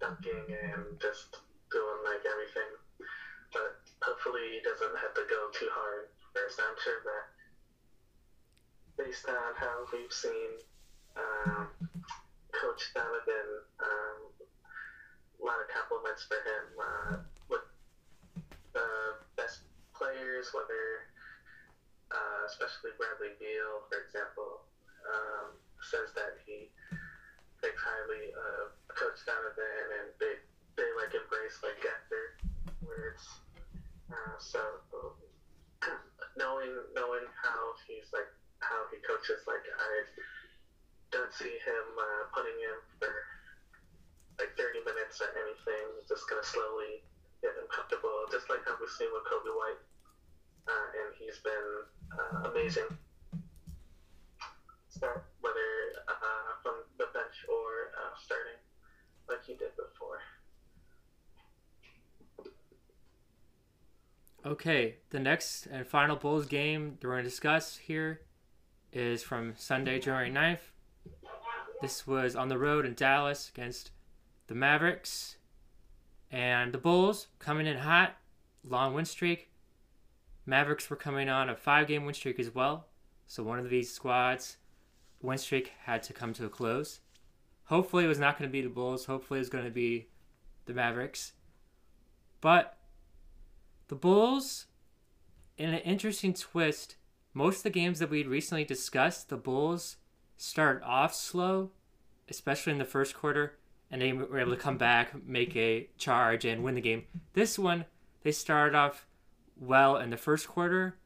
dunking 0.00 0.48
and 0.48 0.96
just 0.96 1.36
doing 1.68 2.00
like 2.00 2.24
everything. 2.24 2.72
But 3.52 3.76
hopefully 4.00 4.56
he 4.56 4.60
doesn't 4.64 4.96
have 4.96 5.12
to 5.12 5.24
go 5.28 5.52
too 5.52 5.68
hard 5.68 6.08
first. 6.32 6.56
I'm 6.64 6.72
sure 6.80 6.96
that 7.04 7.24
based 8.96 9.28
on 9.28 9.52
how 9.52 9.84
we've 9.92 10.08
seen 10.08 10.56
um, 11.12 11.68
Coach 12.56 12.88
Donovan, 12.96 13.60
um, 13.84 14.16
a 14.40 15.44
lot 15.44 15.60
of 15.60 15.68
compliments 15.68 16.24
for 16.24 16.40
him 16.40 16.64
uh, 16.80 17.16
with 17.52 17.60
the 18.72 19.12
best 19.36 19.60
players, 19.92 20.48
whether 20.56 21.04
uh, 22.16 22.48
especially 22.48 22.96
Bradley 22.96 23.36
Beal, 23.36 23.84
for 23.92 24.00
example, 24.00 24.64
um, 25.08 25.56
says 25.80 26.08
that 26.16 26.36
he 26.44 26.68
thinks 27.60 27.80
highly 27.80 28.32
of 28.32 28.72
Coach 28.92 29.20
Donovan 29.24 29.86
and 30.00 30.06
they, 30.20 30.34
they 30.76 30.88
like 30.96 31.12
embrace 31.14 31.58
like 31.62 31.80
after 31.84 32.32
words. 32.84 33.22
Uh, 34.10 34.36
so 34.38 34.60
knowing 36.36 36.72
knowing 36.94 37.24
how 37.42 37.72
he's 37.86 38.08
like 38.12 38.28
how 38.60 38.84
he 38.90 38.98
coaches, 39.04 39.44
like 39.46 39.64
I 39.64 40.04
don't 41.12 41.32
see 41.32 41.60
him 41.62 41.84
uh, 41.94 42.22
putting 42.34 42.56
in 42.58 42.76
for 42.98 43.12
like 44.38 44.50
30 44.58 44.82
minutes 44.82 45.20
or 45.22 45.30
anything, 45.38 45.86
just 46.08 46.26
gonna 46.28 46.42
slowly 46.42 47.02
get 47.42 47.54
him 47.54 47.68
comfortable, 47.70 48.26
just 48.30 48.48
like 48.50 48.64
how 48.66 48.74
we've 48.80 48.90
seen 48.90 49.08
with 49.12 49.22
Coby 49.28 49.52
White. 49.52 49.78
Uh, 50.66 50.88
and 51.04 51.12
he's 51.14 51.38
been 51.44 51.68
uh, 52.16 52.48
amazing. 52.48 52.88
Start 55.04 55.26
whether 55.42 55.58
uh, 56.08 56.62
from 56.62 56.76
the 56.96 57.04
bench 57.12 57.44
or 57.46 57.90
uh, 58.00 58.16
starting, 58.24 58.56
like 59.28 59.44
he 59.44 59.52
did 59.52 59.68
before. 59.76 60.20
Okay, 64.46 64.96
the 65.10 65.18
next 65.20 65.66
and 65.66 65.86
final 65.86 66.16
Bulls 66.16 66.46
game 66.46 66.96
we're 67.02 67.10
going 67.10 67.24
to 67.24 67.28
discuss 67.28 67.76
here 67.76 68.22
is 68.94 69.22
from 69.22 69.52
Sunday, 69.58 69.98
January 69.98 70.30
9th. 70.30 70.70
This 71.82 72.06
was 72.06 72.34
on 72.34 72.48
the 72.48 72.56
road 72.56 72.86
in 72.86 72.94
Dallas 72.94 73.50
against 73.54 73.90
the 74.46 74.54
Mavericks. 74.54 75.36
And 76.30 76.72
the 76.72 76.78
Bulls 76.78 77.26
coming 77.38 77.66
in 77.66 77.76
hot, 77.76 78.16
long 78.66 78.94
win 78.94 79.04
streak. 79.04 79.50
Mavericks 80.46 80.88
were 80.88 80.96
coming 80.96 81.28
on 81.28 81.50
a 81.50 81.56
five 81.56 81.88
game 81.88 82.06
win 82.06 82.14
streak 82.14 82.40
as 82.40 82.54
well. 82.54 82.86
So 83.26 83.42
one 83.42 83.58
of 83.58 83.68
these 83.68 83.92
squads' 83.92 84.56
win 85.24 85.38
streak 85.38 85.72
had 85.84 86.02
to 86.04 86.12
come 86.12 86.32
to 86.34 86.46
a 86.46 86.48
close. 86.48 87.00
Hopefully, 87.64 88.04
it 88.04 88.08
was 88.08 88.18
not 88.18 88.38
going 88.38 88.48
to 88.48 88.52
be 88.52 88.60
the 88.60 88.68
Bulls. 88.68 89.06
Hopefully, 89.06 89.38
it 89.38 89.40
was 89.40 89.48
going 89.48 89.64
to 89.64 89.70
be 89.70 90.08
the 90.66 90.74
Mavericks. 90.74 91.32
But 92.40 92.76
the 93.88 93.94
Bulls, 93.94 94.66
in 95.56 95.70
an 95.70 95.80
interesting 95.80 96.34
twist, 96.34 96.96
most 97.32 97.58
of 97.58 97.62
the 97.64 97.70
games 97.70 97.98
that 97.98 98.10
we'd 98.10 98.26
recently 98.26 98.64
discussed, 98.64 99.28
the 99.28 99.36
Bulls 99.36 99.96
started 100.36 100.84
off 100.84 101.14
slow, 101.14 101.70
especially 102.28 102.72
in 102.72 102.78
the 102.78 102.84
first 102.84 103.14
quarter, 103.14 103.56
and 103.90 104.02
they 104.02 104.12
were 104.12 104.38
able 104.38 104.54
to 104.54 104.60
come 104.60 104.76
back, 104.76 105.26
make 105.26 105.56
a 105.56 105.88
charge, 105.96 106.44
and 106.44 106.62
win 106.62 106.74
the 106.74 106.80
game. 106.80 107.04
This 107.32 107.58
one, 107.58 107.86
they 108.22 108.32
started 108.32 108.76
off 108.76 109.06
well 109.58 109.96
in 109.96 110.10
the 110.10 110.16
first 110.16 110.48
quarter, 110.48 110.96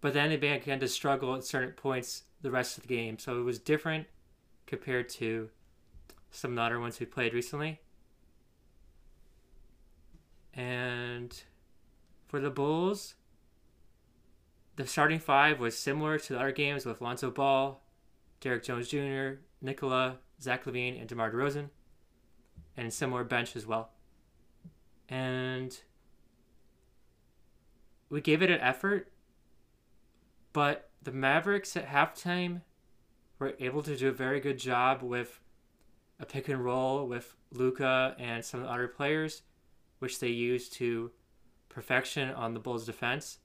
but 0.00 0.14
then 0.14 0.30
they 0.30 0.36
began 0.36 0.80
to 0.80 0.88
struggle 0.88 1.34
at 1.34 1.44
certain 1.44 1.72
points 1.72 2.24
the 2.42 2.50
rest 2.50 2.76
of 2.76 2.82
the 2.82 2.88
game. 2.88 3.18
So 3.18 3.38
it 3.38 3.42
was 3.42 3.58
different 3.58 4.06
compared 4.66 5.08
to 5.10 5.50
some 6.30 6.52
of 6.52 6.56
the 6.56 6.62
other 6.62 6.80
ones 6.80 7.00
we 7.00 7.06
played 7.06 7.34
recently. 7.34 7.80
And 10.54 11.40
for 12.26 12.40
the 12.40 12.50
Bulls, 12.50 13.14
the 14.76 14.86
starting 14.86 15.18
five 15.18 15.60
was 15.60 15.76
similar 15.76 16.18
to 16.18 16.32
the 16.32 16.38
other 16.38 16.52
games 16.52 16.86
with 16.86 17.00
Lonzo 17.00 17.30
Ball, 17.30 17.82
Derrick 18.40 18.64
Jones 18.64 18.88
Jr., 18.88 19.40
Nikola, 19.60 20.18
Zach 20.40 20.64
LaVine, 20.64 20.98
and 20.98 21.08
DeMar 21.08 21.30
DeRozan, 21.30 21.68
and 22.76 22.92
similar 22.92 23.24
bench 23.24 23.56
as 23.56 23.66
well. 23.66 23.90
And 25.08 25.78
we 28.08 28.20
gave 28.20 28.42
it 28.42 28.50
an 28.50 28.60
effort, 28.60 29.12
but 30.52 30.89
the 31.02 31.12
Mavericks 31.12 31.76
at 31.76 31.88
halftime 31.88 32.62
were 33.38 33.54
able 33.58 33.82
to 33.82 33.96
do 33.96 34.08
a 34.08 34.12
very 34.12 34.40
good 34.40 34.58
job 34.58 35.02
with 35.02 35.40
a 36.18 36.26
pick 36.26 36.48
and 36.48 36.62
roll 36.62 37.06
with 37.06 37.34
Luka 37.50 38.14
and 38.18 38.44
some 38.44 38.64
other 38.64 38.86
players, 38.86 39.42
which 39.98 40.20
they 40.20 40.28
used 40.28 40.74
to 40.74 41.10
perfection 41.68 42.30
on 42.30 42.52
the 42.52 42.60
Bulls' 42.60 42.84
defense. 42.84 43.38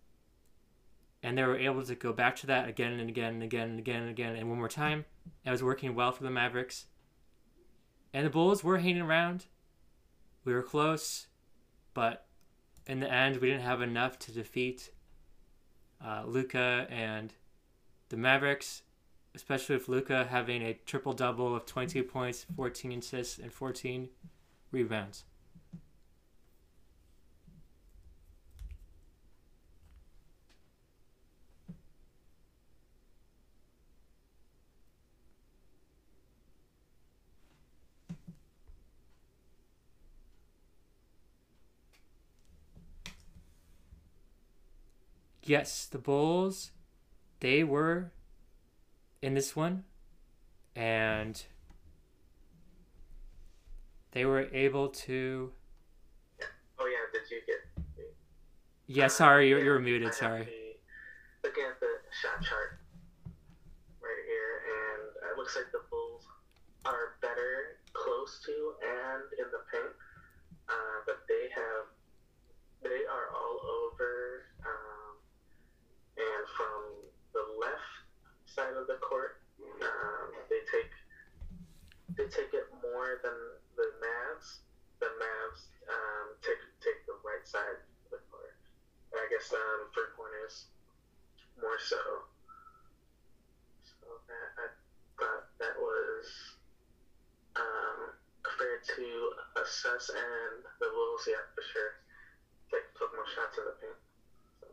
And 1.24 1.38
they 1.38 1.44
were 1.44 1.58
able 1.58 1.84
to 1.84 1.96
go 1.96 2.12
back 2.12 2.36
to 2.38 2.48
that 2.48 2.68
again 2.68 3.00
and 3.00 3.10
again 3.10 3.36
and 3.36 3.44
again 3.44 3.70
and 3.70 3.80
again 3.80 4.02
and 4.02 4.12
again 4.12 4.36
and 4.36 4.50
one 4.50 4.60
more 4.60 4.68
time. 4.68 5.06
It 5.46 5.50
was 5.50 5.64
working 5.64 5.96
well 5.96 6.12
for 6.12 6.24
the 6.24 6.30
Mavericks. 6.30 6.86
And 8.14 8.26
the 8.26 8.30
Bulls 8.30 8.64
were 8.64 8.78
hanging 8.78 9.02
around. 9.02 9.46
We 10.44 10.54
were 10.54 10.62
close, 10.62 11.28
but 11.94 12.28
in 12.86 13.00
the 13.00 13.12
end, 13.12 13.38
we 13.38 13.48
didn't 13.48 13.64
have 13.64 13.82
enough 13.82 14.20
to 14.20 14.32
defeat 14.32 14.92
uh, 16.06 16.24
Luka 16.28 16.86
and 16.90 17.34
the 18.16 18.22
Mavericks, 18.22 18.82
especially 19.36 19.76
with 19.76 19.90
Luka 19.90 20.28
having 20.30 20.62
a 20.62 20.80
triple 20.86 21.12
double 21.12 21.54
of 21.54 21.66
22 21.66 22.02
points, 22.04 22.46
14 22.56 23.00
assists, 23.00 23.38
and 23.38 23.52
14 23.52 24.08
rebounds. 24.72 25.26
yes, 45.44 45.86
the 45.86 45.98
Bulls, 46.00 46.72
they 47.40 47.64
were 47.64 48.12
in 49.22 49.34
this 49.34 49.56
one, 49.56 49.84
and 50.76 51.46
they 54.12 54.26
were 54.26 54.48
able 54.54 54.90
to. 54.90 55.52
Oh 56.80 56.86
yeah, 56.86 57.20
did 57.20 57.30
you 57.32 57.42
get? 57.46 58.06
Yeah, 58.88 59.08
sorry, 59.08 59.50
you're, 59.50 59.64
you're 59.64 59.80
muted. 59.80 60.14
Sorry. 60.14 60.46
The, 60.46 61.48
looking 61.48 61.64
at 61.64 61.80
the 61.80 61.94
shot 62.22 62.44
chart 62.44 62.80
right 64.00 64.24
here, 64.28 64.62
and 64.70 65.32
it 65.32 65.38
looks 65.38 65.56
like 65.56 65.72
the 65.72 65.82
Bulls 65.90 66.24
are 66.86 67.18
better 67.22 67.82
close 67.94 68.42
to 68.46 68.74
and 68.84 69.24
in 69.40 69.46
the 69.52 69.64
paint, 69.72 69.94
uh, 70.70 70.98
but 71.06 71.26
they 71.28 71.50
have 71.56 71.86
they 72.84 73.06
are 73.10 73.34
all 73.34 73.60
over. 73.64 74.46
Um, 74.62 75.16
and 76.18 76.44
from 76.56 77.12
the 77.34 77.44
left 77.60 77.96
side 78.56 78.74
of 78.80 78.88
the 78.88 78.96
court, 79.04 79.36
um, 79.84 80.28
they 80.50 80.64
take 80.72 80.92
they 82.16 82.24
take 82.32 82.56
it 82.56 82.64
more 82.72 83.20
than 83.22 83.36
the 83.76 83.88
Mavs. 84.00 84.64
The 85.04 85.12
Mavs 85.20 85.68
um, 85.92 86.26
take 86.42 86.60
take 86.80 86.96
the 87.06 87.20
right 87.28 87.44
side 87.44 87.76
of 87.76 88.10
the 88.16 88.20
court. 88.32 88.56
I 89.14 89.28
guess 89.28 89.52
um, 89.52 89.88
for 89.92 90.08
corners 90.16 90.66
more 91.60 91.80
so. 91.80 92.00
So 93.84 94.08
that, 94.28 94.48
I 94.60 94.66
thought 95.20 95.44
that 95.60 95.76
was 95.76 96.26
um, 97.56 98.12
fair 98.58 98.80
to 98.96 99.30
assess, 99.62 100.10
and 100.10 100.64
the 100.80 100.90
Wolves, 100.92 101.28
yeah, 101.28 101.44
for 101.56 101.62
sure, 101.62 101.92
take 102.72 102.84
took 103.00 103.12
more 103.16 103.28
shots 103.36 103.58
in 103.58 103.66
the 103.66 103.76
paint. 103.80 104.00
So 104.62 104.68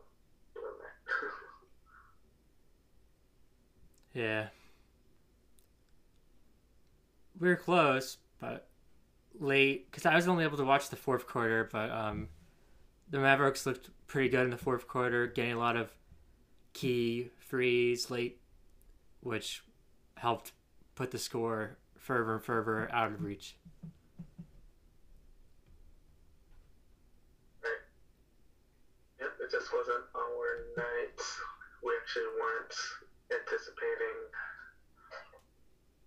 doing 0.55 0.77
that. 0.79 0.95
Yeah. 4.13 4.47
We 7.39 7.47
were 7.47 7.55
close, 7.55 8.17
but 8.39 8.67
late 9.39 9.89
because 9.89 10.05
I 10.05 10.15
was 10.15 10.27
only 10.27 10.43
able 10.43 10.57
to 10.57 10.63
watch 10.63 10.89
the 10.89 10.95
fourth 10.95 11.25
quarter, 11.25 11.67
but 11.71 11.89
um, 11.89 12.29
the 13.09 13.19
Mavericks 13.19 13.65
looked 13.65 13.89
pretty 14.07 14.29
good 14.29 14.43
in 14.45 14.51
the 14.51 14.57
fourth 14.57 14.87
quarter, 14.87 15.27
getting 15.27 15.53
a 15.53 15.57
lot 15.57 15.75
of 15.75 15.91
key 16.73 17.29
threes 17.41 18.11
late, 18.11 18.39
which 19.21 19.63
helped 20.15 20.51
put 20.95 21.11
the 21.11 21.17
score 21.17 21.77
further 21.97 22.33
and 22.33 22.43
further 22.43 22.91
out 22.91 23.11
of 23.11 23.23
reach. 23.23 23.55
Yep, 29.19 29.29
it 29.41 29.51
just 29.51 29.73
wasn't 29.73 30.05
our 30.15 30.65
night. 30.77 31.19
We 31.83 31.93
actually 32.01 32.23
weren't 32.39 32.73
anticipating 33.33 34.19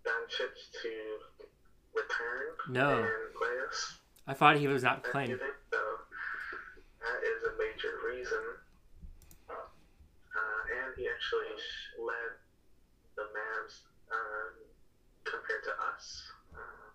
Doncic 0.07 0.55
to 0.83 0.93
return 1.95 2.47
No. 2.69 2.91
and 3.03 3.35
play 3.35 3.57
us. 3.69 3.99
I 4.27 4.35
thought 4.35 4.57
he 4.57 4.69
was 4.69 4.83
not 4.83 5.03
playing. 5.05 5.31
evening, 5.31 5.51
so 5.73 5.81
that 7.03 7.21
is 7.23 7.43
a 7.45 7.53
major 7.59 7.95
reason. 8.07 8.43
Uh, 9.51 10.63
and 10.83 10.95
he 10.97 11.09
actually 11.09 11.55
led 11.99 12.33
the 13.17 13.23
Mavs 13.35 13.75
um, 14.13 14.53
compared 15.25 15.65
to 15.65 15.73
us, 15.95 16.23
uh, 16.55 16.87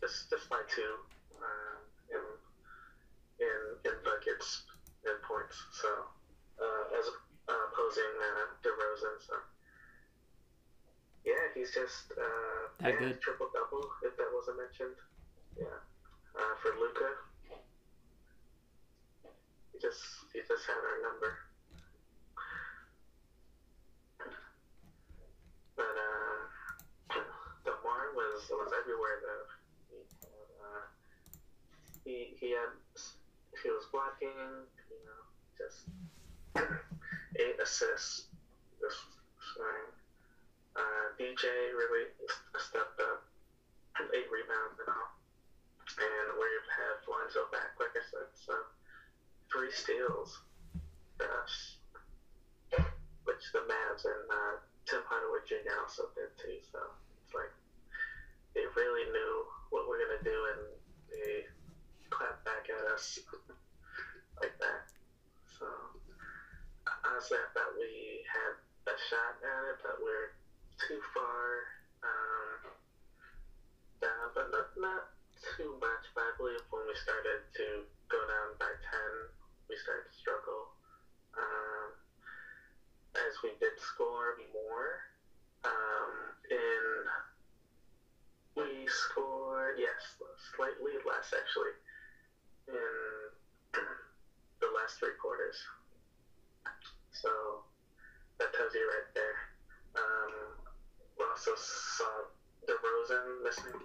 just 0.00 0.30
just 0.30 0.48
by 0.48 0.62
two 0.74 0.94
uh, 1.38 1.76
in 2.10 2.22
in 3.38 3.90
in 3.92 3.94
buckets 4.04 4.62
and 5.04 5.20
points. 5.22 5.56
So 5.72 5.88
uh, 6.62 6.98
as 6.98 7.06
uh, 7.06 7.21
opposing 7.82 8.14
uh, 8.14 8.46
DeRozan, 8.62 9.16
so 9.18 9.34
yeah, 11.24 11.50
he's 11.54 11.70
just 11.74 12.12
uh, 12.16 12.68
That 12.80 12.94
yeah, 12.94 12.98
good. 12.98 13.20
triple 13.20 13.48
double 13.52 13.90
if 14.02 14.16
that 14.16 14.26
wasn't 14.32 14.58
mentioned. 14.58 14.94
Yeah, 15.58 15.78
uh, 16.38 16.54
for 16.62 16.70
Luka, 16.78 17.10
he 19.72 19.78
just 19.80 19.98
he 20.32 20.40
just 20.46 20.66
had 20.66 20.78
our 20.78 20.98
number. 21.02 21.30
But 25.76 25.94
uh, 25.98 27.18
Demar 27.64 28.14
was 28.14 28.46
was 28.50 28.70
everywhere 28.78 29.18
though. 29.22 29.46
He, 29.90 29.98
uh, 30.26 30.84
he 32.04 32.34
he 32.38 32.50
had 32.50 32.70
he 33.62 33.70
was 33.70 33.86
blocking, 33.92 34.66
you 34.90 34.98
know, 35.06 35.22
just 35.58 35.86
eight 37.36 37.56
assists 37.60 38.22
this 38.80 38.94
spring. 39.52 39.86
Uh, 40.76 41.06
DJ 41.20 41.44
really 41.76 42.08
stepped 42.58 42.98
up, 43.00 43.20
eight 44.14 44.28
rebounds 44.30 44.78
and 44.78 44.88
all. 44.88 45.08
And 45.98 46.26
we 46.38 46.46
have 46.78 46.96
Lonzo 47.08 47.44
back, 47.52 47.70
like 47.78 47.92
I 47.94 48.00
said, 48.10 48.28
so 48.32 48.54
three 49.52 49.70
steals 49.70 50.40
for 51.18 51.44
which 53.24 53.42
the 53.52 53.60
Mavs 53.60 54.04
and 54.04 54.24
uh, 54.30 54.54
Tim 54.86 55.02
Hardaway 55.06 55.38
Jr. 55.46 55.78
also 55.78 56.08
did 56.16 56.30
too. 56.40 56.58
So 56.72 56.78
it's 57.22 57.34
like 57.34 57.52
they 58.54 58.64
really 58.76 59.04
knew 59.10 59.44
what 59.70 59.86
we're 59.86 59.98
gonna 59.98 60.22
do, 60.24 60.36
and 60.52 60.60
they 61.10 61.44
clapped 62.10 62.42
back 62.44 62.66
at 62.68 62.84
us 62.92 63.18
like 64.40 64.52
that. 64.58 64.82
So 65.58 65.66
honestly, 67.04 67.38
I 67.38 67.48
thought 67.54 67.72
we 67.78 68.22
had 68.26 68.52
a 68.92 68.96
shot 69.08 69.34
at 69.40 69.62
it, 69.70 69.76
but 69.82 69.96
we're 70.02 70.30
too 70.88 70.98
far 71.14 71.62
um, 72.02 72.58
down, 74.02 74.26
but 74.34 74.50
not 74.50 74.66
not 74.76 75.02
too 75.56 75.72
much. 75.80 76.04
But 76.14 76.24
I 76.26 76.32
believe 76.36 76.60
when 76.70 76.82
we 76.86 76.94
started 76.98 77.38
to 77.62 77.86
go 78.10 78.18
down 78.26 78.58
by 78.58 78.72
ten, 78.82 79.10
we 79.70 79.76
started 79.76 80.04
to 80.10 80.14
struggle. 80.18 80.68
Um, 81.38 81.88
as 83.16 83.32
we 83.42 83.52
did 83.60 83.72
score 83.78 84.34
more, 84.52 85.00
um, 85.64 86.12
in 86.50 86.82
we 88.56 88.86
scored 88.86 89.76
yes, 89.78 90.16
slightly 90.56 90.92
less 91.08 91.32
actually 91.52 91.76
in 92.68 93.84
the 94.60 94.66
last 94.74 94.98
three 94.98 95.16
quarters. 95.20 95.56
So 97.12 97.28
that 98.38 98.52
tells 98.54 98.72
you 98.74 98.88
right 98.88 99.08
there. 99.14 99.36
Um, 99.96 100.32
we 101.18 101.24
also 101.28 101.52
saw 101.56 102.08
DeRozan 102.64 103.44
missing 103.44 103.80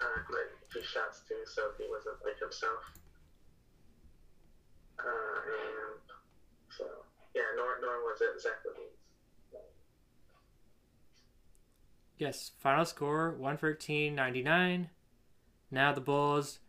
uh, 0.00 0.04
a 0.04 0.72
few 0.72 0.82
shots 0.82 1.20
too, 1.28 1.44
so 1.44 1.62
he 1.78 1.84
wasn't 1.90 2.16
like 2.24 2.38
himself. 2.40 2.80
Uh, 4.98 5.38
and 5.44 6.00
so 6.70 6.84
yeah, 7.34 7.42
nor 7.56 7.76
nor 7.82 8.00
was 8.00 8.20
it 8.20 8.40
Zach. 8.40 8.52
Yes, 12.18 12.52
final 12.60 12.84
score 12.84 13.34
113.99. 13.40 14.86
Now 15.72 15.92
the 15.92 16.00
Bulls 16.00 16.60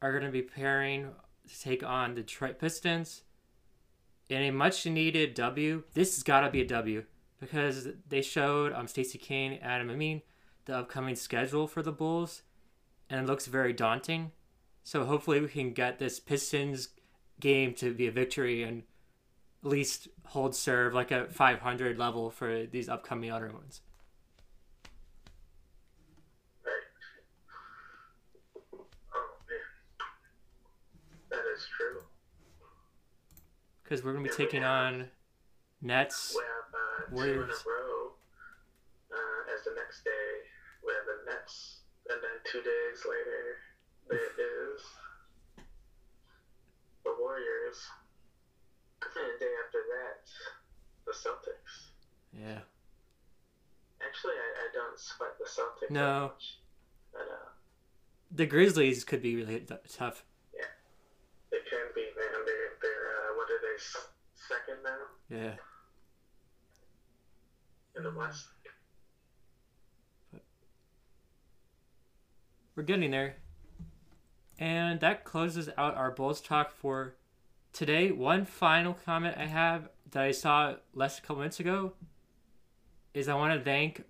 are 0.00 0.12
going 0.12 0.24
to 0.24 0.30
be 0.30 0.42
pairing 0.42 1.08
to 1.48 1.60
take 1.60 1.82
on 1.82 2.14
the 2.14 2.20
Detroit 2.20 2.60
Pistons 2.60 3.22
in 4.28 4.42
a 4.42 4.52
much 4.52 4.86
needed 4.86 5.34
W. 5.34 5.82
This 5.94 6.14
has 6.14 6.22
got 6.22 6.42
to 6.42 6.50
be 6.50 6.60
a 6.60 6.66
W 6.66 7.04
because 7.40 7.88
they 8.06 8.22
showed 8.22 8.72
um, 8.72 8.86
Stacey 8.86 9.18
King, 9.18 9.58
Adam 9.60 9.90
Amin, 9.90 10.22
the 10.66 10.76
upcoming 10.76 11.16
schedule 11.16 11.66
for 11.66 11.82
the 11.82 11.90
Bulls, 11.90 12.42
and 13.08 13.20
it 13.20 13.26
looks 13.26 13.46
very 13.46 13.72
daunting. 13.72 14.30
So 14.84 15.04
hopefully 15.04 15.40
we 15.40 15.48
can 15.48 15.72
get 15.72 15.98
this 15.98 16.20
Pistons 16.20 16.90
game 17.40 17.74
to 17.74 17.94
be 17.94 18.06
a 18.06 18.12
victory 18.12 18.62
and 18.62 18.82
at 19.64 19.70
least 19.70 20.08
hold 20.26 20.54
serve 20.54 20.94
like 20.94 21.10
a 21.10 21.26
500 21.26 21.98
level 21.98 22.30
for 22.30 22.66
these 22.66 22.88
upcoming 22.88 23.30
other 23.30 23.50
ones. 23.52 23.80
Oh 29.14 29.28
man, 29.48 29.58
that 31.30 31.44
is 31.54 31.66
true. 31.76 32.02
Because 33.90 34.04
we're 34.04 34.12
going 34.12 34.22
to 34.22 34.30
be 34.30 34.36
taking 34.36 34.62
on 34.62 35.10
Nets. 35.82 36.36
We 36.38 36.44
have 36.46 36.70
uh, 36.70 37.10
two 37.10 37.22
in 37.26 37.34
a 37.34 37.42
Warriors. 37.42 37.64
row. 37.66 38.12
Uh, 39.10 39.52
as 39.52 39.64
the 39.64 39.74
next 39.74 40.04
day, 40.04 40.30
we 40.86 40.92
have 40.94 41.02
the 41.10 41.32
Nets, 41.32 41.80
and 42.08 42.20
then 42.22 42.38
two 42.46 42.62
days 42.62 43.02
later, 43.02 43.58
there 44.08 44.30
is 44.78 44.80
the 47.02 47.10
Warriors, 47.18 47.82
and 49.02 49.10
the 49.10 49.44
day 49.44 49.50
after 49.66 49.82
that, 49.82 50.22
the 51.06 51.10
Celtics. 51.10 51.90
Yeah. 52.32 52.60
Actually, 54.06 54.34
I, 54.38 54.48
I 54.54 54.68
don't 54.72 55.00
sweat 55.00 55.30
the 55.40 55.46
Celtics. 55.46 55.90
No. 55.90 56.30
much, 56.30 56.58
but 57.12 57.22
uh, 57.22 57.48
The 58.30 58.46
Grizzlies 58.46 59.02
could 59.02 59.20
be 59.20 59.34
really 59.34 59.66
tough. 59.88 60.22
they 61.50 61.58
can 61.68 61.90
be, 61.96 62.06
Second 63.80 64.82
now 64.82 64.96
Yeah. 65.28 65.54
in 67.96 68.02
the 68.02 68.10
West. 68.12 68.48
We're 72.76 72.82
getting 72.84 73.10
there. 73.10 73.36
And 74.58 75.00
that 75.00 75.24
closes 75.24 75.68
out 75.76 75.96
our 75.96 76.10
Bulls 76.10 76.40
talk 76.40 76.70
for 76.72 77.14
today. 77.72 78.10
One 78.10 78.44
final 78.44 78.94
comment 78.94 79.36
I 79.38 79.46
have 79.46 79.88
that 80.10 80.22
I 80.22 80.30
saw 80.32 80.74
less 80.94 81.18
a 81.18 81.22
couple 81.22 81.36
minutes 81.36 81.60
ago 81.60 81.94
is 83.14 83.28
I 83.28 83.34
want 83.34 83.58
to 83.58 83.64
thank 83.64 84.04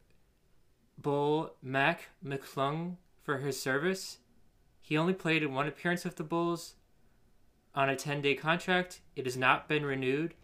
Bull 0.99 1.55
Mac 1.63 2.09
McClung 2.25 2.97
for 3.23 3.39
his 3.39 3.61
service. 3.61 4.19
He 4.81 4.97
only 4.97 5.15
played 5.15 5.43
in 5.43 5.55
one 5.55 5.67
appearance 5.69 6.05
with 6.05 6.17
the 6.17 6.25
Bulls 6.25 6.75
on 7.75 7.89
a 7.89 7.97
10 7.97 8.23
day 8.23 8.35
contract. 8.35 9.01
It 9.17 9.27
has 9.27 9.37
not 9.37 9.69
been 9.69 9.85
renewed. 9.85 10.35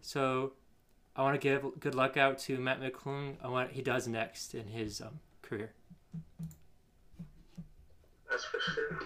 So 0.00 0.52
I 1.14 1.22
want 1.22 1.40
to 1.40 1.40
give 1.40 1.78
good 1.80 1.94
luck 1.94 2.16
out 2.16 2.38
to 2.40 2.58
Mac 2.58 2.80
McClung 2.80 3.36
on 3.42 3.52
what 3.52 3.72
he 3.72 3.82
does 3.82 4.08
next 4.08 4.54
in 4.54 4.68
his 4.68 5.00
um, 5.00 5.20
career. 5.42 5.72
That's 8.30 8.44
for 8.44 8.58
sure. 8.60 8.98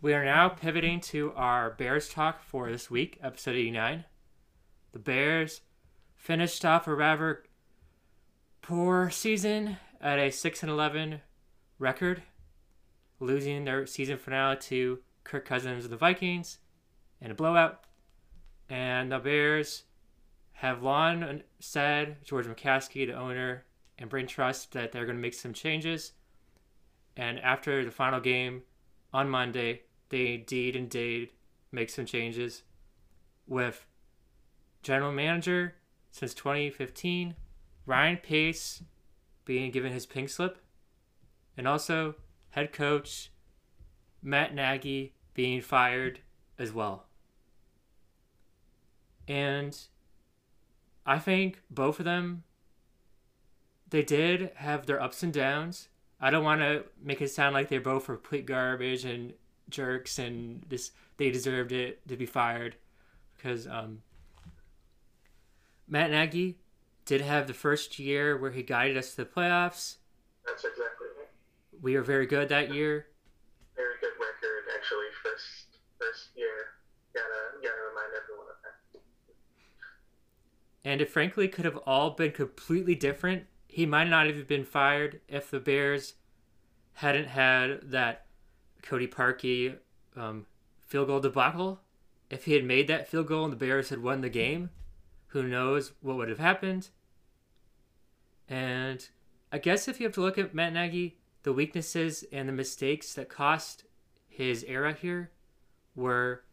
We 0.00 0.12
are 0.12 0.22
now 0.22 0.50
pivoting 0.50 1.00
to 1.00 1.32
our 1.34 1.70
Bears 1.70 2.10
talk 2.10 2.42
for 2.42 2.70
this 2.70 2.90
week, 2.90 3.18
episode 3.22 3.54
89. 3.56 4.04
The 4.94 5.00
Bears 5.00 5.60
finished 6.14 6.64
off 6.64 6.86
a 6.86 6.94
rather 6.94 7.42
poor 8.62 9.10
season 9.10 9.76
at 10.00 10.20
a 10.20 10.30
6 10.30 10.62
and 10.62 10.70
11 10.70 11.20
record, 11.80 12.22
losing 13.18 13.64
their 13.64 13.86
season 13.86 14.18
finale 14.18 14.56
to 14.56 15.00
Kirk 15.24 15.46
Cousins 15.46 15.84
of 15.84 15.90
the 15.90 15.96
Vikings 15.96 16.58
in 17.20 17.32
a 17.32 17.34
blowout. 17.34 17.82
And 18.70 19.10
the 19.10 19.18
Bears 19.18 19.82
have 20.52 20.84
long 20.84 21.42
said, 21.58 22.18
George 22.22 22.46
McCaskey, 22.46 23.04
the 23.04 23.14
owner, 23.14 23.64
and 23.98 24.08
Brain 24.08 24.28
Trust, 24.28 24.70
that 24.74 24.92
they're 24.92 25.06
going 25.06 25.16
to 25.16 25.22
make 25.22 25.34
some 25.34 25.52
changes. 25.52 26.12
And 27.16 27.40
after 27.40 27.84
the 27.84 27.90
final 27.90 28.20
game 28.20 28.62
on 29.12 29.28
Monday, 29.28 29.82
they 30.10 30.36
did 30.36 30.76
indeed 30.76 31.30
make 31.72 31.90
some 31.90 32.06
changes 32.06 32.62
with 33.48 33.84
general 34.84 35.10
manager 35.10 35.74
since 36.12 36.32
2015, 36.34 37.34
Ryan 37.86 38.16
Pace 38.18 38.84
being 39.44 39.72
given 39.72 39.92
his 39.92 40.06
pink 40.06 40.28
slip, 40.28 40.58
and 41.56 41.66
also 41.66 42.14
head 42.50 42.72
coach 42.72 43.32
Matt 44.22 44.54
Nagy 44.54 45.14
being 45.34 45.60
fired 45.60 46.20
as 46.58 46.72
well. 46.72 47.06
And 49.26 49.76
I 51.04 51.18
think 51.18 51.60
both 51.70 51.98
of 51.98 52.04
them 52.04 52.44
they 53.90 54.02
did 54.02 54.50
have 54.56 54.86
their 54.86 55.00
ups 55.00 55.22
and 55.22 55.32
downs. 55.32 55.88
I 56.20 56.30
don't 56.30 56.42
want 56.42 56.62
to 56.62 56.84
make 57.00 57.20
it 57.20 57.28
sound 57.28 57.54
like 57.54 57.68
they're 57.68 57.80
both 57.80 58.06
complete 58.06 58.46
garbage 58.46 59.04
and 59.04 59.34
jerks 59.68 60.18
and 60.18 60.64
this 60.68 60.90
they 61.16 61.30
deserved 61.30 61.72
it 61.72 62.06
to 62.08 62.16
be 62.16 62.26
fired 62.26 62.76
because 63.36 63.66
um, 63.66 64.02
Matt 65.88 66.10
Nagy 66.10 66.58
did 67.04 67.20
have 67.20 67.46
the 67.46 67.54
first 67.54 67.98
year 67.98 68.36
where 68.36 68.50
he 68.50 68.62
guided 68.62 68.96
us 68.96 69.10
to 69.10 69.16
the 69.18 69.24
playoffs. 69.24 69.96
That's 70.46 70.64
exactly 70.64 71.08
right. 71.18 71.28
We 71.82 71.96
were 71.96 72.02
very 72.02 72.26
good 72.26 72.48
that 72.48 72.74
year. 72.74 73.06
Very 73.76 73.94
good 74.00 74.12
record, 74.18 74.64
actually. 74.74 75.06
First 75.22 75.66
first 75.98 76.28
year. 76.36 76.48
Gotta 77.14 77.60
gotta 77.62 77.80
remind 77.88 78.12
everyone 78.22 78.46
of 78.48 78.56
that. 78.62 79.00
And 80.84 81.00
it 81.00 81.10
frankly 81.10 81.48
could 81.48 81.64
have 81.64 81.78
all 81.78 82.10
been 82.10 82.32
completely 82.32 82.94
different. 82.94 83.44
He 83.68 83.86
might 83.86 84.08
not 84.08 84.26
have 84.26 84.46
been 84.46 84.64
fired 84.64 85.20
if 85.28 85.50
the 85.50 85.60
Bears 85.60 86.14
hadn't 86.94 87.28
had 87.28 87.90
that 87.90 88.26
Cody 88.82 89.08
Parkey 89.08 89.76
um, 90.16 90.46
field 90.86 91.08
goal 91.08 91.20
debacle 91.20 91.80
if 92.30 92.44
he 92.44 92.52
had 92.52 92.64
made 92.64 92.88
that 92.88 93.08
field 93.08 93.26
goal 93.26 93.44
and 93.44 93.52
the 93.52 93.56
Bears 93.56 93.90
had 93.90 94.02
won 94.02 94.20
the 94.20 94.28
game, 94.28 94.70
who 95.34 95.42
knows 95.42 95.92
what 96.00 96.16
would 96.16 96.28
have 96.28 96.38
happened. 96.38 96.90
And 98.48 99.06
I 99.50 99.58
guess 99.58 99.88
if 99.88 99.98
you 99.98 100.06
have 100.06 100.14
to 100.14 100.20
look 100.20 100.38
at 100.38 100.54
Matt 100.54 100.72
Nagy, 100.72 101.18
the 101.42 101.52
weaknesses 101.52 102.24
and 102.32 102.48
the 102.48 102.52
mistakes 102.52 103.12
that 103.14 103.28
cost 103.28 103.82
his 104.28 104.64
era 104.68 104.92
here 104.92 105.32
were 105.96 106.44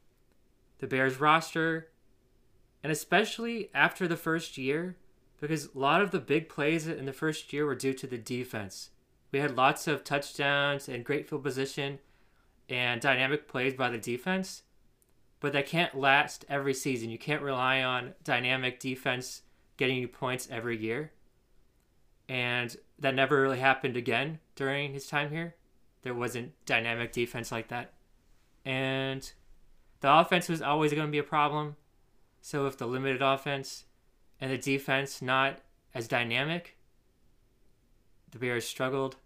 the 0.80 0.88
Bears 0.88 1.20
roster, 1.20 1.90
and 2.84 2.92
especially 2.92 3.70
after 3.72 4.08
the 4.08 4.18
first 4.18 4.58
year, 4.58 4.98
because 5.40 5.70
a 5.76 5.80
lot 5.80 6.02
of 6.02 6.10
the 6.10 6.20
big 6.20 6.50
plays 6.50 6.88
in 6.88 7.06
the 7.06 7.14
first 7.14 7.54
year 7.54 7.68
were 7.68 7.76
due 7.76 7.94
to 7.94 8.08
the 8.08 8.18
defense. 8.18 8.90
We 9.32 9.40
had 9.40 9.56
lots 9.56 9.88
of 9.88 10.04
touchdowns 10.04 10.90
and 10.90 11.06
great 11.06 11.30
field 11.30 11.44
position 11.44 12.00
and 12.68 13.00
dynamic 13.00 13.48
plays 13.48 13.76
by 13.76 13.92
the 13.92 14.00
defense, 14.00 14.64
but 15.42 15.52
that 15.54 15.66
can't 15.66 16.00
last 16.00 16.46
every 16.48 16.74
season. 16.74 17.10
You 17.10 17.18
can't 17.18 17.42
rely 17.42 17.84
on 17.84 18.14
dynamic 18.24 18.80
defense 18.80 19.42
getting 19.76 19.98
you 19.98 20.08
points 20.08 20.48
every 20.50 20.78
year. 20.78 21.12
And 22.30 22.78
that 23.00 23.16
never 23.16 23.42
really 23.42 23.60
happened 23.60 23.98
again 23.98 24.39
during 24.56 24.94
his 24.94 25.08
time 25.08 25.32
here. 25.32 25.56
There 26.04 26.14
wasn't 26.14 26.54
dynamic 26.66 27.12
defense 27.12 27.52
like 27.52 27.68
that. 27.70 27.92
And 28.64 29.30
the 30.00 30.14
offense 30.14 30.48
was 30.48 30.62
always 30.62 30.94
going 30.94 31.08
to 31.08 31.12
be 31.12 31.18
a 31.18 31.24
problem. 31.24 31.76
So 32.42 32.68
if 32.68 32.78
the 32.78 32.88
limited 32.88 33.24
offense 33.24 33.86
and 34.39 34.52
the 34.52 34.58
defense 34.58 35.22
not 35.22 35.60
as 35.94 36.08
dynamic, 36.08 36.78
the 38.30 38.38
Bears 38.38 38.68
struggled. 38.68 39.18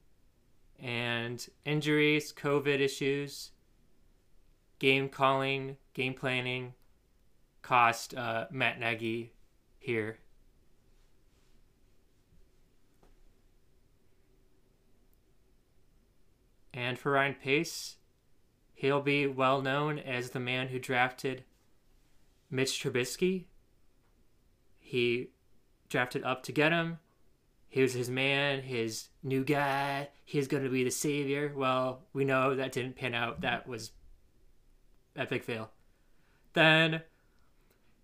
And 0.80 1.46
injuries, 1.66 2.34
COVID 2.34 2.80
issues, 2.80 3.52
game 4.86 5.10
calling, 5.10 5.78
game 5.96 6.14
planning 6.14 6.72
cost 7.64 8.14
uh, 8.14 8.46
Matt 8.52 8.80
Nagy 8.80 9.34
here. 9.80 10.20
And 16.72 17.00
for 17.00 17.14
Ryan 17.14 17.34
Pace, 17.34 17.96
he'll 18.76 19.02
be 19.02 19.26
well 19.26 19.60
known 19.60 19.98
as 19.98 20.30
the 20.30 20.40
man 20.40 20.68
who 20.68 20.78
drafted 20.78 21.44
Mitch 22.52 22.80
Trubisky. 22.80 23.46
He 24.78 25.32
drafted 25.90 26.24
up 26.24 26.44
to 26.44 26.52
get 26.52 26.72
him. 26.72 27.00
He 27.68 27.82
was 27.82 27.94
his 27.94 28.12
man, 28.12 28.62
his 28.62 29.08
new 29.24 29.44
guy. 29.44 30.10
He's 30.24 30.48
going 30.48 30.64
to 30.64 30.70
be 30.70 30.84
the 30.84 30.92
savior. 30.92 31.52
Well, 31.56 32.02
we 32.14 32.24
know 32.24 32.54
that 32.54 32.72
didn't 32.72 32.98
pan 32.98 33.16
out. 33.16 33.42
That 33.42 33.68
was 33.68 33.92
epic 35.16 35.44
fail. 35.44 35.72
Then 36.54 37.02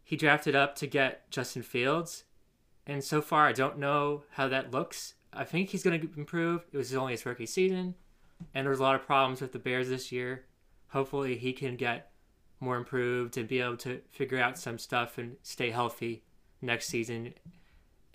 he 0.03 0.18
drafted 0.18 0.55
up 0.55 0.76
to 0.76 0.88
get 0.88 1.30
Justin 1.32 1.64
Fields. 1.64 2.26
And 2.86 3.03
so 3.03 3.22
far, 3.22 3.47
I 3.47 3.53
don't 3.53 3.78
know 3.78 4.24
how 4.32 4.47
that 4.49 4.72
looks. 4.72 5.14
I 5.32 5.45
think 5.45 5.70
he's 5.70 5.84
going 5.84 6.01
to 6.01 6.09
improve. 6.18 6.66
It 6.72 6.78
was 6.78 6.93
only 6.93 7.14
his 7.14 7.26
rookie 7.26 7.45
season. 7.45 7.95
And 8.53 8.68
there's 8.68 8.80
a 8.80 8.84
lot 8.84 8.95
of 8.95 9.05
problems 9.05 9.39
with 9.39 9.53
the 9.53 9.59
Bears 9.59 9.89
this 9.89 10.12
year. 10.12 10.45
Hopefully, 10.89 11.38
he 11.38 11.53
can 11.53 11.78
get 11.78 12.12
more 12.59 12.76
improved 12.76 13.38
and 13.38 13.47
be 13.47 13.62
able 13.62 13.78
to 13.78 14.01
figure 14.09 14.39
out 14.39 14.57
some 14.57 14.78
stuff 14.78 15.18
and 15.18 15.38
stay 15.41 15.70
healthy 15.70 16.24
next 16.62 16.88
season. 16.88 17.34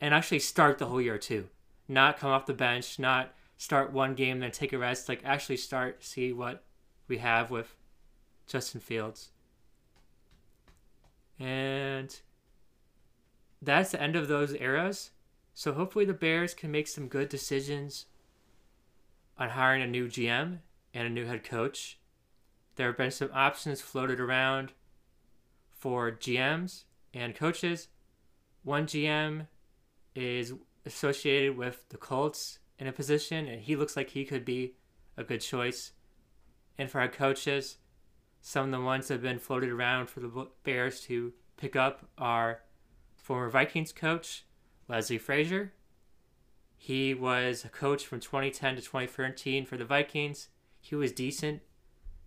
And 0.00 0.12
actually 0.12 0.40
start 0.40 0.78
the 0.78 0.86
whole 0.86 1.00
year, 1.00 1.16
too. 1.16 1.48
Not 1.88 2.18
come 2.18 2.30
off 2.30 2.44
the 2.44 2.52
bench, 2.52 2.98
not 2.98 3.32
start 3.56 3.92
one 3.92 4.14
game, 4.14 4.40
then 4.40 4.50
take 4.50 4.72
a 4.74 4.78
rest. 4.78 5.08
Like, 5.08 5.22
actually 5.24 5.56
start, 5.56 6.04
see 6.04 6.32
what 6.32 6.64
we 7.08 7.18
have 7.18 7.50
with 7.50 7.74
Justin 8.46 8.80
Fields. 8.80 9.30
And 11.38 12.18
that's 13.60 13.90
the 13.90 14.02
end 14.02 14.16
of 14.16 14.28
those 14.28 14.54
eras. 14.54 15.10
So 15.54 15.72
hopefully 15.72 16.04
the 16.04 16.14
Bears 16.14 16.54
can 16.54 16.70
make 16.70 16.88
some 16.88 17.08
good 17.08 17.28
decisions 17.28 18.06
on 19.38 19.50
hiring 19.50 19.82
a 19.82 19.86
new 19.86 20.06
GM 20.06 20.58
and 20.94 21.06
a 21.06 21.10
new 21.10 21.26
head 21.26 21.44
coach. 21.44 21.98
There 22.76 22.88
have 22.88 22.96
been 22.96 23.10
some 23.10 23.30
options 23.32 23.80
floated 23.80 24.20
around 24.20 24.72
for 25.70 26.10
GMs 26.10 26.84
and 27.12 27.34
coaches. 27.34 27.88
One 28.64 28.86
GM 28.86 29.46
is 30.14 30.52
associated 30.84 31.56
with 31.56 31.88
the 31.88 31.96
Colts 31.96 32.58
in 32.78 32.86
a 32.86 32.92
position, 32.92 33.46
and 33.46 33.62
he 33.62 33.76
looks 33.76 33.96
like 33.96 34.10
he 34.10 34.24
could 34.24 34.44
be 34.44 34.74
a 35.16 35.24
good 35.24 35.40
choice. 35.40 35.92
And 36.78 36.90
for 36.90 37.00
our 37.00 37.08
coaches, 37.08 37.78
some 38.46 38.66
of 38.66 38.70
the 38.70 38.80
ones 38.80 39.08
that 39.08 39.14
have 39.14 39.22
been 39.22 39.40
floated 39.40 39.70
around 39.70 40.08
for 40.08 40.20
the 40.20 40.46
Bears 40.62 41.00
to 41.00 41.32
pick 41.56 41.74
up 41.74 42.08
are 42.16 42.60
former 43.16 43.50
Vikings 43.50 43.90
coach 43.90 44.44
Leslie 44.86 45.18
Frazier. 45.18 45.72
He 46.76 47.12
was 47.12 47.64
a 47.64 47.68
coach 47.68 48.06
from 48.06 48.20
2010 48.20 48.76
to 48.76 48.82
2013 48.82 49.66
for 49.66 49.76
the 49.76 49.84
Vikings. 49.84 50.46
He 50.80 50.94
was 50.94 51.10
decent. 51.10 51.60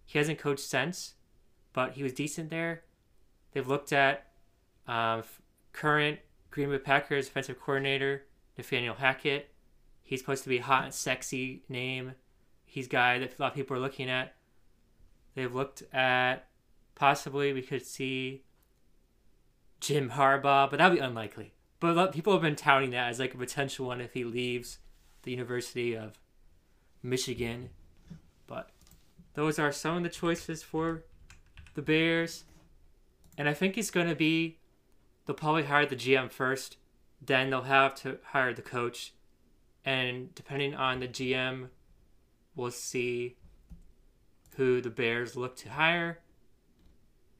He 0.05 0.17
hasn't 0.17 0.39
coached 0.39 0.59
since, 0.59 1.13
but 1.71 1.93
he 1.93 2.03
was 2.03 2.11
decent 2.11 2.49
there. 2.49 2.83
They've 3.53 3.65
looked 3.65 3.93
at 3.93 4.27
um, 4.89 5.23
current 5.71 6.19
Green 6.51 6.69
Bay 6.69 6.79
Packers 6.79 7.27
defensive 7.27 7.61
coordinator 7.61 8.25
Nathaniel 8.57 8.95
Hackett. 8.95 9.53
He's 10.01 10.19
supposed 10.19 10.43
to 10.43 10.49
be 10.49 10.57
hot 10.57 10.83
and 10.83 10.93
sexy 10.93 11.63
name. 11.69 12.15
He's 12.65 12.89
guy 12.89 13.19
that 13.19 13.39
a 13.39 13.41
lot 13.41 13.51
of 13.51 13.55
people 13.55 13.77
are 13.77 13.79
looking 13.79 14.09
at. 14.09 14.35
They've 15.39 15.55
looked 15.55 15.83
at 15.93 16.49
possibly 16.95 17.53
we 17.53 17.61
could 17.61 17.85
see 17.85 18.43
Jim 19.79 20.09
Harbaugh, 20.09 20.69
but 20.69 20.79
that'd 20.79 20.97
be 20.97 21.01
unlikely. 21.01 21.53
But 21.79 22.11
people 22.11 22.33
have 22.33 22.41
been 22.41 22.57
touting 22.57 22.89
that 22.89 23.07
as 23.07 23.19
like 23.19 23.33
a 23.33 23.37
potential 23.37 23.85
one 23.87 24.01
if 24.01 24.11
he 24.11 24.25
leaves 24.25 24.79
the 25.21 25.31
University 25.31 25.95
of 25.95 26.19
Michigan. 27.01 27.69
But 28.47 28.71
those 29.35 29.57
are 29.57 29.71
some 29.71 29.95
of 29.95 30.03
the 30.03 30.09
choices 30.09 30.61
for 30.61 31.05
the 31.73 31.81
Bears. 31.81 32.43
And 33.37 33.47
I 33.47 33.53
think 33.53 33.75
he's 33.75 33.91
going 33.91 34.09
to 34.09 34.15
be, 34.15 34.57
they'll 35.25 35.37
probably 35.37 35.63
hire 35.63 35.85
the 35.85 35.95
GM 35.95 36.29
first, 36.29 36.75
then 37.25 37.49
they'll 37.49 37.61
have 37.61 37.95
to 38.01 38.17
hire 38.25 38.53
the 38.53 38.61
coach. 38.61 39.13
And 39.85 40.35
depending 40.35 40.75
on 40.75 40.99
the 40.99 41.07
GM, 41.07 41.69
we'll 42.57 42.71
see 42.71 43.37
who 44.55 44.81
the 44.81 44.89
Bears 44.89 45.35
look 45.35 45.55
to 45.57 45.69
hire. 45.69 46.19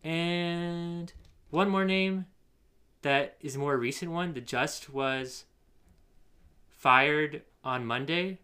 And 0.03 1.12
one 1.49 1.70
more 1.70 1.86
name 1.86 2.26
that 3.01 3.38
is 3.41 3.55
a 3.55 3.60
more 3.60 3.78
recent 3.78 4.12
one. 4.12 4.34
The 4.34 4.41
Just 4.41 4.89
was 4.89 5.45
fired 6.70 7.43
on 7.64 7.86
Monday. 7.86 8.39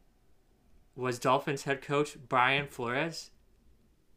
Was 0.96 1.20
Dolphins 1.20 1.64
head 1.64 1.82
coach 1.82 2.18
Brian 2.28 2.68
Flores. 2.68 3.32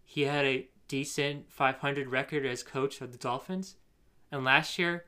He 0.04 0.22
had 0.22 0.44
a 0.44 0.68
decent 0.86 1.50
500 1.50 2.08
record 2.08 2.46
as 2.46 2.62
coach 2.62 3.00
of 3.00 3.12
the 3.12 3.18
Dolphins. 3.18 3.76
And 4.30 4.44
last 4.44 4.78
year, 4.78 5.04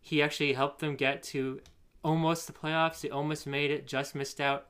he 0.00 0.22
actually 0.22 0.52
helped 0.52 0.80
them 0.80 0.96
get 0.96 1.22
to 1.24 1.60
almost 2.02 2.46
the 2.46 2.52
playoffs. 2.52 3.00
They 3.00 3.10
almost 3.10 3.46
made 3.46 3.70
it, 3.70 3.86
just 3.86 4.14
missed 4.14 4.40
out. 4.40 4.66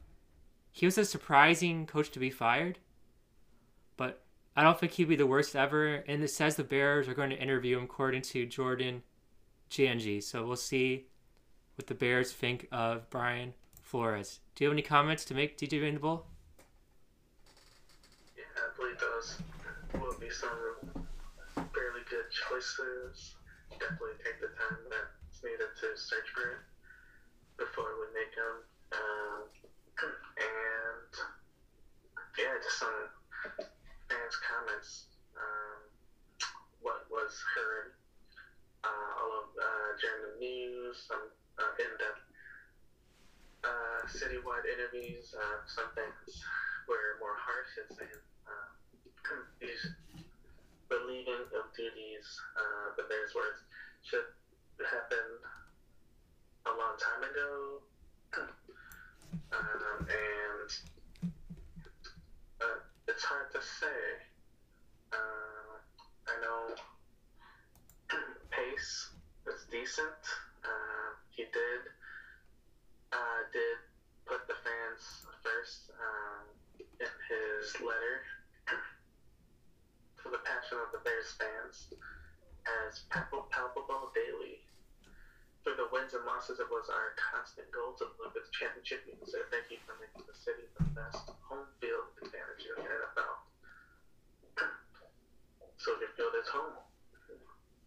He 0.70 0.86
was 0.86 0.98
a 0.98 1.04
surprising 1.04 1.86
coach 1.86 2.10
to 2.10 2.18
be 2.18 2.30
fired. 2.30 2.78
I 4.58 4.64
don't 4.64 4.76
think 4.76 4.94
he'd 4.94 5.04
be 5.04 5.14
the 5.14 5.24
worst 5.24 5.54
ever. 5.54 6.02
And 6.08 6.20
it 6.20 6.30
says 6.30 6.56
the 6.56 6.64
Bears 6.64 7.06
are 7.06 7.14
going 7.14 7.30
to 7.30 7.38
interview 7.38 7.78
him 7.78 7.84
according 7.84 8.22
to 8.22 8.44
Jordan 8.44 9.04
GNG. 9.70 10.20
So 10.20 10.44
we'll 10.44 10.56
see 10.56 11.06
what 11.76 11.86
the 11.86 11.94
Bears 11.94 12.32
think 12.32 12.66
of 12.72 13.08
Brian 13.08 13.54
Flores. 13.80 14.40
Do 14.56 14.64
you 14.64 14.68
have 14.68 14.74
any 14.74 14.82
comments 14.82 15.24
to 15.26 15.34
make, 15.34 15.56
DJ 15.56 15.80
Vanderbull? 15.80 16.22
Yeah, 18.36 18.50
I 18.58 18.76
believe 18.76 18.98
those 18.98 19.38
will 19.94 20.18
be 20.18 20.28
some 20.28 20.50
fairly 21.54 22.02
good 22.10 22.26
choices. 22.50 23.36
Definitely 23.78 24.18
take 24.24 24.40
the 24.40 24.48
time 24.58 24.82
that's 24.90 25.40
needed 25.44 25.70
to 25.82 25.96
search 25.96 26.34
for 26.34 26.50
it 26.50 26.58
before 27.58 27.94
we 28.00 28.06
make 28.12 28.34
them. 28.34 28.66
Um, 28.90 29.46
and 30.42 31.14
yeah, 32.36 32.58
just 32.60 32.80
some 32.80 32.90
comments, 34.48 35.04
um, 35.36 35.78
what 36.80 37.04
was 37.12 37.36
heard 37.52 37.92
uh, 38.84 39.10
all 39.20 39.44
of 39.44 39.46
uh, 39.60 39.90
during 40.00 40.20
the 40.24 40.34
news, 40.40 40.96
some 41.04 41.28
uh, 41.60 41.72
in-depth 41.76 42.24
uh, 43.64 44.00
citywide 44.08 44.64
interviews. 44.64 45.34
Uh, 45.36 45.58
some 45.68 45.92
things 45.92 46.40
were 46.88 47.20
more 47.20 47.36
harsh 47.36 47.76
and 47.76 47.90
saying 47.92 48.22
uh, 48.48 48.68
these 49.60 49.84
believing 50.88 51.44
of 51.52 51.68
duties, 51.76 52.26
uh, 52.56 52.96
but 52.96 53.04
there's 53.12 53.34
words 53.34 53.60
should 54.00 54.24
happen 54.80 55.28
a 56.66 56.72
long 56.72 56.96
time 56.96 57.22
ago. 57.28 57.84
Um, 59.52 60.06
and 60.08 60.70
uh, 62.60 62.78
it's 63.08 63.24
hard 63.24 63.52
to 63.52 63.60
say. 63.60 64.27
Uh, 65.12 65.74
I 66.28 66.34
know 66.40 66.74
Gase 68.52 69.08
was 69.46 69.64
decent. 69.70 70.20
Uh, 70.64 71.08
he 71.30 71.44
did 71.52 71.80
uh, 73.12 73.40
did 73.52 73.78
put 74.26 74.44
the 74.46 74.56
fans 74.60 75.24
first 75.40 75.88
um, 75.96 76.44
in 77.00 77.12
his 77.32 77.72
letter 77.80 78.20
to 80.22 80.26
the 80.28 80.38
passion 80.44 80.76
of 80.84 80.92
the 80.92 81.00
Bears 81.00 81.32
fans 81.40 81.88
as 82.84 83.00
palpable, 83.08 83.48
palpable 83.48 84.12
daily. 84.12 84.60
Through 85.64 85.80
the 85.80 85.88
wins 85.92 86.12
and 86.12 86.24
losses, 86.24 86.60
it 86.60 86.68
was 86.68 86.88
our 86.92 87.12
constant 87.16 87.68
goal 87.72 87.96
to 87.98 88.04
live 88.20 88.32
with 88.36 88.48
championship. 88.52 89.00
Say 89.24 89.40
thank 89.50 89.72
you 89.72 89.80
for 89.84 89.96
making 90.00 90.24
the 90.28 90.36
city 90.36 90.68
the 90.76 90.84
best 90.92 91.32
home 91.48 91.66
field 91.80 92.08
advantage 92.20 92.68
in 92.68 92.76
the 92.76 92.88
NFL. 92.88 93.37
So 95.88 95.96
your 95.96 96.12
field 96.20 96.36
is 96.36 96.44
home. 96.52 96.76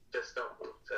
Just 0.09 0.33
don't 0.33 0.57
move 0.57 0.73
to 0.73 0.97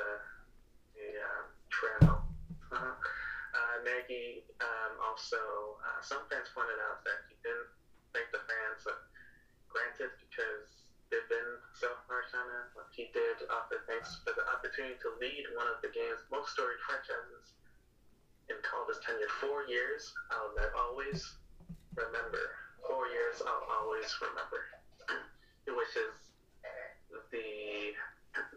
the 0.95 1.19
um, 1.19 1.51
trail. 1.67 2.23
Uh, 2.71 2.95
uh, 2.95 3.75
Nagy 3.83 4.39
um, 4.63 4.95
also, 5.03 5.35
uh, 5.83 5.99
some 5.99 6.23
fans 6.31 6.47
pointed 6.55 6.79
out 6.79 7.03
that 7.03 7.19
he 7.27 7.35
didn't 7.43 7.67
thank 8.15 8.31
the 8.31 8.39
fans. 8.47 8.87
But 8.87 9.03
granted, 9.67 10.15
because 10.15 10.87
they've 11.11 11.27
been 11.27 11.59
so 11.75 11.91
harsh 12.07 12.31
on 12.39 12.47
him, 12.47 12.71
but 12.71 12.87
he 12.95 13.11
did 13.11 13.35
offer 13.51 13.83
thanks 13.83 14.23
for 14.23 14.31
the 14.31 14.47
opportunity 14.47 14.95
to 15.03 15.11
lead 15.19 15.43
one 15.59 15.67
of 15.67 15.83
the 15.83 15.91
game's 15.91 16.23
most 16.31 16.55
storied 16.55 16.79
franchises 16.87 17.51
in 18.47 18.55
Calder's 18.63 19.03
tenure. 19.03 19.27
Four 19.43 19.67
years, 19.67 20.07
I'll 20.31 20.55
always 20.71 21.19
remember. 21.99 22.47
Four 22.87 23.11
years, 23.11 23.43
I'll 23.43 23.67
always 23.67 24.07
remember. 24.23 24.63
he 25.67 25.75
wishes 25.75 26.32
the 27.31 27.93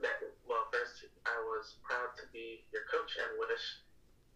that 0.00 0.16
well 0.48 0.64
first 0.72 1.04
I 1.24 1.36
was 1.44 1.76
proud 1.84 2.08
to 2.16 2.24
be 2.32 2.64
your 2.72 2.82
coach 2.88 3.16
and 3.20 3.28
wish 3.36 3.80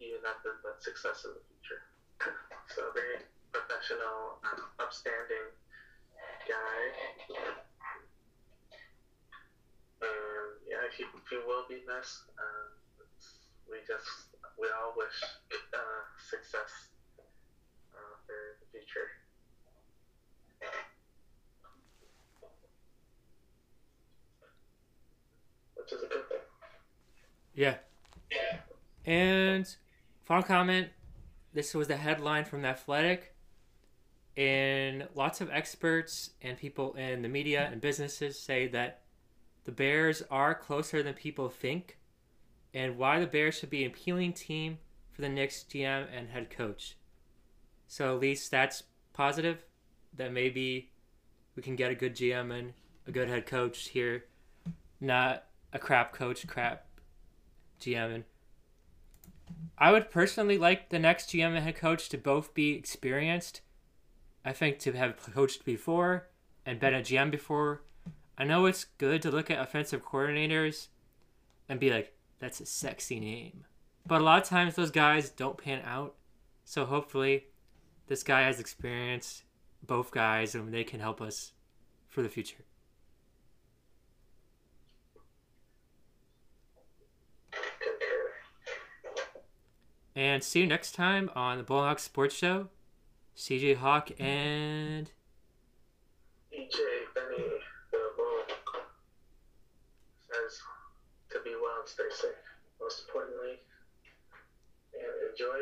you 0.00 0.16
nothing 0.22 0.56
but 0.64 0.80
success 0.82 1.24
in 1.24 1.32
the 1.32 1.42
future. 1.48 1.80
So 2.72 2.92
very 2.92 3.20
professional, 3.52 4.40
um, 4.44 4.68
upstanding 4.78 5.52
guy. 6.48 6.80
And 10.00 10.50
yeah, 10.68 10.84
he, 10.96 11.04
he 11.28 11.36
will 11.44 11.64
be 11.68 11.80
missed. 11.84 12.24
Um, 12.40 12.68
we 13.68 13.80
just 13.86 14.32
we 14.58 14.68
all 14.68 14.92
wish 14.96 15.16
uh, 15.52 16.02
success 16.28 16.90
uh, 17.94 18.14
for 18.26 18.38
the 18.60 18.66
future. 18.72 19.19
Thing. 25.98 26.38
Yeah. 27.54 27.76
And 29.04 29.66
final 30.24 30.42
comment 30.42 30.88
this 31.52 31.74
was 31.74 31.88
the 31.88 31.96
headline 31.96 32.44
from 32.44 32.62
The 32.62 32.68
Athletic. 32.68 33.34
And 34.36 35.08
lots 35.14 35.40
of 35.40 35.50
experts 35.50 36.30
and 36.40 36.56
people 36.56 36.94
in 36.94 37.22
the 37.22 37.28
media 37.28 37.68
and 37.70 37.80
businesses 37.80 38.38
say 38.38 38.68
that 38.68 39.02
the 39.64 39.72
Bears 39.72 40.22
are 40.30 40.54
closer 40.54 41.02
than 41.02 41.14
people 41.14 41.48
think, 41.50 41.98
and 42.72 42.96
why 42.96 43.20
the 43.20 43.26
Bears 43.26 43.58
should 43.58 43.70
be 43.70 43.84
an 43.84 43.90
appealing 43.90 44.32
team 44.32 44.78
for 45.12 45.20
the 45.20 45.28
next 45.28 45.68
GM 45.68 46.06
and 46.16 46.30
head 46.30 46.48
coach. 46.48 46.96
So 47.86 48.14
at 48.14 48.20
least 48.20 48.50
that's 48.50 48.84
positive 49.12 49.64
that 50.16 50.32
maybe 50.32 50.90
we 51.56 51.62
can 51.62 51.76
get 51.76 51.90
a 51.90 51.94
good 51.94 52.14
GM 52.16 52.56
and 52.56 52.72
a 53.06 53.12
good 53.12 53.28
head 53.28 53.44
coach 53.46 53.88
here, 53.88 54.24
not 55.00 55.44
a 55.72 55.78
crap 55.78 56.12
coach, 56.12 56.46
crap 56.46 56.86
GM. 57.80 58.14
And 58.14 58.24
I 59.78 59.92
would 59.92 60.10
personally 60.10 60.58
like 60.58 60.90
the 60.90 60.98
next 60.98 61.30
GM 61.30 61.54
and 61.54 61.64
head 61.64 61.76
coach 61.76 62.08
to 62.10 62.18
both 62.18 62.54
be 62.54 62.72
experienced. 62.72 63.60
I 64.44 64.52
think 64.52 64.78
to 64.80 64.92
have 64.92 65.16
coached 65.16 65.64
before 65.64 66.28
and 66.64 66.80
been 66.80 66.94
a 66.94 67.00
GM 67.00 67.30
before. 67.30 67.82
I 68.38 68.44
know 68.44 68.66
it's 68.66 68.84
good 68.84 69.22
to 69.22 69.30
look 69.30 69.50
at 69.50 69.60
offensive 69.60 70.04
coordinators 70.04 70.88
and 71.68 71.78
be 71.78 71.90
like, 71.90 72.14
that's 72.38 72.60
a 72.60 72.66
sexy 72.66 73.20
name. 73.20 73.64
But 74.06 74.20
a 74.20 74.24
lot 74.24 74.42
of 74.42 74.48
times 74.48 74.74
those 74.74 74.90
guys 74.90 75.28
don't 75.30 75.58
pan 75.58 75.82
out. 75.84 76.14
So 76.64 76.86
hopefully 76.86 77.44
this 78.06 78.22
guy 78.22 78.42
has 78.42 78.58
experience, 78.58 79.42
both 79.86 80.10
guys, 80.10 80.54
and 80.54 80.72
they 80.72 80.84
can 80.84 81.00
help 81.00 81.20
us 81.20 81.52
for 82.08 82.22
the 82.22 82.28
future. 82.28 82.64
And 90.20 90.44
see 90.44 90.60
you 90.60 90.66
next 90.66 90.94
time 90.94 91.30
on 91.34 91.56
the 91.56 91.64
Bullhawk 91.64 91.98
Sports 91.98 92.34
Show. 92.34 92.68
CJ 93.34 93.76
Hawk 93.76 94.10
and 94.20 95.10
EJ 96.52 96.76
Benny 97.14 97.48
the 97.90 97.98
Bull 98.18 98.42
says 100.18 100.58
to 101.30 101.38
be 101.42 101.52
well 101.52 101.80
and 101.80 101.88
stay 101.88 102.02
safe. 102.10 102.32
Most 102.78 103.04
importantly, 103.08 103.60
and 104.92 105.30
enjoy 105.30 105.60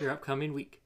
your 0.00 0.10
upcoming 0.10 0.54
week. 0.54 0.80